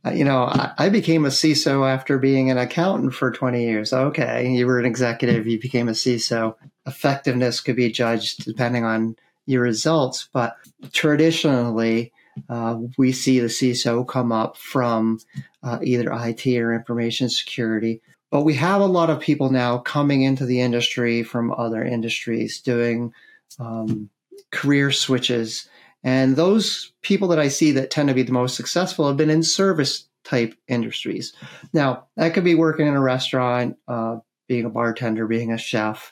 uh, 0.05 0.11
you 0.11 0.25
know, 0.25 0.43
I, 0.43 0.73
I, 0.77 0.89
became 0.89 1.23
a 1.25 1.29
CISO 1.29 1.89
after 1.89 2.17
being 2.17 2.51
an 2.51 2.57
accountant 2.57 3.13
for 3.13 3.31
20 3.31 3.63
years. 3.63 3.93
Okay, 3.93 4.49
you 4.51 4.67
were 4.67 4.79
an 4.79 4.85
executive, 4.85 5.47
you 5.47 5.59
became 5.59 5.87
a 5.87 5.93
CISO. 5.93 6.55
Effectiveness 6.85 7.61
could 7.61 7.77
be 7.77 7.89
judged 7.89 8.43
depending 8.43 8.83
on 8.83 9.15
your 9.45 9.61
results, 9.61 10.27
but 10.33 10.55
traditionally, 10.91 12.11
uh, 12.49 12.77
we 12.97 13.11
see 13.11 13.39
the 13.39 13.47
CISO 13.47 14.07
come 14.07 14.31
up 14.31 14.57
from 14.57 15.19
uh, 15.61 15.79
either 15.83 16.11
IT 16.11 16.45
or 16.57 16.73
information 16.73 17.29
security. 17.29 18.01
But 18.33 18.45
we 18.45 18.55
have 18.55 18.81
a 18.81 18.87
lot 18.87 19.11
of 19.11 19.19
people 19.19 19.51
now 19.51 19.77
coming 19.77 20.23
into 20.23 20.47
the 20.47 20.59
industry 20.59 21.21
from 21.21 21.51
other 21.51 21.85
industries 21.85 22.59
doing 22.59 23.13
um, 23.59 24.09
career 24.49 24.91
switches 24.91 25.69
and 26.03 26.35
those 26.35 26.93
people 27.03 27.27
that 27.27 27.37
I 27.37 27.47
see 27.47 27.71
that 27.73 27.91
tend 27.91 28.09
to 28.09 28.15
be 28.15 28.23
the 28.23 28.31
most 28.31 28.55
successful 28.55 29.07
have 29.07 29.17
been 29.17 29.29
in 29.29 29.43
service 29.43 30.07
type 30.23 30.55
industries. 30.67 31.33
Now, 31.73 32.05
that 32.15 32.33
could 32.33 32.43
be 32.43 32.55
working 32.55 32.87
in 32.87 32.95
a 32.95 32.99
restaurant, 32.99 33.77
uh, 33.87 34.17
being 34.47 34.65
a 34.65 34.69
bartender, 34.69 35.27
being 35.27 35.51
a 35.51 35.57
chef, 35.59 36.11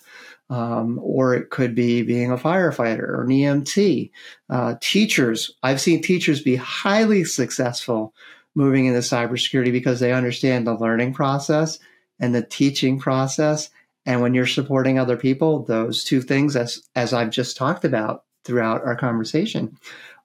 um, 0.52 1.00
or 1.02 1.34
it 1.34 1.50
could 1.50 1.74
be 1.74 2.04
being 2.04 2.30
a 2.30 2.38
firefighter 2.38 3.00
or 3.00 3.24
an 3.24 3.30
EMT. 3.30 4.12
Uh, 4.48 4.76
teachers, 4.80 5.56
I've 5.64 5.82
seen 5.82 6.04
teachers 6.04 6.44
be 6.44 6.56
highly 6.56 7.24
successful 7.24 8.14
moving 8.54 8.86
into 8.86 9.00
cybersecurity 9.00 9.72
because 9.72 10.00
they 10.00 10.14
understand 10.14 10.68
the 10.68 10.76
learning 10.76 11.16
process 11.16 11.80
and 12.22 12.34
the 12.34 12.44
teaching 12.44 12.98
process. 12.98 13.70
And 14.06 14.22
when 14.22 14.34
you're 14.34 14.48
supporting 14.48 14.98
other 14.98 15.18
people, 15.18 15.64
those 15.64 16.06
two 16.06 16.22
things, 16.22 16.56
as 16.56 16.82
as 16.96 17.14
I've 17.14 17.32
just 17.32 17.58
talked 17.58 17.84
about, 17.84 18.24
throughout 18.44 18.84
our 18.84 18.96
conversation 18.96 19.78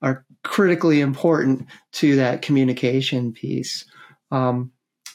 are 0.02 0.24
critically 0.44 1.00
important 1.00 1.66
to 1.92 2.16
that 2.16 2.42
communication 2.42 3.32
piece. 3.32 3.84
Um, 4.30 4.72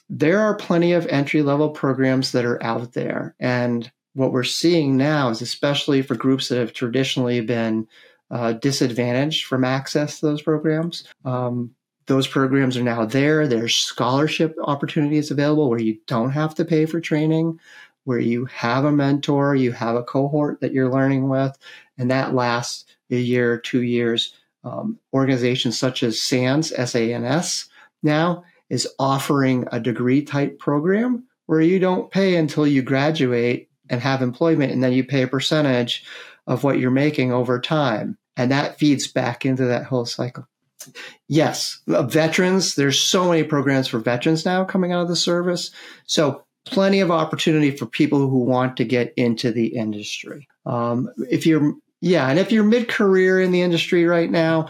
there 0.10 0.40
are 0.40 0.56
plenty 0.56 0.94
of 0.94 1.08
entry 1.08 1.42
level 1.42 1.70
programs 1.70 2.32
that 2.34 2.46
are 2.46 2.62
out 2.64 2.94
there. 2.94 3.36
And 3.40 3.90
what 4.14 4.34
we're 4.34 4.44
seeing 4.44 4.98
now 4.98 5.30
is, 5.30 5.42
especially 5.42 6.02
for 6.02 6.16
groups 6.16 6.50
that 6.50 6.58
have 6.58 6.74
traditionally 6.74 7.42
been 7.42 7.88
uh, 8.30 8.54
disadvantaged 8.54 9.46
from 9.46 9.64
access 9.64 10.20
to 10.20 10.26
those 10.26 10.42
programs, 10.42 11.06
um, 11.24 11.76
those 12.08 12.28
programs 12.28 12.78
are 12.78 12.84
now 12.84 13.06
there. 13.06 13.48
There's 13.48 13.76
scholarship 13.76 14.56
opportunities 14.64 15.32
available 15.32 15.70
where 15.70 15.80
you 15.80 15.98
don't 16.08 16.32
have 16.32 16.56
to 16.56 16.66
pay 16.66 16.86
for 16.86 17.00
training, 17.00 17.60
where 18.04 18.20
you 18.20 18.46
have 18.46 18.86
a 18.86 18.92
mentor, 18.92 19.56
you 19.56 19.72
have 19.72 19.96
a 19.96 20.04
cohort 20.04 20.62
that 20.62 20.74
you're 20.74 20.92
learning 20.92 21.30
with, 21.30 21.58
and 21.98 22.10
that 22.12 22.34
lasts 22.34 22.86
a 23.10 23.18
year, 23.18 23.58
two 23.58 23.84
years. 23.84 24.34
Um, 24.64 25.00
organizations 25.14 25.80
such 25.80 26.04
as 26.04 26.22
SANS, 26.22 26.72
S-A-N-S, 26.72 27.68
now 28.04 28.44
is 28.70 28.88
offering 29.00 29.68
a 29.72 29.80
degree 29.80 30.22
type 30.22 30.60
program 30.60 31.26
where 31.48 31.62
you 31.62 31.80
don't 31.80 32.12
pay 32.12 32.36
until 32.36 32.68
you 32.68 32.82
graduate 32.82 33.70
and 33.90 34.00
have 34.02 34.22
employment, 34.22 34.72
and 34.72 34.84
then 34.84 34.94
you 34.94 35.04
pay 35.04 35.24
a 35.24 35.28
percentage 35.28 36.06
of 36.48 36.64
what 36.64 36.80
you're 36.80 36.92
making 36.92 37.32
over 37.34 37.60
time. 37.60 38.18
And 38.38 38.52
that 38.52 38.80
feeds 38.80 39.08
back 39.08 39.46
into 39.46 39.66
that 39.66 39.86
whole 39.86 40.06
cycle. 40.06 40.48
Yes, 41.28 41.80
uh, 41.88 42.04
veterans, 42.04 42.76
there's 42.76 43.00
so 43.00 43.30
many 43.30 43.44
programs 43.44 43.88
for 43.88 44.00
veterans 44.00 44.46
now 44.46 44.64
coming 44.64 44.92
out 44.92 45.02
of 45.02 45.08
the 45.08 45.16
service. 45.16 45.72
So 46.06 46.44
plenty 46.66 47.00
of 47.00 47.12
opportunity 47.12 47.72
for 47.72 47.86
people 47.86 48.20
who 48.20 48.40
want 48.40 48.78
to 48.78 48.86
get 48.86 49.14
into 49.18 49.52
the 49.52 49.68
industry. 49.68 50.48
Um, 50.66 51.10
if 51.30 51.46
you're 51.46 51.74
yeah, 52.02 52.28
and 52.28 52.40
if 52.40 52.52
you're 52.52 52.64
mid 52.64 52.88
career 52.88 53.40
in 53.40 53.52
the 53.52 53.62
industry 53.62 54.06
right 54.06 54.30
now, 54.30 54.70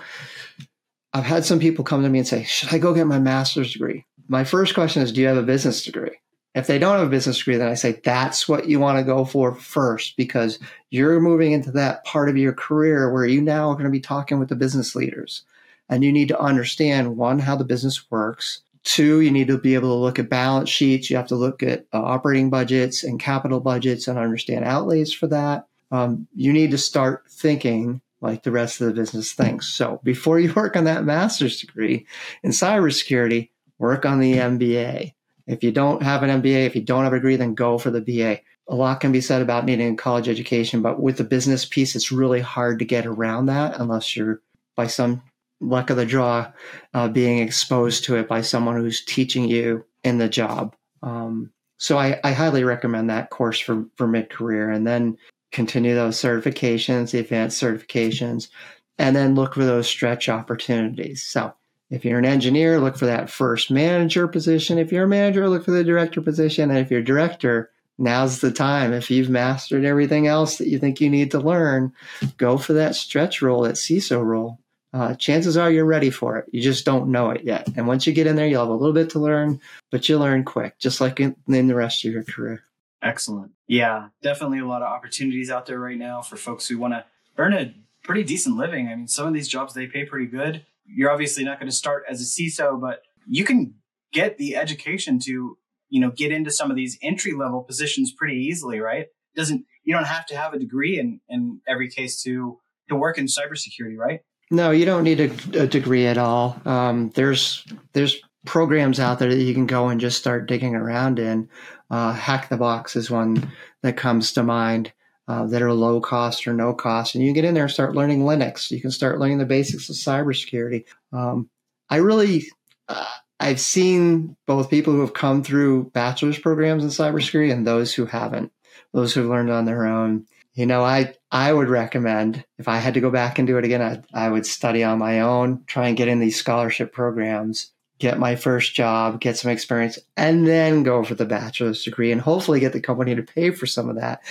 I've 1.14 1.26
had 1.26 1.46
some 1.46 1.60
people 1.60 1.84
come 1.86 2.04
to 2.04 2.10
me 2.10 2.20
and 2.20 2.28
say, 2.28 2.44
Should 2.44 2.74
I 2.74 2.78
go 2.78 2.94
get 2.94 3.08
my 3.08 3.20
master's 3.20 3.74
degree? 3.74 4.06
My 4.28 4.44
first 4.44 4.74
question 4.74 5.02
is, 5.02 5.12
Do 5.12 5.22
you 5.22 5.28
have 5.28 5.38
a 5.38 5.44
business 5.44 5.84
degree? 5.84 6.18
If 6.54 6.68
they 6.68 6.78
don't 6.78 6.98
have 6.98 7.08
a 7.08 7.10
business 7.10 7.38
degree, 7.38 7.56
then 7.56 7.70
I 7.70 7.76
say 7.76 8.02
that's 8.04 8.50
what 8.50 8.68
you 8.68 8.82
want 8.82 8.98
to 8.98 9.06
go 9.06 9.24
for 9.24 9.56
first 9.56 10.18
because 10.18 10.60
you're 10.90 11.22
moving 11.22 11.54
into 11.54 11.72
that 11.72 12.04
part 12.04 12.28
of 12.28 12.36
your 12.36 12.52
career 12.52 13.12
where 13.12 13.26
you 13.26 13.42
now 13.42 13.70
are 13.70 13.76
going 13.76 13.86
to 13.86 13.90
be 13.90 14.02
talking 14.02 14.38
with 14.38 14.50
the 14.50 14.56
business 14.56 14.94
leaders. 14.94 15.44
And 15.92 16.04
you 16.04 16.12
need 16.12 16.30
to 16.30 16.40
understand 16.40 17.18
one, 17.18 17.38
how 17.38 17.58
the 17.58 17.66
business 17.66 18.10
works. 18.10 18.62
Two, 18.84 19.20
you 19.20 19.30
need 19.30 19.48
to 19.48 19.60
be 19.60 19.76
able 19.76 19.90
to 19.90 20.02
look 20.02 20.18
at 20.18 20.30
balance 20.30 20.70
sheets. 20.70 21.10
You 21.10 21.18
have 21.18 21.28
to 21.28 21.36
look 21.36 21.62
at 21.62 21.86
uh, 21.94 22.02
operating 22.02 22.50
budgets 22.50 23.04
and 23.04 23.20
capital 23.20 23.60
budgets 23.60 24.08
and 24.08 24.18
understand 24.18 24.66
outlays 24.66 25.14
for 25.14 25.28
that. 25.28 25.68
Um, 25.92 26.28
you 26.34 26.54
need 26.54 26.72
to 26.72 26.78
start 26.78 27.26
thinking 27.30 28.02
like 28.22 28.44
the 28.44 28.52
rest 28.52 28.80
of 28.80 28.88
the 28.88 28.94
business 28.94 29.34
thinks. 29.34 29.68
So 29.68 30.00
before 30.04 30.40
you 30.40 30.54
work 30.56 30.76
on 30.76 30.86
that 30.86 31.04
master's 31.04 31.60
degree 31.60 32.08
in 32.42 32.52
cybersecurity, 32.52 33.50
work 33.78 34.06
on 34.06 34.20
the 34.20 34.36
MBA. 34.36 35.14
If 35.46 35.64
you 35.64 35.72
don't 35.72 36.02
have 36.02 36.24
an 36.24 36.42
MBA, 36.42 36.66
if 36.68 36.76
you 36.76 36.82
don't 36.82 37.04
have 37.04 37.14
a 37.14 37.18
degree, 37.18 37.36
then 37.36 37.54
go 37.54 37.78
for 37.78 37.92
the 37.92 38.00
BA. 38.02 38.40
A 38.68 38.76
lot 38.76 39.02
can 39.02 39.12
be 39.12 39.20
said 39.20 39.42
about 39.42 39.66
needing 39.66 39.94
a 39.94 39.98
college 39.98 40.30
education, 40.30 40.82
but 40.82 41.02
with 41.02 41.18
the 41.18 41.26
business 41.26 41.66
piece, 41.66 41.96
it's 41.96 42.12
really 42.12 42.40
hard 42.40 42.80
to 42.80 42.86
get 42.86 43.06
around 43.06 43.48
that 43.48 43.78
unless 43.80 44.16
you're 44.16 44.42
by 44.76 44.88
some 44.88 45.22
luck 45.62 45.90
of 45.90 45.98
the 45.98 46.06
draw 46.06 46.52
uh, 46.94 47.08
being 47.08 47.40
exposed 47.40 48.04
to 48.04 48.18
it 48.18 48.28
by 48.28 48.42
someone 48.42 48.76
who's 48.76 49.06
teaching 49.06 49.48
you 49.48 49.86
in 50.04 50.18
the 50.18 50.28
job. 50.28 50.76
Um, 51.04 51.52
so 51.78 51.98
I, 51.98 52.20
I, 52.24 52.34
highly 52.34 52.64
recommend 52.64 53.10
that 53.10 53.30
course 53.30 53.60
for, 53.60 53.86
for 53.96 54.08
mid 54.08 54.30
career. 54.30 54.70
And 54.70 54.86
then 54.86 55.18
continue 55.52 55.96
those 55.96 56.18
certifications, 56.18 57.12
the 57.12 57.20
advanced 57.20 57.62
certifications, 57.62 58.50
and 58.98 59.16
then 59.16 59.36
look 59.36 59.56
for 59.56 59.66
those 59.66 59.88
stretch 59.88 60.30
opportunities. 60.30 61.24
So 61.24 61.54
if 61.90 62.06
you're 62.06 62.20
an 62.20 62.26
engineer, 62.26 62.80
look 62.80 62.98
for 62.98 63.06
that 63.06 63.30
first 63.30 63.70
manager 63.72 64.28
position. 64.28 64.78
If 64.78 64.92
you're 64.92 65.06
a 65.06 65.10
manager, 65.10 65.50
look 65.50 65.66
for 65.66 65.72
the 65.72 65.84
director 65.84 66.22
position. 66.22 66.70
And 66.70 66.80
if 66.80 66.90
you're 66.90 67.02
a 67.02 67.04
director, 67.06 67.72
now's 67.98 68.40
the 68.40 68.52
time. 68.52 68.94
If 68.94 69.12
you've 69.12 69.30
mastered 69.30 69.84
everything 69.84 70.28
else 70.28 70.58
that 70.58 70.68
you 70.68 70.80
think 70.80 71.02
you 71.02 71.10
need 71.10 71.32
to 71.32 71.40
learn, 71.40 71.94
go 72.38 72.58
for 72.58 72.74
that 72.74 72.96
stretch 72.96 73.42
role, 73.42 73.64
that 73.64 73.76
CISO 73.76 74.24
role. 74.24 74.60
Uh, 74.94 75.16
chances 75.16 75.56
are 75.56 75.72
you're 75.72 75.86
ready 75.86 76.10
for 76.10 76.38
it. 76.38 76.46
You 76.52 76.62
just 76.62 76.86
don't 76.86 77.12
know 77.12 77.30
it 77.30 77.44
yet. 77.44 77.68
And 77.78 77.88
once 77.88 78.06
you 78.06 78.14
get 78.14 78.28
in 78.28 78.36
there, 78.36 78.48
you'll 78.48 78.62
have 78.62 78.70
a 78.70 78.74
little 78.74 78.94
bit 78.94 79.10
to 79.12 79.20
learn, 79.20 79.62
but 79.90 80.10
you 80.10 80.20
learn 80.20 80.44
quick, 80.44 80.78
just 80.80 81.00
like 81.00 81.20
in, 81.20 81.36
in 81.48 81.68
the 81.68 81.76
rest 81.76 82.04
of 82.04 82.12
your 82.12 82.24
career. 82.24 82.64
Excellent. 83.02 83.52
Yeah, 83.68 84.10
definitely 84.22 84.60
a 84.60 84.68
lot 84.68 84.82
of 84.82 84.90
opportunities 84.90 85.50
out 85.50 85.66
there 85.66 85.80
right 85.80 85.98
now 85.98 86.22
for 86.22 86.36
folks 86.36 86.68
who 86.68 86.78
want 86.78 86.94
to 86.94 87.06
earn 87.38 87.54
a 87.54 87.74
pretty 88.04 88.24
decent 88.24 88.58
living. 88.58 88.88
I 88.90 88.96
mean, 88.96 89.08
some 89.08 89.28
of 89.28 89.34
these 89.34 89.48
jobs 89.48 89.74
they 89.74 89.88
pay 89.88 90.06
pretty 90.06 90.28
good. 90.28 90.66
You're 90.86 91.12
obviously 91.12 91.44
not 91.44 91.60
going 91.60 91.70
to 91.70 91.76
start 91.76 92.04
as 92.10 92.22
a 92.22 92.26
CISO, 92.26 92.80
but 92.80 93.02
you 93.28 93.46
can 93.46 93.76
get 94.12 94.38
the 94.38 94.56
education 94.56 95.20
to, 95.20 95.58
you 95.90 96.02
know, 96.02 96.12
get 96.12 96.32
into 96.32 96.52
some 96.52 96.70
of 96.70 96.76
these 96.76 96.98
entry 97.02 97.34
level 97.34 97.62
positions 97.64 98.12
pretty 98.12 98.36
easily, 98.36 98.80
right? 98.80 99.08
Doesn't 99.36 99.66
you 99.84 99.94
don't 99.94 100.06
have 100.06 100.26
to 100.28 100.36
have 100.36 100.54
a 100.54 100.60
degree 100.60 101.00
in 101.00 101.22
in 101.30 101.62
every 101.68 101.90
case 101.90 102.22
to 102.24 102.60
to 102.90 102.96
work 102.96 103.18
in 103.18 103.26
cybersecurity, 103.26 103.98
right? 103.98 104.22
No, 104.52 104.72
you 104.72 104.84
don't 104.84 105.06
need 105.06 105.22
a, 105.22 105.62
a 105.64 105.68
degree 105.68 106.06
at 106.08 106.18
all. 106.18 106.62
Um, 106.66 107.10
there's 107.16 107.66
there's 107.94 108.22
programs 108.46 109.00
out 109.00 109.18
there 109.18 109.30
that 109.30 109.42
you 109.42 109.54
can 109.54 109.66
go 109.66 109.88
and 109.88 110.02
just 110.02 110.18
start 110.18 110.48
digging 110.48 110.76
around 110.76 111.20
in. 111.20 111.50
Uh, 111.90 112.12
Hack 112.12 112.50
the 112.50 112.58
Box 112.58 112.96
is 112.96 113.10
one 113.10 113.52
that 113.82 113.98
comes 113.98 114.34
to 114.34 114.44
mind 114.44 114.92
uh, 115.28 115.46
that 115.46 115.62
are 115.62 115.74
low 115.74 116.02
cost 116.02 116.48
or 116.48 116.54
no 116.54 116.74
cost. 116.74 117.16
And 117.16 117.24
you 117.24 117.34
get 117.34 117.46
in 117.46 117.54
there 117.54 117.64
and 117.64 117.72
start 117.72 117.96
learning 117.96 118.22
Linux. 118.22 118.72
You 118.72 118.82
can 118.82 118.92
start 118.92 119.20
learning 119.20 119.38
the 119.38 119.46
basics 119.46 119.90
of 119.90 119.96
cybersecurity. 119.96 120.86
Um, 121.14 121.50
I 121.90 121.98
really, 121.98 122.46
uh, 122.90 123.06
I've 123.40 123.60
seen 123.60 124.36
both 124.48 124.70
people 124.70 124.94
who 124.94 125.02
have 125.02 125.14
come 125.14 125.44
through 125.44 125.92
bachelor's 125.92 126.40
programs 126.40 126.84
in 126.84 126.90
cybersecurity 126.90 127.54
and 127.54 127.66
those 127.66 127.94
who 127.94 128.06
haven't, 128.06 128.52
those 128.94 129.14
who've 129.14 129.30
learned 129.30 129.52
on 129.52 129.66
their 129.66 129.86
own. 129.86 130.26
You 130.54 130.66
know, 130.66 130.84
I, 130.84 131.14
I 131.32 131.54
would 131.54 131.70
recommend 131.70 132.44
if 132.58 132.68
I 132.68 132.78
had 132.78 132.94
to 132.96 133.02
go 133.02 133.10
back 133.10 133.40
and 133.40 133.48
do 133.48 133.58
it 133.58 133.64
again, 133.64 133.82
I, 133.82 134.26
I 134.26 134.30
would 134.30 134.46
study 134.46 134.84
on 134.84 135.00
my 135.00 135.22
own, 135.22 135.64
try 135.66 135.88
and 135.88 135.98
get 135.98 136.10
in 136.10 136.20
these 136.20 136.36
scholarship 136.36 136.92
programs 136.92 137.72
get 138.02 138.20
my 138.20 138.36
first 138.36 138.74
job, 138.74 139.22
get 139.22 139.38
some 139.38 139.52
experience, 139.52 139.98
and 140.18 140.46
then 140.48 140.82
go 140.84 141.04
for 141.04 141.14
the 141.14 141.24
bachelor's 141.24 141.84
degree 141.84 142.12
and 142.12 142.20
hopefully 142.20 142.60
get 142.60 142.74
the 142.74 142.82
company 142.82 143.16
to 143.16 143.22
pay 143.22 143.52
for 143.52 143.68
some 143.68 143.88
of 143.88 143.96
that. 143.96 144.22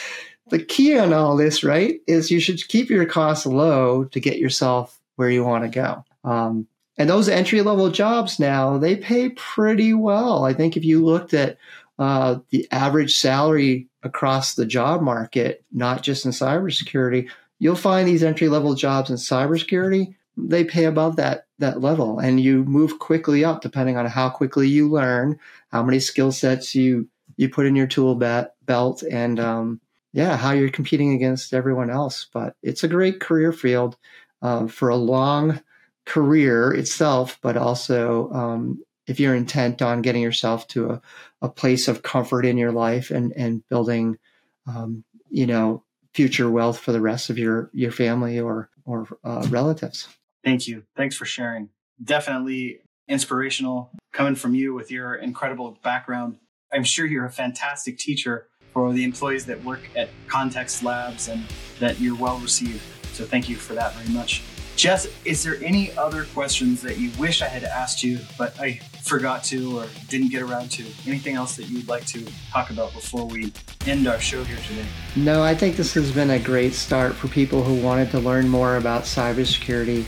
The 0.49 0.59
key 0.59 0.99
on 0.99 1.13
all 1.13 1.37
this, 1.37 1.63
right, 1.63 2.01
is 2.09 2.33
you 2.33 2.41
should 2.41 2.67
keep 2.67 2.91
your 2.91 3.07
costs 3.07 3.47
low 3.47 4.05
to 4.07 4.21
get 4.21 4.39
yourself 4.39 5.01
where 5.15 5.31
you 5.31 5.45
want 5.45 5.63
to 5.65 5.71
go. 5.71 6.05
Um, 6.25 6.67
and 6.99 7.09
those 7.09 7.29
entry 7.29 7.63
level 7.63 7.91
jobs 7.91 8.41
now, 8.41 8.77
they 8.77 8.97
pay 8.97 9.31
pretty 9.31 9.95
well. 9.95 10.45
I 10.45 10.53
think 10.53 10.77
if 10.77 10.85
you 10.85 11.05
looked 11.05 11.33
at 11.33 11.57
uh, 12.01 12.41
the 12.51 12.67
average 12.73 13.15
salary 13.15 13.89
across 14.03 14.55
the 14.55 14.67
job 14.67 15.03
market, 15.03 15.65
not 15.71 16.03
just 16.03 16.25
in 16.25 16.33
cybersecurity, 16.33 17.31
you'll 17.61 17.77
find 17.77 18.09
these 18.09 18.25
entry 18.25 18.49
level 18.49 18.75
jobs 18.75 19.11
in 19.11 19.17
cybersecurity 19.17 20.15
they 20.37 20.65
pay 20.65 20.85
above 20.85 21.17
that 21.17 21.47
that 21.59 21.81
level 21.81 22.19
and 22.19 22.41
you 22.41 22.65
move 22.65 22.99
quickly 22.99 23.45
up 23.45 23.61
depending 23.61 23.97
on 23.97 24.07
how 24.07 24.31
quickly 24.31 24.69
you 24.69 24.89
learn 24.89 25.39
how 25.71 25.83
many 25.83 26.01
skill 26.01 26.33
sets 26.33 26.75
you 26.75 27.09
you 27.37 27.49
put 27.49 27.67
in 27.67 27.77
your 27.77 27.87
tool 27.87 28.15
belt 28.15 29.03
and 29.11 29.41
um, 29.41 29.81
yeah 30.13 30.37
how 30.37 30.53
you're 30.53 30.71
competing 30.71 31.13
against 31.13 31.55
everyone 31.55 31.91
else. 31.91 32.27
But 32.33 32.55
it's 32.63 32.85
a 32.85 32.89
great 32.89 33.21
career 33.21 33.53
field 33.53 33.97
um, 34.43 34.69
for 34.69 34.89
a 34.89 34.97
long 34.97 35.61
career 36.07 36.73
itself 36.73 37.39
but 37.43 37.57
also 37.57 38.31
um, 38.33 38.83
if 39.11 39.21
you're 39.21 39.35
intent 39.35 39.83
on 39.83 40.03
getting 40.03 40.23
yourself 40.23 40.67
to 40.69 40.91
a, 40.91 41.03
a 41.43 41.49
place 41.49 41.89
of 41.89 42.03
comfort 42.03 42.47
in 42.47 42.57
your 42.57 42.73
life 42.73 43.11
and 43.11 43.33
and 43.37 43.67
building 43.69 44.19
um, 44.67 45.05
you 45.29 45.47
know 45.47 45.83
future 46.15 46.51
wealth 46.51 46.79
for 46.79 46.93
the 46.93 47.01
rest 47.01 47.31
of 47.31 47.39
your 47.39 47.71
your 47.73 47.93
family 47.93 48.41
or 48.41 48.71
or 48.87 49.07
uh, 49.25 49.47
relatives 49.51 50.09
Thank 50.45 50.67
you. 50.67 50.85
Thanks 50.97 51.17
for 51.17 51.25
sharing. 51.25 51.69
Definitely 52.03 52.81
inspirational 53.09 53.91
coming 54.13 54.35
from 54.35 54.55
you 54.55 54.75
with 54.75 54.91
your 54.91 55.17
incredible 55.17 55.79
background. 55.83 56.39
I'm 56.73 56.85
sure 56.85 57.07
you're 57.07 57.27
a 57.27 57.33
fantastic 57.33 57.99
teacher 57.99 58.49
for 58.73 58.93
the 58.93 59.05
employees 59.05 59.47
that 59.47 59.63
work 59.65 59.81
at 59.97 60.09
Context 60.29 60.83
Labs 60.83 61.29
and 61.29 61.45
that 61.81 62.01
you're 62.01 62.17
well 62.17 62.39
received. 62.39 62.83
So 63.13 63.25
thank 63.25 63.49
you 63.49 63.57
for 63.57 63.75
that 63.75 63.93
very 63.95 64.15
much. 64.15 64.43
Jess, 64.81 65.07
is 65.27 65.43
there 65.43 65.59
any 65.63 65.95
other 65.99 66.25
questions 66.33 66.81
that 66.81 66.97
you 66.97 67.11
wish 67.19 67.43
I 67.43 67.49
had 67.49 67.65
asked 67.65 68.03
you, 68.03 68.19
but 68.39 68.59
I 68.59 68.81
forgot 69.03 69.45
to 69.45 69.81
or 69.81 69.87
didn't 70.09 70.31
get 70.31 70.41
around 70.41 70.71
to? 70.71 70.87
Anything 71.07 71.35
else 71.35 71.55
that 71.57 71.69
you 71.69 71.77
would 71.77 71.89
like 71.89 72.07
to 72.07 72.25
talk 72.51 72.71
about 72.71 72.95
before 72.95 73.27
we 73.27 73.53
end 73.87 74.07
our 74.07 74.19
show 74.19 74.43
here 74.43 74.57
today? 74.67 74.87
No, 75.17 75.43
I 75.43 75.55
think 75.55 75.77
this 75.77 75.93
has 75.93 76.11
been 76.11 76.31
a 76.31 76.39
great 76.39 76.73
start 76.73 77.13
for 77.13 77.29
people 77.29 77.63
who 77.63 77.75
wanted 77.75 78.11
to 78.13 78.21
learn 78.21 78.49
more 78.49 78.79
about 78.79 79.03
cybersecurity. 79.03 80.07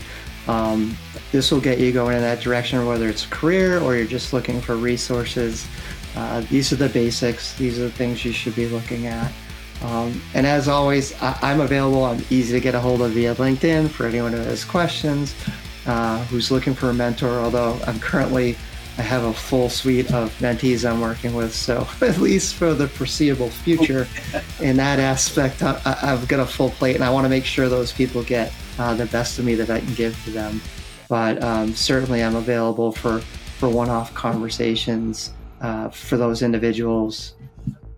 Um, 0.49 0.97
this 1.33 1.51
will 1.51 1.61
get 1.61 1.79
you 1.79 1.93
going 1.93 2.17
in 2.17 2.23
that 2.23 2.41
direction, 2.41 2.87
whether 2.87 3.11
it's 3.11 3.27
career 3.27 3.79
or 3.79 3.95
you're 3.95 4.07
just 4.07 4.33
looking 4.33 4.59
for 4.59 4.77
resources. 4.77 5.69
Uh, 6.17 6.41
these 6.49 6.73
are 6.73 6.77
the 6.77 6.89
basics. 6.89 7.55
These 7.59 7.79
are 7.79 7.83
the 7.83 7.93
things 7.93 8.25
you 8.25 8.33
should 8.33 8.57
be 8.57 8.69
looking 8.69 9.07
at. 9.07 9.31
Um, 9.83 10.23
and 10.35 10.47
as 10.47 10.69
always, 10.69 11.13
I- 11.21 11.51
am 11.53 11.61
available. 11.61 12.05
I'm 12.05 12.25
easy 12.31 12.53
to 12.53 12.61
get 12.61 12.75
a 12.75 12.81
hold 12.81 13.03
of 13.03 13.13
via 13.13 13.35
LinkedIn 13.35 13.91
for 13.91 14.07
anyone 14.07 14.33
who 14.33 14.39
has 14.39 14.65
questions, 14.65 15.35
uh, 15.87 16.23
who's 16.27 16.51
looking 16.51 16.75
for 16.75 16.91
a 16.91 16.95
mentor. 16.95 17.41
Although 17.41 17.79
I'm 17.87 17.99
currently, 17.99 18.57
I 18.99 19.03
have 19.03 19.25
a 19.25 19.33
full 19.33 19.69
suite 19.69 20.13
of 20.13 20.33
mentees 20.39 20.89
I'm 20.89 21.01
working 21.01 21.35
with. 21.35 21.53
So 21.55 21.87
at 22.01 22.19
least 22.19 22.55
for 22.55 22.75
the 22.75 22.87
foreseeable 22.87 23.51
future, 23.51 24.07
in 24.61 24.77
that 24.77 25.01
aspect, 25.01 25.63
I- 25.63 25.81
I've 26.03 26.29
got 26.29 26.41
a 26.41 26.47
full 26.47 26.71
plate, 26.71 26.95
and 26.95 27.05
I 27.05 27.11
want 27.11 27.25
to 27.25 27.29
make 27.31 27.45
sure 27.45 27.69
those 27.69 27.93
people 27.93 28.23
get 28.23 28.53
uh, 28.79 28.95
the 28.95 29.07
best 29.07 29.39
of 29.39 29.45
me 29.45 29.55
that 29.57 29.69
I 29.71 29.81
can 29.81 29.95
give 29.95 30.23
to 30.25 30.31
them. 30.31 30.61
But 31.09 31.43
um, 31.43 31.75
certainly, 31.75 32.23
I'm 32.23 32.37
available 32.37 32.93
for 32.93 33.21
for 33.59 33.69
one-off 33.69 34.13
conversations 34.15 35.33
uh, 35.61 35.89
for 35.89 36.17
those 36.17 36.43
individuals. 36.43 37.35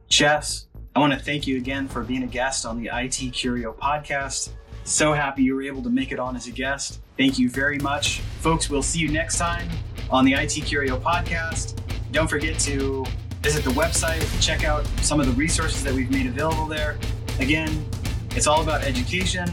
Jess, 0.08 0.66
I 0.96 1.00
want 1.00 1.12
to 1.12 1.18
thank 1.18 1.46
you 1.48 1.56
again 1.56 1.88
for 1.88 2.04
being 2.04 2.22
a 2.22 2.28
guest 2.28 2.64
on 2.64 2.80
the 2.80 2.88
ITcurio 2.88 3.74
podcast. 3.76 4.50
So 4.84 5.12
happy 5.12 5.42
you 5.42 5.56
were 5.56 5.62
able 5.62 5.82
to 5.82 5.90
make 5.90 6.12
it 6.12 6.20
on 6.20 6.36
as 6.36 6.46
a 6.46 6.52
guest. 6.52 7.00
Thank 7.16 7.36
you 7.36 7.50
very 7.50 7.78
much. 7.78 8.20
Folks, 8.40 8.70
we'll 8.70 8.82
see 8.82 9.00
you 9.00 9.08
next 9.08 9.38
time 9.38 9.68
on 10.08 10.24
the 10.24 10.34
IT 10.34 10.52
Curio 10.66 10.98
podcast. 10.98 11.80
Don't 12.12 12.28
forget 12.28 12.60
to 12.60 13.04
visit 13.42 13.64
the 13.64 13.70
website, 13.70 14.24
check 14.40 14.64
out 14.64 14.86
some 15.02 15.18
of 15.18 15.26
the 15.26 15.32
resources 15.32 15.82
that 15.82 15.92
we've 15.92 16.10
made 16.10 16.26
available 16.26 16.66
there. 16.66 16.96
Again, 17.40 17.84
it's 18.30 18.46
all 18.46 18.62
about 18.62 18.84
education. 18.84 19.48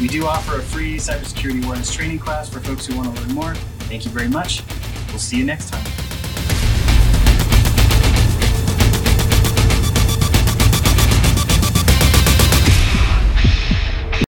We 0.00 0.08
do 0.08 0.26
offer 0.26 0.58
a 0.58 0.62
free 0.62 0.96
cybersecurity 0.96 1.64
awareness 1.64 1.94
training 1.94 2.18
class 2.18 2.48
for 2.48 2.60
folks 2.60 2.86
who 2.86 2.96
want 2.96 3.14
to 3.14 3.22
learn 3.22 3.34
more. 3.34 3.54
Thank 3.88 4.04
you 4.04 4.10
very 4.10 4.28
much. 4.28 4.62
We'll 5.08 5.18
see 5.18 5.38
you 5.38 5.44
next 5.44 5.70
time. 5.70 6.11